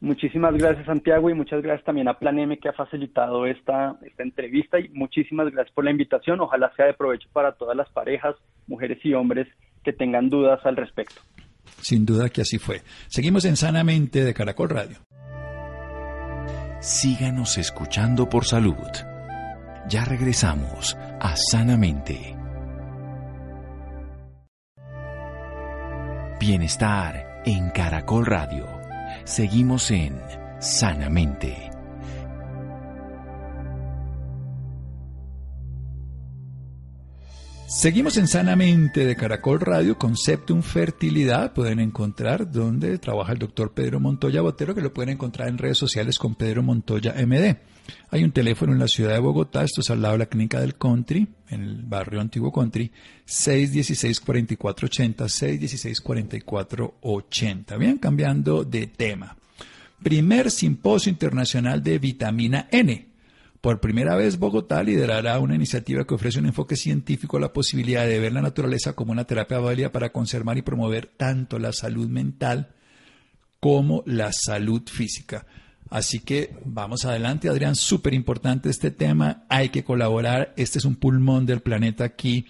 Muchísimas 0.04 0.54
gracias 0.56 0.86
Santiago 0.86 1.30
y 1.30 1.34
muchas 1.34 1.62
gracias 1.62 1.86
también 1.86 2.10
a 2.10 2.20
Plan 2.20 2.38
M 2.38 2.60
que 2.60 2.68
ha 2.68 2.74
facilitado 2.74 3.46
esta, 3.46 3.96
esta 4.06 4.22
entrevista 4.22 4.78
y 4.78 4.90
muchísimas 4.90 5.50
gracias 5.50 5.74
por 5.74 5.86
la 5.86 5.92
invitación. 5.92 6.42
Ojalá 6.42 6.74
sea 6.76 6.88
de 6.88 6.94
provecho 6.94 7.30
para 7.32 7.54
todas 7.54 7.78
las 7.78 7.90
parejas, 7.90 8.36
mujeres 8.68 9.00
y 9.06 9.14
hombres 9.14 9.48
que 9.82 9.94
tengan 9.94 10.30
dudas 10.30 10.60
al 10.66 10.76
respecto. 10.76 11.22
Sin 11.80 12.06
duda 12.06 12.28
que 12.28 12.42
así 12.42 12.60
fue. 12.60 12.82
Seguimos 13.08 13.46
en 13.46 13.56
Sanamente 13.56 14.26
de 14.26 14.34
Caracol 14.34 14.72
Radio. 14.72 14.98
Síganos 16.82 17.58
escuchando 17.58 18.28
por 18.28 18.44
salud. 18.44 18.76
Ya 19.88 20.04
regresamos 20.04 20.98
a 21.22 21.34
Sanamente. 21.38 22.36
Bienestar 26.42 27.42
en 27.46 27.70
Caracol 27.70 28.26
Radio. 28.26 28.83
Seguimos 29.26 29.90
en 29.90 30.20
Sanamente. 30.60 31.72
Seguimos 37.68 38.18
en 38.18 38.28
Sanamente 38.28 39.06
de 39.06 39.16
Caracol 39.16 39.62
Radio, 39.62 39.98
Conceptum 39.98 40.62
Fertilidad. 40.62 41.54
Pueden 41.54 41.80
encontrar 41.80 42.52
donde 42.52 42.98
trabaja 42.98 43.32
el 43.32 43.40
doctor 43.40 43.74
Pedro 43.74 44.02
Montoya 44.02 44.42
Botero, 44.42 44.76
que 44.76 44.82
lo 44.82 44.94
pueden 44.94 45.14
encontrar 45.14 45.48
en 45.48 45.58
redes 45.58 45.78
sociales 45.78 46.20
con 46.20 46.36
Pedro 46.36 46.62
Montoya 46.62 47.14
MD. 47.14 47.73
Hay 48.10 48.24
un 48.24 48.32
teléfono 48.32 48.74
en 48.74 48.80
la 48.80 48.88
ciudad 48.88 49.14
de 49.14 49.20
Bogotá, 49.20 49.64
esto 49.64 49.82
es 49.82 49.90
al 49.90 50.02
lado 50.02 50.14
de 50.14 50.20
la 50.20 50.28
clínica 50.28 50.60
del 50.60 50.76
Country, 50.76 51.28
en 51.50 51.64
el 51.64 51.82
barrio 51.84 52.22
Antiguo 52.22 52.52
Country, 52.52 52.92
616-4480, 53.28 56.02
616-4480. 56.02 57.78
Bien, 57.78 57.98
cambiando 57.98 58.64
de 58.64 58.88
tema. 58.88 59.36
Primer 60.02 60.50
Simposio 60.52 61.10
Internacional 61.10 61.82
de 61.82 62.00
Vitamina 62.00 62.68
N 62.72 63.14
por 63.64 63.80
primera 63.80 64.18
vez, 64.18 64.40
Bogotá 64.40 64.84
liderará 64.84 65.40
una 65.40 65.56
iniciativa 65.56 66.04
que 66.04 66.16
ofrece 66.16 66.38
un 66.38 66.48
enfoque 66.48 66.76
científico 66.76 67.38
a 67.38 67.40
la 67.40 67.54
posibilidad 67.54 68.06
de 68.06 68.20
ver 68.20 68.34
la 68.34 68.42
naturaleza 68.42 68.92
como 68.92 69.14
una 69.14 69.24
terapia 69.24 69.58
válida 69.60 69.90
para 69.90 70.12
conservar 70.12 70.58
y 70.58 70.64
promover 70.64 71.14
tanto 71.16 71.58
la 71.60 71.72
salud 71.72 72.10
mental 72.10 72.74
como 73.62 74.04
la 74.06 74.34
salud 74.34 74.82
física. 74.86 75.46
Así 75.94 76.22
que 76.22 76.56
vamos 76.66 77.06
adelante, 77.06 77.50
Adrián, 77.50 77.76
súper 77.76 78.16
importante 78.16 78.68
este 78.68 78.90
tema, 78.90 79.44
hay 79.48 79.70
que 79.70 79.84
colaborar, 79.84 80.52
este 80.58 80.80
es 80.80 80.86
un 80.86 80.96
pulmón 80.96 81.46
del 81.46 81.60
planeta 81.60 82.04
aquí 82.04 82.48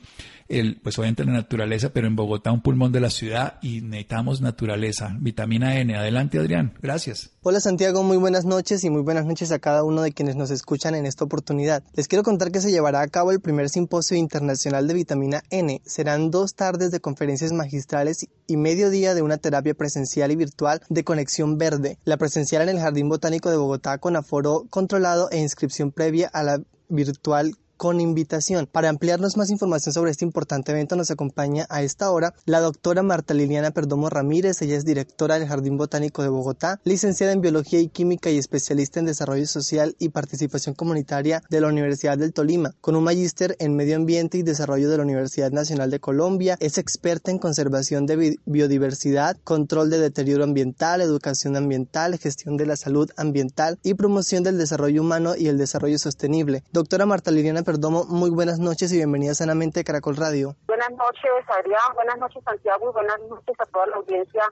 el, 0.60 0.80
pues 0.82 0.98
obviamente 1.00 1.26
la 1.26 1.34
naturaleza, 1.34 1.89
pero 1.89 2.08
en 2.08 2.16
Bogotá 2.16 2.52
un 2.52 2.62
pulmón 2.62 2.92
de 2.92 3.00
la 3.00 3.10
ciudad 3.10 3.60
y 3.62 3.82
necesitamos 3.82 4.42
naturaleza, 4.42 5.16
vitamina 5.20 5.80
N. 5.80 5.96
Adelante 5.96 6.39
Adrián, 6.39 6.74
gracias. 6.82 7.32
Hola 7.42 7.60
Santiago, 7.60 8.04
muy 8.04 8.18
buenas 8.18 8.46
noches 8.46 8.84
y 8.84 8.89
muy 8.89 9.02
buenas 9.02 9.26
noches 9.26 9.52
a 9.52 9.60
cada 9.60 9.84
uno 9.84 10.02
de 10.02 10.12
quienes 10.12 10.36
nos 10.36 10.52
escuchan 10.52 10.96
en 10.96 11.06
esta 11.06 11.26
oportunidad. 11.26 11.84
Les 11.94 12.08
quiero 12.08 12.24
contar 12.24 12.52
que 12.52 12.62
se 12.62 12.72
llevará 12.72 13.02
a 13.02 13.08
cabo 13.08 13.32
el 13.32 13.42
primer 13.42 13.70
simposio 13.70 14.18
internacional 14.18 14.88
de 14.88 14.94
vitamina 14.94 15.44
N. 15.50 15.82
Serán 15.86 16.32
dos 16.32 16.56
tardes 16.56 16.92
de 16.92 17.00
conferencias 17.00 17.52
magistrales 17.52 18.28
y 18.48 18.58
medio 18.58 18.89
día 18.89 19.16
de 19.16 19.22
una 19.22 19.38
terapia 19.38 19.74
presencial 19.74 20.32
y 20.32 20.36
virtual 20.36 20.82
de 20.90 21.04
conexión 21.04 21.58
verde. 21.58 21.98
La 22.06 22.17
presencial 22.17 22.62
en 22.63 22.77
el 22.77 22.82
Jardín 22.82 23.10
Botánico 23.10 23.50
de 23.50 23.58
Bogotá 23.58 23.98
con 23.98 24.15
aforo 24.15 24.65
controlado 24.69 25.30
e 25.32 25.40
inscripción 25.40 25.92
previa 25.92 26.27
a 26.27 26.44
la 26.44 26.60
virtual 26.90 27.56
con 27.84 28.00
invitación. 28.00 28.65
Para 28.71 28.88
ampliarnos 28.88 29.36
más 29.36 29.50
información 29.50 29.92
sobre 29.92 30.12
este 30.12 30.23
importante 30.23 30.71
evento 30.71 30.96
nos 30.96 31.12
acompaña 31.12 31.65
a 31.67 31.84
esta 31.84 32.12
hora 32.12 32.34
la 32.46 32.62
doctora 32.62 33.04
Marta 33.04 33.34
Liliana 33.34 33.71
Perdomo 33.71 34.10
Ramírez. 34.10 34.62
Ella 34.62 34.77
es 34.77 34.86
directora 34.86 35.38
del 35.38 35.50
Jardín 35.50 35.75
Botánico 35.75 36.23
de 36.23 36.29
Bogotá, 36.29 36.79
licenciada 36.86 37.34
en 37.34 37.42
Biología 37.42 37.81
y 37.81 37.90
Química 37.90 38.29
y 38.29 38.38
especialista 38.38 39.02
en 39.02 39.06
Desarrollo 39.06 39.46
Social 39.48 39.98
y 40.00 40.08
Participación 40.08 40.75
Comunitaria 40.75 41.44
de 41.50 41.60
la 41.60 41.67
Universidad 41.67 42.17
del 42.17 42.31
Tolima, 42.31 42.73
con 42.79 42.96
un 42.96 43.04
magíster 43.04 43.58
en 43.60 43.75
Medio 43.75 43.98
Ambiente 43.98 44.38
y 44.38 44.44
Desarrollo 44.44 44.90
de 44.90 44.96
la 44.96 45.04
Universidad 45.04 45.52
Nacional 45.52 45.92
de 45.92 46.00
Colombia. 46.00 46.56
Es 46.62 46.77
experta 46.77 47.31
en 47.31 47.38
conservación 47.38 48.06
de 48.06 48.38
biodiversidad, 48.46 49.36
control 49.44 49.90
de 49.90 50.00
deterioro 50.00 50.46
ambiental, 50.46 51.02
educación 51.02 51.58
ambiental, 51.58 52.17
gestión 52.17 52.56
de 52.56 52.65
la 52.65 52.77
salud 52.77 53.12
ambiental 53.17 53.77
y 53.84 53.96
promoción 53.96 54.44
del 54.44 54.58
desarrollo 54.58 55.02
humano 55.02 55.36
y 55.38 55.48
el 55.48 55.58
desarrollo 55.58 56.00
sostenible. 56.00 56.63
Doctora 56.71 57.06
Marta 57.06 57.29
Liliana 57.29 57.63
Perdomo, 57.63 57.73
muy 57.80 58.30
buenas 58.30 58.60
noches 58.60 58.92
y 58.94 58.98
bienvenida 58.98 59.34
Sanamente 59.34 59.80
a 59.80 59.84
Caracol 59.84 60.15
Radio. 60.15 60.56
Buenas 60.67 60.92
noches, 60.92 61.32
Adrián. 61.48 61.82
Buenas 61.96 62.17
noches, 62.19 62.44
Santiago. 62.44 62.90
Y 62.90 62.94
buenas 62.94 63.19
noches 63.30 63.56
a 63.60 63.65
toda 63.65 63.88
la 63.88 63.96
audiencia 63.98 64.44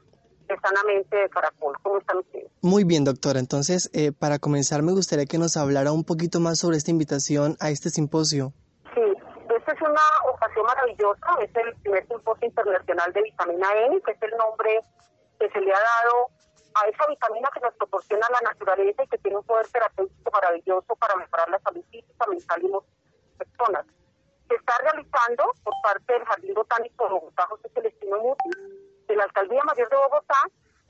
de 0.48 0.58
Sanamente 0.58 1.16
de 1.16 1.30
Caracol. 1.30 1.76
¿Cómo 1.84 2.00
están 2.00 2.18
ustedes? 2.18 2.52
Muy 2.62 2.84
bien, 2.84 3.04
doctora. 3.04 3.40
Entonces, 3.40 3.90
eh, 3.94 4.12
para 4.12 4.40
comenzar, 4.40 4.82
me 4.82 4.92
gustaría 4.92 5.26
que 5.26 5.38
nos 5.38 5.56
hablara 5.56 5.92
un 5.92 6.04
poquito 6.04 6.40
más 6.40 6.60
sobre 6.60 6.78
esta 6.78 6.92
invitación 6.92 7.58
a 7.60 7.70
este 7.70 7.90
simposio. 7.90 8.54
Sí, 8.96 9.02
esta 9.56 9.72
es 9.72 9.82
una 9.82 10.02
ocasión 10.34 10.66
maravillosa. 10.66 11.28
Es 11.42 11.56
el 11.56 11.76
primer 11.82 12.08
simposio 12.08 12.48
internacional 12.48 13.14
de 13.14 13.22
vitamina 13.22 13.68
E, 13.76 14.02
que 14.02 14.12
es 14.12 14.22
el 14.22 14.32
nombre 14.38 14.80
que 15.40 15.50
se 15.50 15.62
le 15.62 15.72
ha 15.72 15.80
dado 15.80 16.28
a 16.74 16.88
esa 16.88 17.08
vitamina 17.08 17.50
que 17.54 17.60
nos 17.60 17.74
proporciona 17.76 18.26
la 18.32 18.50
naturaleza 18.50 19.04
y 19.04 19.08
que 19.08 19.18
tiene 19.18 19.38
un 19.38 19.44
poder 19.44 19.68
terapéutico 19.68 20.32
maravilloso 20.32 20.96
para 20.96 21.16
mejorar 21.16 21.50
la 21.50 21.60
salud 21.60 21.84
física, 21.92 22.26
mental 22.28 22.62
y 22.64 22.68
personas. 23.46 23.86
Se 24.48 24.56
está 24.56 24.74
realizando 24.80 25.44
por 25.64 25.74
parte 25.84 26.14
del 26.14 26.26
Jardín 26.26 26.54
Botánico 26.54 27.06
de 27.06 27.12
Bogotá 27.12 27.48
José 27.48 27.70
Celestino 27.74 28.18
Muti, 28.20 28.50
de 29.08 29.16
la 29.16 29.24
Alcaldía 29.24 29.64
Mayor 29.64 29.90
de 29.90 29.96
Bogotá 29.96 30.40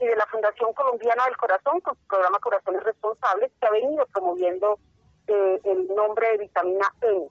y 0.00 0.06
de 0.06 0.16
la 0.16 0.26
Fundación 0.26 0.72
Colombiana 0.74 1.24
del 1.26 1.36
Corazón 1.36 1.80
con 1.80 1.96
su 1.96 2.06
programa 2.06 2.38
Corazones 2.40 2.82
Responsables 2.82 3.52
que 3.60 3.66
ha 3.66 3.70
venido 3.70 4.06
promoviendo 4.06 4.78
eh, 5.28 5.60
el 5.64 5.94
nombre 5.94 6.32
de 6.32 6.38
vitamina 6.38 6.92
N. 7.02 7.28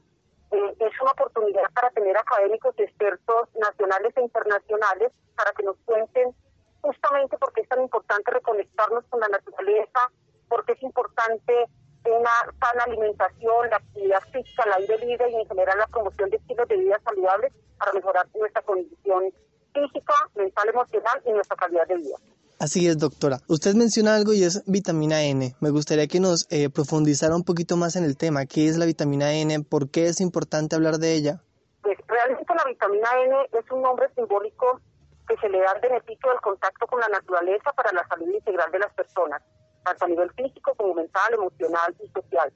Eh, 0.52 0.76
es 0.80 1.02
una 1.02 1.12
oportunidad 1.12 1.70
para 1.74 1.90
tener 1.92 2.18
académicos 2.18 2.74
y 2.78 2.84
expertos 2.84 3.50
nacionales 3.60 4.16
e 4.16 4.22
internacionales 4.22 5.12
para 5.36 5.52
que 5.52 5.64
nos 5.64 5.78
cuenten 5.86 6.36
justamente 6.82 7.38
porque 7.38 7.62
es 7.62 7.70
tan 7.70 7.82
importante 7.82 8.32
reconectarnos 8.32 9.06
con 9.10 9.20
la 9.20 9.28
naturaleza, 9.28 10.12
porque 10.50 10.74
es 10.74 10.84
importante 10.84 11.68
una 12.06 12.32
sana 12.60 12.84
alimentación, 12.86 13.70
la 13.70 13.78
actividad 13.78 14.22
física, 14.32 14.64
el 14.66 14.74
aire 14.82 15.06
libre 15.06 15.30
y 15.30 15.36
en 15.36 15.48
general 15.48 15.78
la 15.78 15.88
promoción 15.88 16.30
de 16.30 16.38
estilos 16.38 16.68
de 16.68 16.78
vida 16.78 17.00
saludables 17.04 17.54
para 17.78 17.94
mejorar 17.94 18.28
nuestra 18.38 18.62
condición 18.64 19.32
física, 19.74 20.14
mental, 20.36 20.70
emocional 20.70 21.22
y 21.26 21.32
nuestra 21.32 21.56
calidad 21.58 21.88
de 21.88 21.98
vida. 21.98 22.18
Así 22.60 22.88
es, 22.88 23.00
doctora. 23.00 23.40
Usted 23.48 23.74
menciona 23.74 24.16
algo 24.16 24.34
y 24.34 24.44
es 24.44 24.64
vitamina 24.68 25.24
N. 25.24 25.56
Me 25.62 25.72
gustaría 25.72 26.06
que 26.08 26.20
nos 26.20 26.46
eh, 26.52 26.70
profundizara 26.70 27.36
un 27.36 27.44
poquito 27.44 27.76
más 27.76 27.96
en 27.96 28.04
el 28.04 28.18
tema. 28.18 28.46
¿Qué 28.46 28.68
es 28.68 28.78
la 28.78 28.86
vitamina 28.86 29.34
N? 29.34 29.64
¿Por 29.64 29.90
qué 29.90 30.06
es 30.06 30.22
importante 30.22 30.76
hablar 30.76 31.00
de 31.00 31.14
ella? 31.14 31.42
Pues 31.82 31.98
realmente 32.08 32.54
la 32.54 32.66
vitamina 32.66 33.10
N 33.26 33.36
es 33.58 33.72
un 33.72 33.82
nombre 33.82 34.10
simbólico 34.14 34.80
que 35.28 35.38
se 35.38 35.50
le 35.50 35.60
da 35.60 35.72
el 35.74 35.82
beneficio 35.82 36.30
del 36.30 36.40
contacto 36.42 36.86
con 36.86 37.00
la 37.00 37.08
naturaleza 37.08 37.72
para 37.74 37.92
la 37.94 38.08
salud 38.08 38.30
integral 38.30 38.72
de 38.72 38.80
las 38.80 38.94
personas, 38.94 39.42
tanto 39.84 40.06
a 40.06 40.08
nivel 40.08 40.32
físico 40.32 40.74
como 40.76 40.96
mental, 40.96 41.34
emocional 41.34 41.96
y 42.04 42.08
social. 42.10 42.52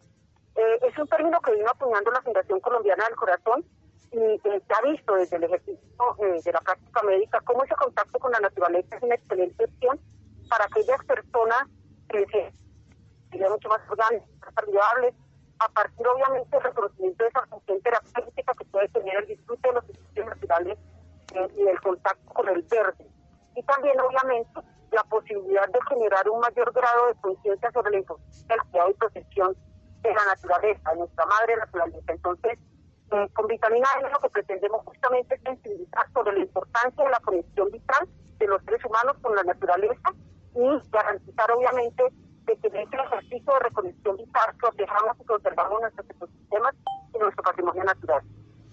Eh, 0.55 0.79
es 0.87 0.97
un 0.97 1.07
término 1.07 1.39
que 1.41 1.53
vino 1.53 1.69
apuñando 1.69 2.11
la 2.11 2.21
Fundación 2.21 2.59
Colombiana 2.61 3.03
del 3.05 3.15
Corazón 3.15 3.65
y 4.11 4.17
eh, 4.17 4.39
se 4.43 4.73
ha 4.73 4.81
visto 4.89 5.15
desde 5.15 5.35
el 5.35 5.43
ejercicio 5.43 5.81
eh, 6.19 6.41
de 6.43 6.51
la 6.53 6.61
práctica 6.61 7.03
médica 7.03 7.41
cómo 7.41 7.63
ese 7.63 7.75
contacto 7.75 8.19
con 8.19 8.31
la 8.31 8.39
naturaleza 8.39 8.95
es 8.95 9.03
una 9.03 9.15
excelente 9.15 9.65
opción 9.65 9.99
para 10.49 10.65
aquellas 10.65 11.03
personas 11.03 11.67
que 12.07 12.25
serían 13.31 13.51
mucho 13.51 13.67
más 13.67 13.81
orgánicas, 13.89 14.53
saludables, 14.53 15.13
a 15.59 15.69
partir 15.69 16.07
obviamente 16.07 16.55
del 16.55 16.63
reconocimiento 16.63 17.23
de 17.23 17.29
esa 17.29 17.45
función 17.47 17.81
terapéutica 17.81 18.53
que 18.53 18.65
puede 18.65 18.87
tener 18.89 19.15
el 19.17 19.27
disfrute 19.27 19.67
de 19.67 19.73
los 19.73 19.85
servicios 19.85 20.25
naturales 20.25 20.77
y 21.57 21.67
el 21.67 21.81
contacto 21.81 22.33
con 22.33 22.47
el 22.47 22.61
verde. 22.63 23.07
Y 23.55 23.63
también, 23.63 23.99
obviamente, 23.99 24.61
la 24.95 25.03
posibilidad 25.03 25.67
de 25.67 25.79
generar 25.89 26.27
un 26.29 26.39
mayor 26.39 26.71
grado 26.71 27.07
de 27.07 27.15
conciencia 27.15 27.69
sobre 27.71 27.91
la 27.91 27.97
importancia 27.99 28.47
del 28.47 28.71
cuidado 28.71 28.89
y 28.89 28.93
protección 28.93 29.55
de 30.01 30.13
la 30.13 30.25
naturaleza, 30.25 30.89
de 30.91 30.97
nuestra 30.97 31.25
madre 31.25 31.57
naturaleza. 31.57 32.11
Entonces, 32.13 32.59
eh, 33.11 33.27
con 33.33 33.47
vitamina 33.47 33.87
E 33.99 34.09
lo 34.09 34.19
que 34.19 34.29
pretendemos 34.29 34.81
justamente 34.85 35.35
es 35.35 35.41
sensibilizar 35.41 36.11
sobre 36.13 36.33
la 36.33 36.39
importancia 36.39 37.03
de 37.03 37.11
la 37.11 37.19
conexión 37.19 37.69
vital 37.71 38.07
de 38.39 38.47
los 38.47 38.63
seres 38.63 38.85
humanos 38.85 39.17
con 39.21 39.35
la 39.35 39.43
naturaleza 39.43 40.09
y 40.55 40.89
garantizar, 40.89 41.51
obviamente, 41.51 42.03
de 42.45 42.57
que 42.57 42.67
en 42.67 42.75
este 42.77 42.97
ejercicio 42.97 43.53
de 43.53 43.59
reconexión 43.59 44.17
vital 44.17 44.55
protejamos 44.59 45.19
y 45.19 45.25
conservamos 45.25 45.81
nuestros 45.81 46.09
ecosistemas 46.09 46.75
y 47.13 47.17
nuestro 47.19 47.43
patrimonio 47.43 47.83
natural. 47.83 48.23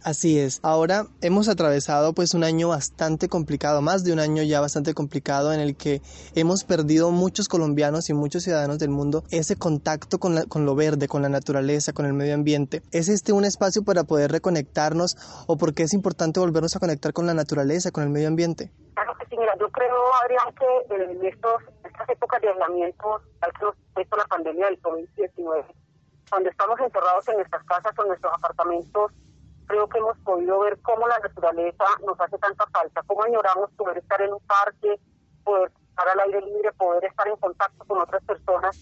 Así 0.04 0.38
es. 0.38 0.58
Ahora 0.64 1.06
hemos 1.20 1.48
atravesado 1.48 2.12
pues 2.12 2.34
un 2.34 2.42
año 2.42 2.68
bastante 2.68 3.28
complicado, 3.28 3.82
más 3.82 4.02
de 4.02 4.12
un 4.12 4.18
año 4.18 4.42
ya 4.42 4.60
bastante 4.60 4.94
complicado 4.94 5.52
en 5.52 5.60
el 5.60 5.76
que 5.76 6.02
hemos 6.34 6.64
perdido 6.64 7.12
muchos 7.12 7.48
colombianos 7.48 8.10
y 8.10 8.14
muchos 8.14 8.42
ciudadanos 8.42 8.80
del 8.80 8.90
mundo 8.90 9.22
ese 9.30 9.56
contacto 9.56 10.18
con, 10.18 10.42
con 10.48 10.66
lo 10.66 10.74
verde, 10.74 11.06
con 11.06 11.22
la 11.22 11.28
naturaleza, 11.28 11.92
con 11.92 12.06
el 12.06 12.14
medio 12.14 12.34
ambiente. 12.34 12.82
¿Es 12.90 13.08
este 13.08 13.32
un 13.32 13.44
espacio 13.44 13.84
para 13.84 14.02
poder 14.02 14.32
reconectarnos 14.32 15.16
o 15.46 15.56
por 15.56 15.72
qué 15.72 15.84
es 15.84 15.94
importante 15.94 16.40
volvernos 16.40 16.74
a 16.74 16.80
conectar 16.80 17.12
con 17.12 17.26
la 17.26 17.34
naturaleza, 17.34 17.92
con 17.92 18.02
el 18.02 18.10
medio 18.10 18.26
ambiente? 18.26 18.72
Claro 18.94 19.14
que 19.18 19.26
sí, 19.26 19.36
mira, 19.38 19.52
yo 19.60 19.68
creo, 19.70 19.94
Adrián, 20.24 20.54
que 20.58 20.94
en 20.94 21.26
estos, 21.26 21.62
estas 21.84 22.08
épocas 22.08 22.42
de 22.42 22.48
aislamiento, 22.48 23.22
que 23.94 24.04
la 24.16 24.24
pandemia 24.24 24.66
del 24.66 24.82
COVID-19, 24.82 25.64
cuando 26.28 26.50
estamos 26.50 26.80
encerrados 26.80 27.28
en 27.28 27.36
nuestras 27.36 27.64
casas 27.64 27.92
o 27.98 28.02
en 28.02 28.08
nuestros 28.08 28.32
apartamentos, 28.34 29.12
creo 29.72 29.88
que 29.88 29.98
hemos 29.98 30.18
podido 30.18 30.60
ver 30.60 30.78
cómo 30.82 31.08
la 31.08 31.18
naturaleza 31.18 31.84
nos 32.06 32.20
hace 32.20 32.36
tanta 32.36 32.66
falta, 32.66 33.02
cómo 33.06 33.22
añoramos 33.22 33.70
poder 33.72 33.96
estar 33.96 34.20
en 34.20 34.34
un 34.34 34.40
parque, 34.40 35.00
poder 35.44 35.72
estar 35.88 36.08
al 36.10 36.20
aire 36.20 36.42
libre, 36.42 36.72
poder 36.72 37.02
estar 37.06 37.26
en 37.26 37.36
contacto 37.36 37.82
con 37.86 38.02
otras 38.02 38.22
personas. 38.24 38.76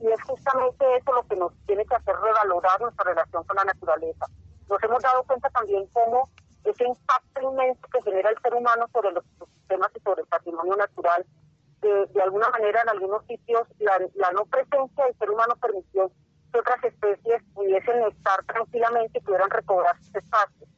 Y 0.00 0.06
es 0.06 0.22
justamente 0.22 0.84
eso 0.98 1.12
lo 1.12 1.26
que 1.26 1.34
nos 1.34 1.52
tiene 1.66 1.84
que 1.84 1.96
hacer 1.96 2.14
revalorar 2.14 2.80
nuestra 2.80 3.10
relación 3.10 3.42
con 3.42 3.56
la 3.56 3.64
naturaleza. 3.64 4.26
Nos 4.68 4.80
hemos 4.84 5.02
dado 5.02 5.24
cuenta 5.24 5.50
también 5.50 5.84
cómo 5.92 6.30
ese 6.62 6.84
impacto 6.84 7.42
inmenso 7.42 7.88
que 7.92 8.02
genera 8.02 8.30
el 8.30 8.38
ser 8.40 8.54
humano 8.54 8.86
sobre 8.92 9.10
los 9.10 9.24
sistemas 9.24 9.90
y 9.96 10.00
sobre 10.00 10.22
el 10.22 10.28
patrimonio 10.28 10.76
natural, 10.76 11.26
de, 11.80 12.06
de 12.06 12.22
alguna 12.22 12.50
manera 12.50 12.82
en 12.82 12.88
algunos 12.90 13.26
sitios 13.26 13.66
la, 13.80 13.98
la 14.14 14.30
no 14.30 14.44
presencia 14.46 15.06
del 15.06 15.18
ser 15.18 15.28
humano 15.28 15.56
permitió 15.60 16.12
otras 16.54 16.82
especies 16.84 17.42
pudiesen 17.54 18.02
estar 18.04 18.44
tranquilamente 18.44 19.18
y 19.18 19.22
pudieran 19.22 19.50
recobrar 19.50 19.96
sus 19.98 20.14
espacios. 20.14 20.68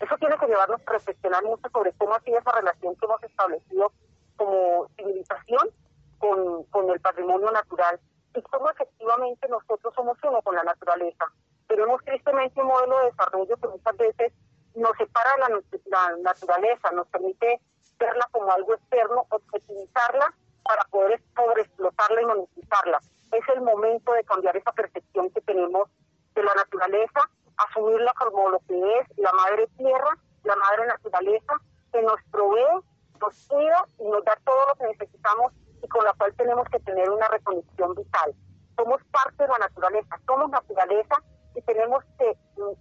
Eso 0.00 0.16
tiene 0.18 0.36
que 0.38 0.46
llevarnos 0.46 0.80
a 0.86 0.92
reflexionar 0.92 1.42
mucho 1.44 1.68
sobre 1.72 1.92
cómo 1.94 2.14
ha 2.14 2.20
sido 2.20 2.38
esa 2.38 2.52
relación 2.52 2.94
que 2.96 3.06
hemos 3.06 3.22
establecido 3.22 3.92
como 4.36 4.88
civilización 4.96 5.70
con, 6.18 6.64
con 6.64 6.90
el 6.90 7.00
patrimonio 7.00 7.50
natural 7.50 8.00
y 8.34 8.42
cómo 8.42 8.70
efectivamente 8.70 9.48
nosotros 9.48 9.92
somos 9.94 10.16
uno 10.22 10.40
con 10.42 10.54
la 10.54 10.62
naturaleza. 10.62 11.26
Tenemos 11.66 12.02
tristemente 12.04 12.60
un 12.60 12.68
modelo 12.68 12.98
de 13.00 13.06
desarrollo 13.06 13.56
que 13.56 13.68
muchas 13.68 13.96
veces 13.96 14.32
nos 14.74 14.96
separa 14.96 15.34
de 15.34 15.40
la, 15.40 16.08
la 16.10 16.16
naturaleza, 16.18 16.90
nos 16.92 17.08
permite 17.08 17.60
verla 17.98 18.28
como 18.30 18.52
algo 18.52 18.74
externo, 18.74 19.26
objetivizarla 19.30 20.32
para 20.62 20.84
poder 20.84 21.20
sobreexplotarla 21.34 22.22
y 22.22 22.26
monetizarla 22.26 23.00
es 23.32 23.48
el 23.54 23.60
momento 23.62 24.12
de 24.12 24.24
cambiar 24.24 24.56
esa 24.56 24.72
percepción 24.72 25.30
que 25.30 25.40
tenemos 25.42 25.88
de 26.34 26.42
la 26.42 26.54
naturaleza, 26.54 27.20
asumirla 27.56 28.12
como 28.18 28.50
lo 28.50 28.60
que 28.60 28.98
es 28.98 29.18
la 29.18 29.32
madre 29.32 29.68
tierra, 29.76 30.16
la 30.44 30.56
madre 30.56 30.86
naturaleza, 30.86 31.54
que 31.92 32.02
nos 32.02 32.22
provee, 32.30 32.84
nos 33.20 33.48
cuida 33.48 33.86
y 33.98 34.04
nos 34.04 34.24
da 34.24 34.38
todo 34.44 34.58
lo 34.68 34.74
que 34.74 34.86
necesitamos 34.92 35.52
y 35.82 35.88
con 35.88 36.04
la 36.04 36.12
cual 36.14 36.34
tenemos 36.36 36.68
que 36.70 36.80
tener 36.80 37.10
una 37.10 37.28
reconexión 37.28 37.94
vital. 37.94 38.34
Somos 38.76 39.02
parte 39.10 39.42
de 39.42 39.48
la 39.48 39.58
naturaleza, 39.58 40.20
somos 40.26 40.50
naturaleza 40.50 41.16
y 41.54 41.62
tenemos 41.62 42.04
que 42.18 42.36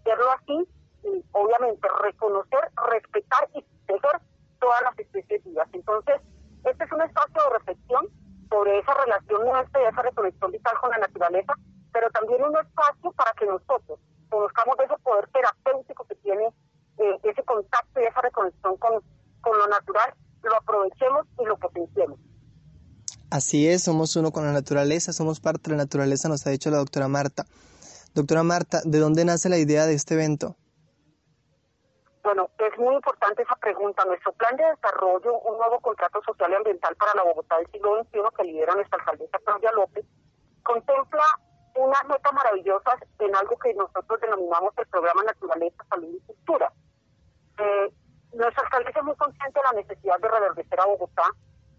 verlo 0.05 0.31
así 0.31 0.67
y 1.03 1.25
obviamente 1.31 1.87
reconocer, 2.03 2.69
respetar 2.89 3.49
y 3.53 3.61
proteger 3.61 4.21
todas 4.59 4.81
las 4.83 4.99
especies 4.99 5.43
vivas. 5.43 5.67
Entonces, 5.73 6.21
este 6.63 6.83
es 6.83 6.91
un 6.91 7.01
espacio 7.01 7.43
de 7.43 7.49
reflexión 7.57 8.07
sobre 8.49 8.79
esa 8.79 8.93
relación 8.93 9.45
nuestra 9.45 9.81
y 9.81 9.85
esa 9.85 10.01
reconexión 10.01 10.51
vital 10.51 10.73
con 10.79 10.89
la 10.91 10.97
naturaleza, 10.97 11.53
pero 11.91 12.09
también 12.11 12.43
un 12.43 12.57
espacio 12.57 13.11
para 13.11 13.31
que 13.33 13.45
nosotros 13.45 13.99
conozcamos 14.29 14.77
ese 14.79 14.95
poder 15.03 15.27
terapéutico 15.29 16.05
que 16.05 16.15
tiene 16.15 16.47
eh, 16.97 17.19
ese 17.23 17.43
contacto 17.43 17.99
y 17.99 18.03
esa 18.03 18.21
reconexión 18.21 18.77
con, 18.77 19.01
con 19.41 19.57
lo 19.57 19.67
natural, 19.67 20.13
lo 20.43 20.55
aprovechemos 20.55 21.25
y 21.39 21.45
lo 21.45 21.57
potenciemos. 21.57 22.19
Así 23.29 23.67
es, 23.67 23.83
somos 23.83 24.15
uno 24.15 24.31
con 24.31 24.45
la 24.45 24.53
naturaleza, 24.53 25.11
somos 25.11 25.39
parte 25.39 25.69
de 25.69 25.77
la 25.77 25.83
naturaleza, 25.83 26.29
nos 26.29 26.47
ha 26.47 26.49
dicho 26.49 26.69
la 26.69 26.77
doctora 26.77 27.07
Marta. 27.07 27.45
Doctora 28.13 28.43
Marta, 28.43 28.81
¿de 28.85 28.99
dónde 28.99 29.25
nace 29.25 29.49
la 29.49 29.57
idea 29.57 29.85
de 29.85 29.93
este 29.93 30.13
evento? 30.13 30.55
Bueno, 32.23 32.49
es 32.57 32.79
muy 32.79 32.95
importante 32.95 33.16
esa 33.37 33.55
pregunta. 33.55 34.05
Nuestro 34.05 34.31
plan 34.33 34.55
de 34.55 34.65
desarrollo, 34.65 35.39
un 35.39 35.57
nuevo 35.57 35.79
contrato 35.79 36.21
social 36.23 36.51
y 36.51 36.55
ambiental 36.55 36.95
para 36.95 37.13
la 37.15 37.23
Bogotá 37.23 37.57
del 37.57 37.71
siglo 37.71 38.03
XXI 38.03 38.19
que 38.35 38.43
lidera 38.43 38.75
nuestra 38.75 38.99
alcaldesa 38.99 39.39
Claudia 39.43 39.71
López, 39.73 40.05
contempla 40.63 41.23
unas 41.75 42.03
metas 42.05 42.33
maravillosas 42.33 42.95
en 43.19 43.35
algo 43.35 43.57
que 43.57 43.73
nosotros 43.73 44.19
denominamos 44.19 44.73
el 44.77 44.87
programa 44.87 45.23
Naturaleza, 45.23 45.83
Salud 45.89 46.09
y 46.09 46.25
Cultura. 46.25 46.71
Eh, 47.59 47.93
nuestra 48.33 48.63
alcaldesa 48.63 48.99
es 48.99 49.05
muy 49.05 49.15
consciente 49.15 49.59
de 49.59 49.63
la 49.63 49.81
necesidad 49.81 50.19
de 50.19 50.27
reverdecer 50.27 50.79
a 50.79 50.85
Bogotá 50.85 51.23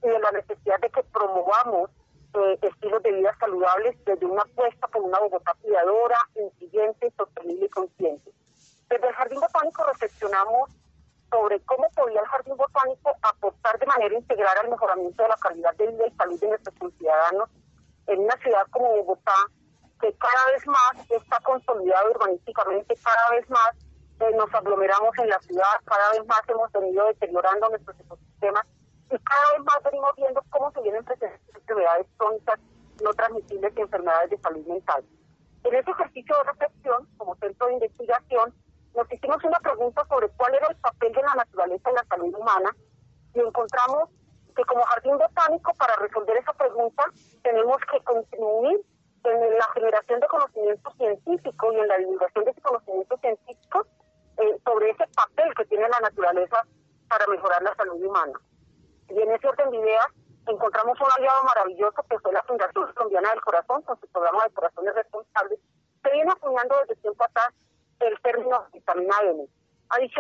y 0.03 0.09
de 0.09 0.19
la 0.19 0.31
necesidad 0.31 0.81
de 0.81 0.91
que 0.91 1.03
promovamos 1.05 1.91
eh, 2.35 2.59
estilos 2.63 3.03
de 3.03 3.13
vida 3.13 3.37
saludables 3.41 3.97
desde 4.05 4.27
una 4.27 4.43
apuesta 4.43 4.87
por 4.89 5.03
una 5.03 5.19
Bogotá 5.19 5.55
cuidadora, 5.61 6.17
incluyente, 6.37 7.13
sostenible 7.17 7.67
y 7.67 7.71
consciente. 7.71 8.33
Desde 8.89 9.09
el 9.09 9.15
Jardín 9.15 9.41
Botánico 9.41 9.85
reflexionamos 9.85 10.71
sobre 11.31 11.61
cómo 11.61 11.89
podía 11.95 12.21
el 12.21 12.27
Jardín 12.27 12.57
Botánico 12.57 13.13
aportar 13.23 13.79
de 13.79 13.87
manera 13.87 14.15
integral 14.15 14.57
al 14.63 14.71
mejoramiento 14.71 15.23
de 15.23 15.29
la 15.29 15.37
calidad 15.37 15.75
de 15.75 15.87
vida 15.89 16.07
y 16.07 16.17
salud 16.17 16.41
de 16.41 16.49
nuestros 16.49 16.95
ciudadanos 16.95 17.49
en 18.07 18.21
una 18.21 18.37
ciudad 18.39 18.67
como 18.71 18.89
Bogotá, 18.97 19.35
que 20.01 20.13
cada 20.15 20.53
vez 20.53 20.67
más 20.67 21.11
está 21.11 21.41
consolidada 21.41 22.11
urbanísticamente, 22.11 22.97
cada 22.97 23.31
vez 23.31 23.49
más 23.51 23.71
eh, 24.21 24.31
nos 24.37 24.53
aglomeramos 24.55 25.17
en 25.19 25.29
la 25.29 25.39
ciudad, 25.41 25.79
cada 25.85 26.11
vez 26.13 26.27
más 26.27 26.41
hemos 26.49 26.73
venido 26.73 27.07
deteriorando 27.07 27.69
nuestros 27.69 28.01
ecosistemas 28.01 28.67
y 29.11 29.19
cada 29.19 29.53
vez 29.57 29.65
más 29.65 29.83
venimos 29.85 30.11
viendo 30.17 30.43
cómo 30.51 30.71
se 30.73 30.81
vienen 30.83 31.05
presentando 31.05 31.59
enfermedades 31.59 32.07
crónicas 32.17 32.61
no 33.03 33.15
transmisibles 33.15 33.73
y 33.77 33.81
enfermedades 33.81 34.31
de 34.31 34.39
salud 34.39 34.67
mental. 34.67 35.05
En 35.65 35.75
ese 35.75 35.91
ejercicio 35.91 36.37
de 36.37 36.45
reflexión, 36.45 37.09
como 37.17 37.37
centro 37.37 37.67
de 37.67 37.75
investigación, 37.75 38.55
nos 38.99 39.13
hicimos 39.13 39.43
una 39.45 39.61
pregunta 39.61 40.05
sobre 40.09 40.29
cuál 40.31 40.55
era 40.55 40.67
el 40.69 40.77
papel 40.77 41.13
de 41.13 41.23
la 41.23 41.35
naturaleza 41.37 41.89
en 41.89 41.95
la 41.95 42.05
salud 42.05 42.35
humana 42.35 42.75
y 43.33 43.39
encontramos 43.39 44.11
que 44.57 44.65
como 44.65 44.83
jardín 44.83 45.17
botánico, 45.17 45.73
para 45.75 45.95
resolver 45.97 46.37
esa 46.37 46.53
pregunta, 46.53 47.05
tenemos 47.45 47.77
que 47.93 48.01
contribuir 48.03 48.81
en 49.23 49.55
la 49.57 49.69
generación 49.75 50.19
de 50.19 50.27
conocimiento 50.27 50.91
científico 50.97 51.73
y 51.73 51.77
en 51.79 51.87
la 51.87 51.99
divulgación 51.99 52.45
de 52.45 52.51
ese 52.51 52.61
conocimiento 52.61 53.17
científico 53.19 53.87
eh, 54.39 54.59
sobre 54.65 54.91
ese 54.91 55.05
papel 55.15 55.55
que 55.55 55.65
tiene 55.67 55.89
la 55.89 56.01
naturaleza 56.01 56.67
para 57.09 57.27
mejorar 57.29 57.63
la 57.63 57.75
salud 57.77 58.05
humana. 58.05 58.41
Y 59.11 59.21
en 59.21 59.31
ese 59.31 59.47
orden 59.47 59.71
de 59.71 59.77
ideas 59.77 60.07
encontramos 60.49 60.99
un 61.01 61.07
aliado 61.17 61.45
maravilloso 61.45 62.03
que 62.11 62.19
fue 62.19 62.33
la 62.33 62.43
Fundación 62.43 62.93
Colombiana 62.95 63.31
del 63.31 63.43
Corazón 63.43 63.83
con 63.83 64.01
su 64.01 64.09
programa 64.09 64.43
de 64.43 64.55
Corazones 64.55 64.95
Responsables, 64.97 65.61
que 66.03 66.11
viene 66.11 66.33
acuñando 66.33 66.75
desde 66.81 67.01
tiempo 67.01 67.25
atrás 67.25 67.55
el 68.01 68.21
término 68.21 68.67
vitamina 68.73 69.15
N. 69.25 69.47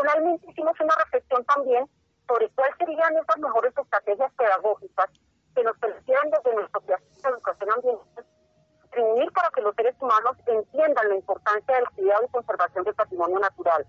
Adicionalmente 0.08 0.50
hicimos 0.50 0.80
una 0.80 0.94
reflexión 1.04 1.44
también 1.44 1.86
sobre 2.26 2.48
cuáles 2.50 2.76
serían 2.78 3.14
esas 3.16 3.38
mejores 3.38 3.76
estrategias 3.76 4.32
pedagógicas 4.32 5.06
que 5.54 5.62
nos 5.62 5.76
permitieran 5.78 6.30
desde 6.30 6.54
nuestra 6.54 6.80
educación 7.28 7.70
ambiental 7.72 8.24
contribuir 8.80 9.32
para 9.32 9.50
que 9.50 9.60
los 9.60 9.74
seres 9.74 9.94
humanos 10.00 10.36
entiendan 10.46 11.08
la 11.10 11.14
importancia 11.14 11.74
del 11.76 11.90
cuidado 11.90 12.24
y 12.24 12.28
conservación 12.28 12.84
del 12.84 12.94
patrimonio 12.94 13.38
natural. 13.38 13.84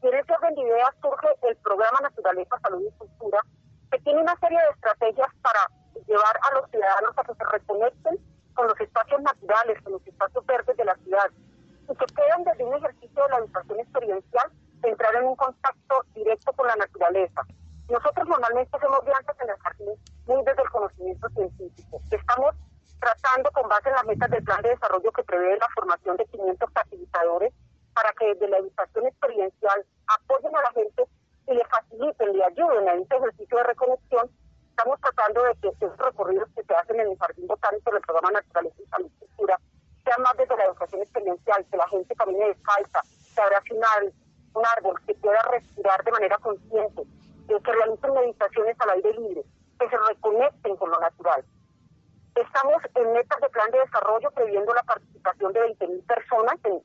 Y 0.00 0.06
en 0.06 0.14
ese 0.14 0.32
orden 0.32 0.54
de 0.54 0.60
ideas 0.60 0.94
surge 1.02 1.28
el 1.42 1.56
programa 1.56 1.98
Naturaleza, 2.02 2.60
Salud 2.62 2.82
y 2.86 2.96
Cultura, 2.96 3.40
que 3.90 3.98
tiene 3.98 4.22
una 4.22 4.36
serie 4.38 4.58
de 4.60 4.70
estrategias 4.74 5.28
para 5.42 5.66
llevar 6.06 6.38
a 6.38 6.54
los 6.54 6.70
ciudadanos 6.70 7.18
a 7.18 7.24
que 7.24 7.34
se 7.34 7.44
reconecten 7.50 8.18
con 8.54 8.68
los 8.68 8.80
espacios 8.80 9.20
naturales, 9.22 9.82
con 9.82 9.94
los 9.94 10.06
espacios 10.06 10.46
verdes 10.46 10.76
de 10.76 10.84
la 10.84 10.94
ciudad, 10.98 11.30
y 11.90 11.96
que 11.96 12.06
puedan 12.14 12.44
desde 12.44 12.64
un 12.64 12.74
ejercicio 12.74 13.22
de 13.24 13.28
la 13.30 13.38
educación 13.38 13.80
experiencial 13.80 14.52
entrar 14.88 15.14
en 15.16 15.24
un 15.24 15.36
contacto 15.36 16.04
directo 16.14 16.52
con 16.52 16.66
la 16.66 16.76
naturaleza. 16.76 17.42
Nosotros 17.88 18.28
normalmente 18.28 18.76
hacemos 18.76 19.04
viajes 19.04 19.36
en 19.40 19.50
el 19.50 19.56
jardín 19.56 19.94
muy 20.26 20.44
desde 20.44 20.62
el 20.62 20.70
conocimiento 20.70 21.28
científico. 21.30 22.00
Estamos 22.10 22.54
tratando 23.00 23.50
con 23.52 23.68
base 23.68 23.88
en 23.88 23.94
las 23.94 24.06
metas 24.06 24.30
del 24.30 24.44
plan 24.44 24.62
de 24.62 24.70
desarrollo 24.70 25.12
que 25.12 25.24
prevé 25.24 25.56
la 25.58 25.68
formación 25.74 26.16
de 26.16 26.24
500 26.26 26.70
facilitadores 26.72 27.52
para 27.94 28.12
que 28.18 28.26
desde 28.34 28.48
la 28.48 28.58
educación 28.58 29.06
experiencial 29.06 29.84
apoyen 30.06 30.56
a 30.56 30.62
la 30.62 30.72
gente 30.72 31.04
y 31.46 31.54
le 31.54 31.64
faciliten, 31.66 32.32
le 32.32 32.44
ayuden 32.44 32.88
en 32.88 33.02
este 33.02 33.16
ejercicio 33.16 33.58
de 33.58 33.64
reconexión. 33.64 34.30
Estamos 34.70 35.00
tratando 35.00 35.42
de 35.44 35.54
que 35.60 35.68
esos 35.68 35.96
recorridos 35.98 36.48
que 36.56 36.64
se 36.64 36.74
hacen 36.74 36.98
en 36.98 37.08
el 37.08 37.18
Jardín 37.18 37.46
Botánico 37.46 37.92
del 37.92 38.00
Programa 38.00 38.30
Naturaleza 38.32 38.76
y 38.82 38.86
Salud 38.86 39.10
y 39.14 39.18
Cultura 39.18 39.60
sean 40.04 40.22
más 40.22 40.36
desde 40.36 40.56
la 40.56 40.64
educación 40.64 41.02
experiencial, 41.02 41.66
que 41.70 41.76
la 41.76 41.88
gente 41.88 42.14
camine 42.16 42.48
descalza, 42.48 43.00
que 43.34 43.40
abrace 43.40 43.74
un, 43.74 43.82
un 44.54 44.62
árbol, 44.76 45.00
que 45.06 45.14
pueda 45.14 45.40
respirar 45.50 46.02
de 46.04 46.12
manera 46.12 46.38
consciente, 46.38 47.02
que 47.46 47.72
realicen 47.72 48.14
meditaciones 48.14 48.76
al 48.80 48.90
aire 48.90 49.12
libre, 49.12 49.44
que 49.78 49.88
se 49.88 49.96
reconecten 49.96 50.76
con 50.76 50.90
lo 50.90 51.00
natural. 51.00 51.44
Estamos 52.64 52.82
en 52.94 53.12
metas 53.12 53.38
de 53.42 53.48
plan 53.50 53.70
de 53.72 53.78
desarrollo 53.78 54.30
previendo 54.30 54.72
la 54.72 54.82
participación 54.84 55.52
de 55.52 55.76
20.000 55.76 56.06
personas 56.06 56.54
en, 56.64 56.80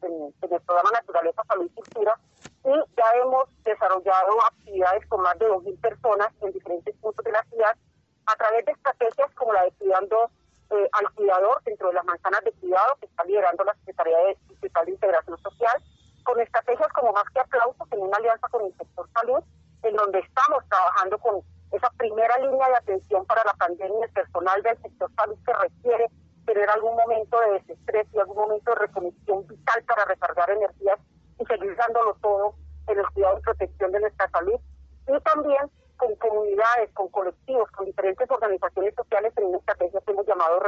el 0.51 0.61
programa 0.61 0.91
Naturaleza, 0.91 1.41
Salud 1.47 1.71
y 1.71 1.73
Cultura 1.73 2.19
y 2.65 2.71
ya 2.97 3.05
hemos 3.21 3.47
desarrollado 3.63 4.43
actividades 4.45 5.07
con 5.07 5.21
más 5.21 5.39
de 5.39 5.47
2.000 5.47 5.79
personas 5.79 6.27
en 6.41 6.51
diferentes 6.51 6.93
puntos 6.97 7.23
de 7.23 7.31
la 7.31 7.41
ciudad 7.43 7.77
a 8.25 8.35
través 8.35 8.65
de 8.65 8.73
estrategias 8.73 9.33
como 9.35 9.53
la 9.53 9.63
de 9.63 9.71
cuidando 9.71 10.29
eh, 10.71 10.89
al 10.91 11.13
cuidador 11.13 11.63
dentro 11.63 11.87
de 11.87 11.93
las 11.93 12.03
manzanas 12.03 12.43
de 12.43 12.51
cuidado 12.51 12.97
que 12.99 13.05
está 13.05 13.23
liderando 13.23 13.63
la 13.63 13.73
Secretaría 13.75 14.17
de, 14.17 14.37
de 14.59 14.91
Integración 14.91 15.37
Social, 15.37 15.81
con 16.23 16.41
estrategias 16.41 16.91
como 16.91 17.13
más 17.13 17.23
que 17.33 17.39
aplausos 17.39 17.87
en 17.91 18.01
una 18.01 18.17
alianza 18.17 18.49
con 18.49 18.65
el 18.65 18.75
sector 18.75 19.09
salud, 19.13 19.43
en 19.83 19.95
donde 19.95 20.19
estamos 20.19 20.61
trabajando 20.67 21.17
con 21.19 21.41
esa 21.71 21.89
primera 21.97 22.35
línea 22.37 22.67
de 22.67 22.75
atención 22.75 23.25
para 23.25 23.43
la 23.45 23.53
pandemia, 23.53 24.07
personal 24.13 24.61
del 24.63 24.81
sector 24.81 25.11
salud 25.15 25.37
que 25.45 25.53
requiere 25.53 26.07
tener 26.45 26.69
algún 26.69 26.95
momento 26.95 27.39
de 27.41 27.59
desestrés 27.59 28.07
y 28.13 28.19
algún 28.19 28.37
momento 28.37 28.71
de 28.71 28.79
reconexión 28.79 29.45
vital 29.47 29.83
para 29.83 30.05
recargar 30.05 30.49
energías 30.49 30.99
y 31.39 31.45
seguir 31.45 31.75
dándolo 31.75 32.15
todo 32.21 32.55
en 32.87 32.99
el 32.99 33.07
cuidado 33.13 33.37
y 33.37 33.41
protección 33.41 33.91
de 33.91 33.99
nuestra 33.99 34.29
salud. 34.29 34.59
Y 35.07 35.19
también 35.21 35.69
con 35.97 36.15
comunidades, 36.15 36.89
con 36.93 37.09
colectivos, 37.09 37.69
con 37.71 37.85
diferentes 37.85 38.29
organizaciones 38.31 38.95
sociales 38.95 39.33
en 39.37 39.45
una 39.45 39.57
estrategia 39.57 39.99
que 40.01 40.11
hemos 40.11 40.25
llamado 40.25 40.59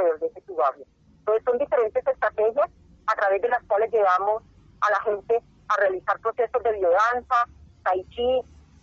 tu 0.45 0.55
Barrio. 0.55 0.85
Entonces 1.19 1.43
son 1.45 1.57
diferentes 1.57 2.05
estrategias 2.05 2.69
a 3.07 3.15
través 3.15 3.41
de 3.41 3.49
las 3.49 3.63
cuales 3.63 3.91
llevamos 3.91 4.43
a 4.81 4.91
la 4.91 4.99
gente 5.01 5.41
a 5.69 5.77
realizar 5.77 6.19
procesos 6.19 6.63
de 6.63 6.73
biodanza, 6.73 7.35
tai 7.83 8.03
chi, 8.09 8.41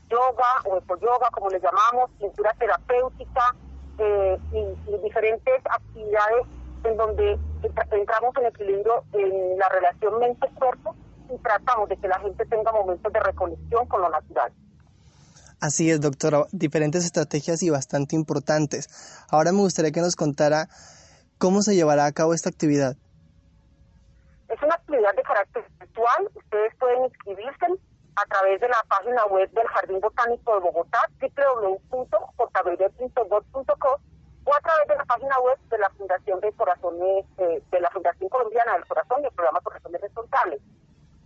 yoga 0.09 0.51
o 0.65 0.79
eco-yoga, 0.79 1.29
como 1.33 1.49
le 1.51 1.61
llamamos, 1.61 2.11
pintura 2.19 2.53
terapéutica 2.59 3.55
eh, 3.99 4.39
y, 4.53 5.03
diferentes 5.03 5.55
actividades 5.65 6.47
en 6.85 6.97
donde 6.97 7.39
entramos 7.91 8.37
en 8.37 8.47
equilibrio 8.47 9.05
en 9.13 9.59
la 9.59 9.69
relación 9.69 10.19
mente-cuerpo 10.19 10.95
y 11.29 11.39
tratamos 11.39 11.89
de 11.89 11.97
que 11.97 12.09
la 12.09 12.19
gente 12.21 12.45
tenga 12.47 12.73
momentos 12.73 13.13
de 13.13 13.21
reconexión 13.21 13.87
con 13.87 14.01
lo 14.01 14.09
natural. 14.09 14.53
Así 15.61 15.91
es, 15.91 16.01
doctora, 16.01 16.47
diferentes 16.53 17.05
estrategias 17.05 17.63
y 17.63 17.71
bastante 17.71 18.15
importantes. 18.15 19.27
Ahora 19.29 19.51
me 19.51 19.59
gustaría 19.59 19.91
que 19.91 20.01
nos 20.01 20.15
contara 20.15 20.69
cómo 21.39 21.63
se 21.63 21.75
llevará 21.75 22.07
a 22.07 22.13
cabo 22.13 22.33
esta 22.33 22.49
actividad. 22.49 22.97
Es 24.49 24.63
una 24.63 24.75
actividad 24.75 25.15
de 25.15 25.23
carácter 25.23 25.65
virtual, 25.81 26.31
ustedes 26.35 26.75
pueden 26.79 27.05
inscribirse 27.05 27.67
a 28.19 28.27
través 28.27 28.61
de 28.61 28.69
la 28.69 28.83
página 28.89 29.25
web 29.27 29.49
del 29.53 29.67
Jardín 29.69 30.01
Botánico 30.01 30.55
de 30.55 30.61
Bogotá, 30.61 31.01
www.jb.gov.co 31.21 32.41
o 34.45 34.55
a 34.55 34.61
través 34.61 34.89
de 34.89 34.97
la 34.97 35.05
página 35.05 35.39
web 35.39 35.57
de 35.71 35.79
la 35.79 35.89
Fundación 35.91 36.41
de 36.41 36.53
Corazones, 36.53 37.27
eh, 37.39 37.63
de 37.71 37.81
la 37.81 37.91
Fundación 37.91 38.29
Colombiana 38.29 38.73
del 38.73 38.87
Corazón 38.87 39.23
y 39.23 39.27
el 39.27 39.33
programa 39.33 39.61
Corazones 39.61 40.01
Responsables. 40.01 40.61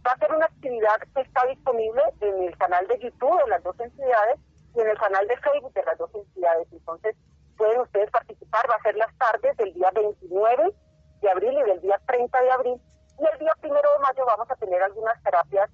Va 0.06 0.12
a 0.12 0.18
ser 0.18 0.34
una 0.34 0.44
actividad 0.46 1.00
que 1.14 1.22
está 1.22 1.46
disponible 1.46 2.02
en 2.20 2.42
el 2.42 2.58
canal 2.58 2.86
de 2.88 2.98
YouTube 2.98 3.42
de 3.42 3.48
las 3.48 3.62
dos 3.62 3.78
entidades 3.80 4.38
y 4.74 4.80
en 4.80 4.88
el 4.88 4.98
canal 4.98 5.26
de 5.28 5.36
Facebook 5.38 5.72
de 5.72 5.84
las 5.84 5.96
dos 5.96 6.14
entidades. 6.14 6.68
Entonces, 6.72 7.16
pueden 7.56 7.80
ustedes 7.80 8.10
participar, 8.10 8.68
va 8.68 8.74
a 8.74 8.82
ser 8.82 8.96
las 8.96 9.16
tardes 9.16 9.56
del 9.56 9.72
día 9.72 9.90
29 9.94 10.74
de 11.22 11.30
abril 11.30 11.58
y 11.58 11.62
del 11.62 11.80
día 11.80 11.98
30 12.06 12.42
de 12.42 12.50
abril. 12.50 12.82
Y 13.18 13.24
el 13.24 13.38
día 13.38 13.54
primero 13.60 13.88
de 13.92 13.98
mayo 14.00 14.26
vamos 14.26 14.50
a 14.50 14.56
tener 14.56 14.82
algunas 14.82 15.22
terapias 15.22 15.70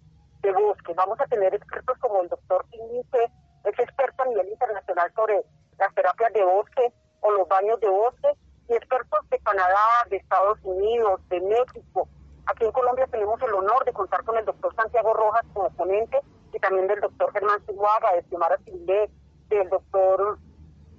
de 0.53 0.63
bosque. 0.63 0.95
Vamos 0.95 1.21
a 1.21 1.27
tener 1.27 1.55
expertos 1.55 1.99
como 1.99 2.23
el 2.23 2.29
doctor 2.29 2.65
Inice, 2.73 3.31
es 3.65 3.79
experto 3.79 4.23
a 4.23 4.27
nivel 4.27 4.49
internacional 4.49 5.13
sobre 5.15 5.45
las 5.79 5.95
terapias 5.95 6.33
de 6.33 6.45
bosque 6.45 6.93
o 7.21 7.31
los 7.33 7.49
baños 7.49 7.81
de 7.81 7.89
bosque, 7.89 8.29
y 8.69 8.75
expertos 8.75 9.29
de 9.31 9.39
Canadá, 9.41 10.05
de 10.11 10.17
Estados 10.17 10.59
Unidos, 10.63 11.21
de 11.29 11.41
México. 11.41 12.09
Aquí 12.47 12.65
en 12.65 12.73
Colombia 12.73 13.07
tenemos 13.11 13.41
el 13.43 13.55
honor 13.55 13.85
de 13.85 13.93
contar 13.93 14.25
con 14.25 14.37
el 14.37 14.45
doctor 14.45 14.75
Santiago 14.75 15.15
Rojas 15.15 15.45
como 15.55 15.71
ponente 15.71 16.21
y 16.53 16.59
también 16.59 16.87
del 16.87 17.01
doctor 17.01 17.33
Germán 17.33 17.65
Cihuaga, 17.67 18.13
de 18.15 18.23
Xiomara 18.25 18.59
Silvé, 18.65 19.11
del 19.49 19.69
doctor 19.71 20.39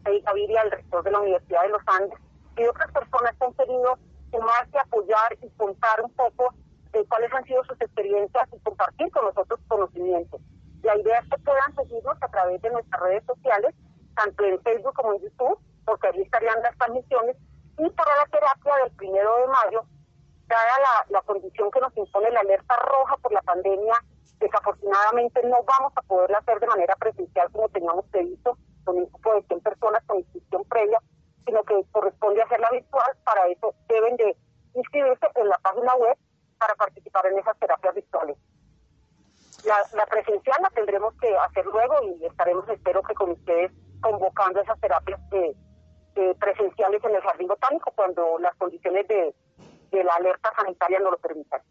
Gaviria, 0.04 0.62
el 0.64 0.72
rector 0.72 1.04
de 1.04 1.12
la 1.12 1.20
Universidad 1.20 1.62
de 1.62 1.70
los 1.70 1.82
Andes, 1.86 2.20
y 2.58 2.66
otras 2.66 2.92
personas 2.92 3.36
que 3.38 3.46
han 3.46 3.54
querido 3.54 3.98
sumarse, 4.32 4.80
apoyar 4.80 5.38
y 5.42 5.50
contar 5.52 6.02
un 6.02 6.12
poco 6.14 6.54
eh, 6.94 7.06
cuáles 7.08 7.34
han 7.34 7.44
sido 7.46 7.64
sus 7.66 7.80
experiencias 7.80 8.50
y 8.52 8.60
compartir 8.60 9.12
con 9.12 9.26
nosotros 9.26 9.60
conocimientos. 9.68 10.42
La 10.82 10.98
idea 10.98 11.20
es 11.20 11.30
que 11.30 11.38
puedan 11.44 11.76
seguirnos 11.76 12.18
a 12.22 12.28
través 12.30 12.62
de 12.62 12.70
nuestras 12.72 13.02
redes 13.02 13.24
sociales, 13.26 13.76
tanto 14.16 14.44
en 14.46 14.62
Facebook 14.62 14.94
como 14.94 15.14
en 15.14 15.22
YouTube, 15.22 15.60
porque 15.86 16.08
allí 16.08 16.22
estarían 16.22 16.62
las 16.64 16.78
transmisiones. 16.78 17.36
Y 17.78 17.90
para 17.92 18.16
la 18.18 18.26
terapia 18.26 18.74
del 18.84 18.92
primero 18.96 19.38
de 19.38 19.48
mayo, 19.48 19.84
dada 20.48 20.80
la, 20.80 21.20
la 21.20 21.22
condición 21.22 21.70
que 21.72 21.80
nos 21.80 21.96
impone 21.96 22.32
la 22.32 22.40
alerta 22.40 22.76
roja 22.78 23.18
por 23.18 23.32
la 23.34 23.42
pandemia, 23.42 23.94
desafortunadamente 24.40 25.44
no 25.44 25.58
vamos 25.64 25.94
a 25.96 26.02
poderla 26.02 26.40
hacer 26.40 26.60
de 26.60 26.68
manera 26.68 26.96
presencial 26.96 27.52
como 27.52 27.70
teníamos 27.70 28.06
previsto, 28.08 28.58
con 28.84 28.98
un 28.98 29.06
grupo 29.06 29.36
de 29.36 29.44
100 29.44 29.60
personas 29.62 30.04
con 30.08 30.18
inscripción 30.18 30.64
previa, 30.66 31.00
sino 31.46 31.62
que 31.64 31.84
corresponde 31.92 32.42
hacerla 32.42 32.70
virtual. 32.72 33.12
Para 33.24 33.48
eso 33.48 33.76
deben 33.88 34.16
de 34.18 34.36
inscribirse 34.76 35.28
en 35.36 35.50
la 35.50 35.58
página 35.60 35.96
web 35.96 36.18
para 36.60 36.76
participar 36.76 37.26
en 37.28 37.40
esas 37.40 37.58
terapias 37.58 37.96
virtuales. 37.96 38.38
La, 39.66 40.06
presencial 40.06 40.56
la 40.62 40.70
tendremos 40.70 41.14
que 41.20 41.36
hacer 41.38 41.66
luego 41.66 41.96
y 42.04 42.26
estaremos, 42.26 42.68
espero 42.70 43.02
que 43.04 43.14
con 43.14 43.32
ustedes, 43.32 43.72
convocando 44.02 44.62
esas 44.62 44.80
terapias 44.80 45.20
de, 45.30 45.56
presenciales 46.40 47.02
en 47.04 47.16
el 47.16 47.22
jardín 47.22 47.48
botánico 47.48 47.94
cuando 47.96 48.38
las 48.40 48.54
condiciones 48.58 49.08
de, 49.08 49.34
de 49.92 50.04
la 50.04 50.14
alerta 50.16 50.52
sanitaria 50.56 51.00
no 51.00 51.12
lo 51.12 51.18
permitan. 51.18 51.62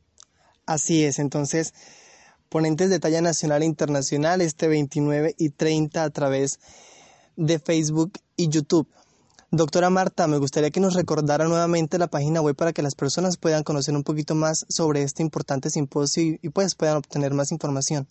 Así 0.66 1.04
es, 1.04 1.18
entonces, 1.18 1.74
ponentes 2.48 2.88
de 2.88 2.98
talla 2.98 3.20
nacional 3.20 3.62
e 3.62 3.66
internacional 3.66 4.40
este 4.40 4.68
29 4.68 5.34
y 5.36 5.50
30 5.50 6.02
a 6.02 6.10
través 6.10 6.60
de 7.36 7.58
Facebook 7.58 8.12
y 8.36 8.48
YouTube. 8.48 8.88
Doctora 9.50 9.88
Marta, 9.88 10.26
me 10.26 10.36
gustaría 10.36 10.70
que 10.70 10.78
nos 10.78 10.94
recordara 10.94 11.48
nuevamente 11.48 11.96
la 11.96 12.08
página 12.08 12.42
web 12.42 12.54
para 12.54 12.74
que 12.74 12.82
las 12.82 12.94
personas 12.94 13.38
puedan 13.38 13.64
conocer 13.64 13.94
un 13.94 14.04
poquito 14.04 14.34
más 14.34 14.66
sobre 14.68 15.02
este 15.02 15.22
importante 15.22 15.70
simposio 15.70 16.36
y, 16.42 16.50
pues 16.50 16.74
puedan 16.74 16.98
obtener 16.98 17.32
más 17.32 17.50
información. 17.50 18.06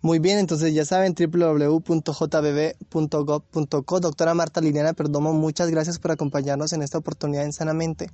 Muy 0.03 0.19
bien, 0.19 0.39
entonces 0.39 0.75
ya 0.75 0.85
saben, 0.85 1.15
www.jbb.gov.co. 1.15 4.01
Doctora 4.01 4.35
Marta 4.35 4.61
Liliana 4.61 4.93
Perdomo, 4.93 5.33
muchas 5.33 5.71
gracias 5.71 5.99
por 5.99 6.11
acompañarnos 6.11 6.75
en 6.75 6.83
esta 6.83 6.99
oportunidad 6.99 7.45
en 7.45 7.55
Sanamente 7.55 8.11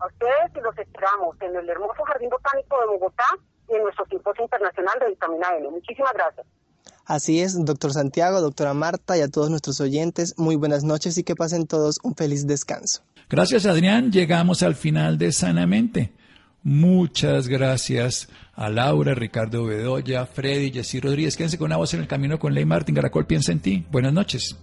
a 0.00 0.06
ustedes 0.06 0.50
y 0.56 0.60
los 0.60 0.76
esperamos 0.78 1.36
en 1.40 1.56
el 1.56 1.68
hermoso 1.68 2.02
Jardín 2.04 2.30
Botánico 2.30 2.80
de 2.80 2.86
Bogotá 2.86 3.26
y 3.68 3.74
en 3.74 3.82
nuestro 3.82 4.06
simposio 4.06 4.44
internacional 4.44 4.98
de 5.00 5.08
vitamina 5.08 5.48
N. 5.56 5.68
Muchísimas 5.70 6.12
gracias. 6.14 6.46
Así 7.04 7.40
es, 7.40 7.64
doctor 7.64 7.92
Santiago, 7.92 8.40
doctora 8.40 8.74
Marta 8.74 9.16
y 9.16 9.22
a 9.22 9.28
todos 9.28 9.48
nuestros 9.48 9.80
oyentes, 9.80 10.34
muy 10.36 10.56
buenas 10.56 10.84
noches 10.84 11.16
y 11.16 11.24
que 11.24 11.34
pasen 11.34 11.66
todos 11.66 11.98
un 12.02 12.14
feliz 12.14 12.46
descanso. 12.46 13.02
Gracias, 13.30 13.66
Adrián. 13.66 14.12
Llegamos 14.12 14.62
al 14.62 14.74
final 14.74 15.16
de 15.18 15.32
Sanamente. 15.32 16.12
Muchas 16.62 17.48
gracias 17.48 18.28
a 18.54 18.68
Laura, 18.68 19.14
Ricardo 19.14 19.64
Bedoya, 19.64 20.26
Freddy, 20.26 20.70
Jessy 20.70 21.00
Rodríguez. 21.00 21.36
Quédense 21.36 21.56
con 21.56 21.66
una 21.66 21.76
voz 21.76 21.94
en 21.94 22.00
el 22.00 22.08
camino 22.08 22.38
con 22.38 22.52
Ley 22.52 22.64
Martín. 22.64 22.94
Garacol 22.94 23.26
piensa 23.26 23.52
en 23.52 23.60
ti. 23.60 23.86
Buenas 23.90 24.12
noches. 24.12 24.58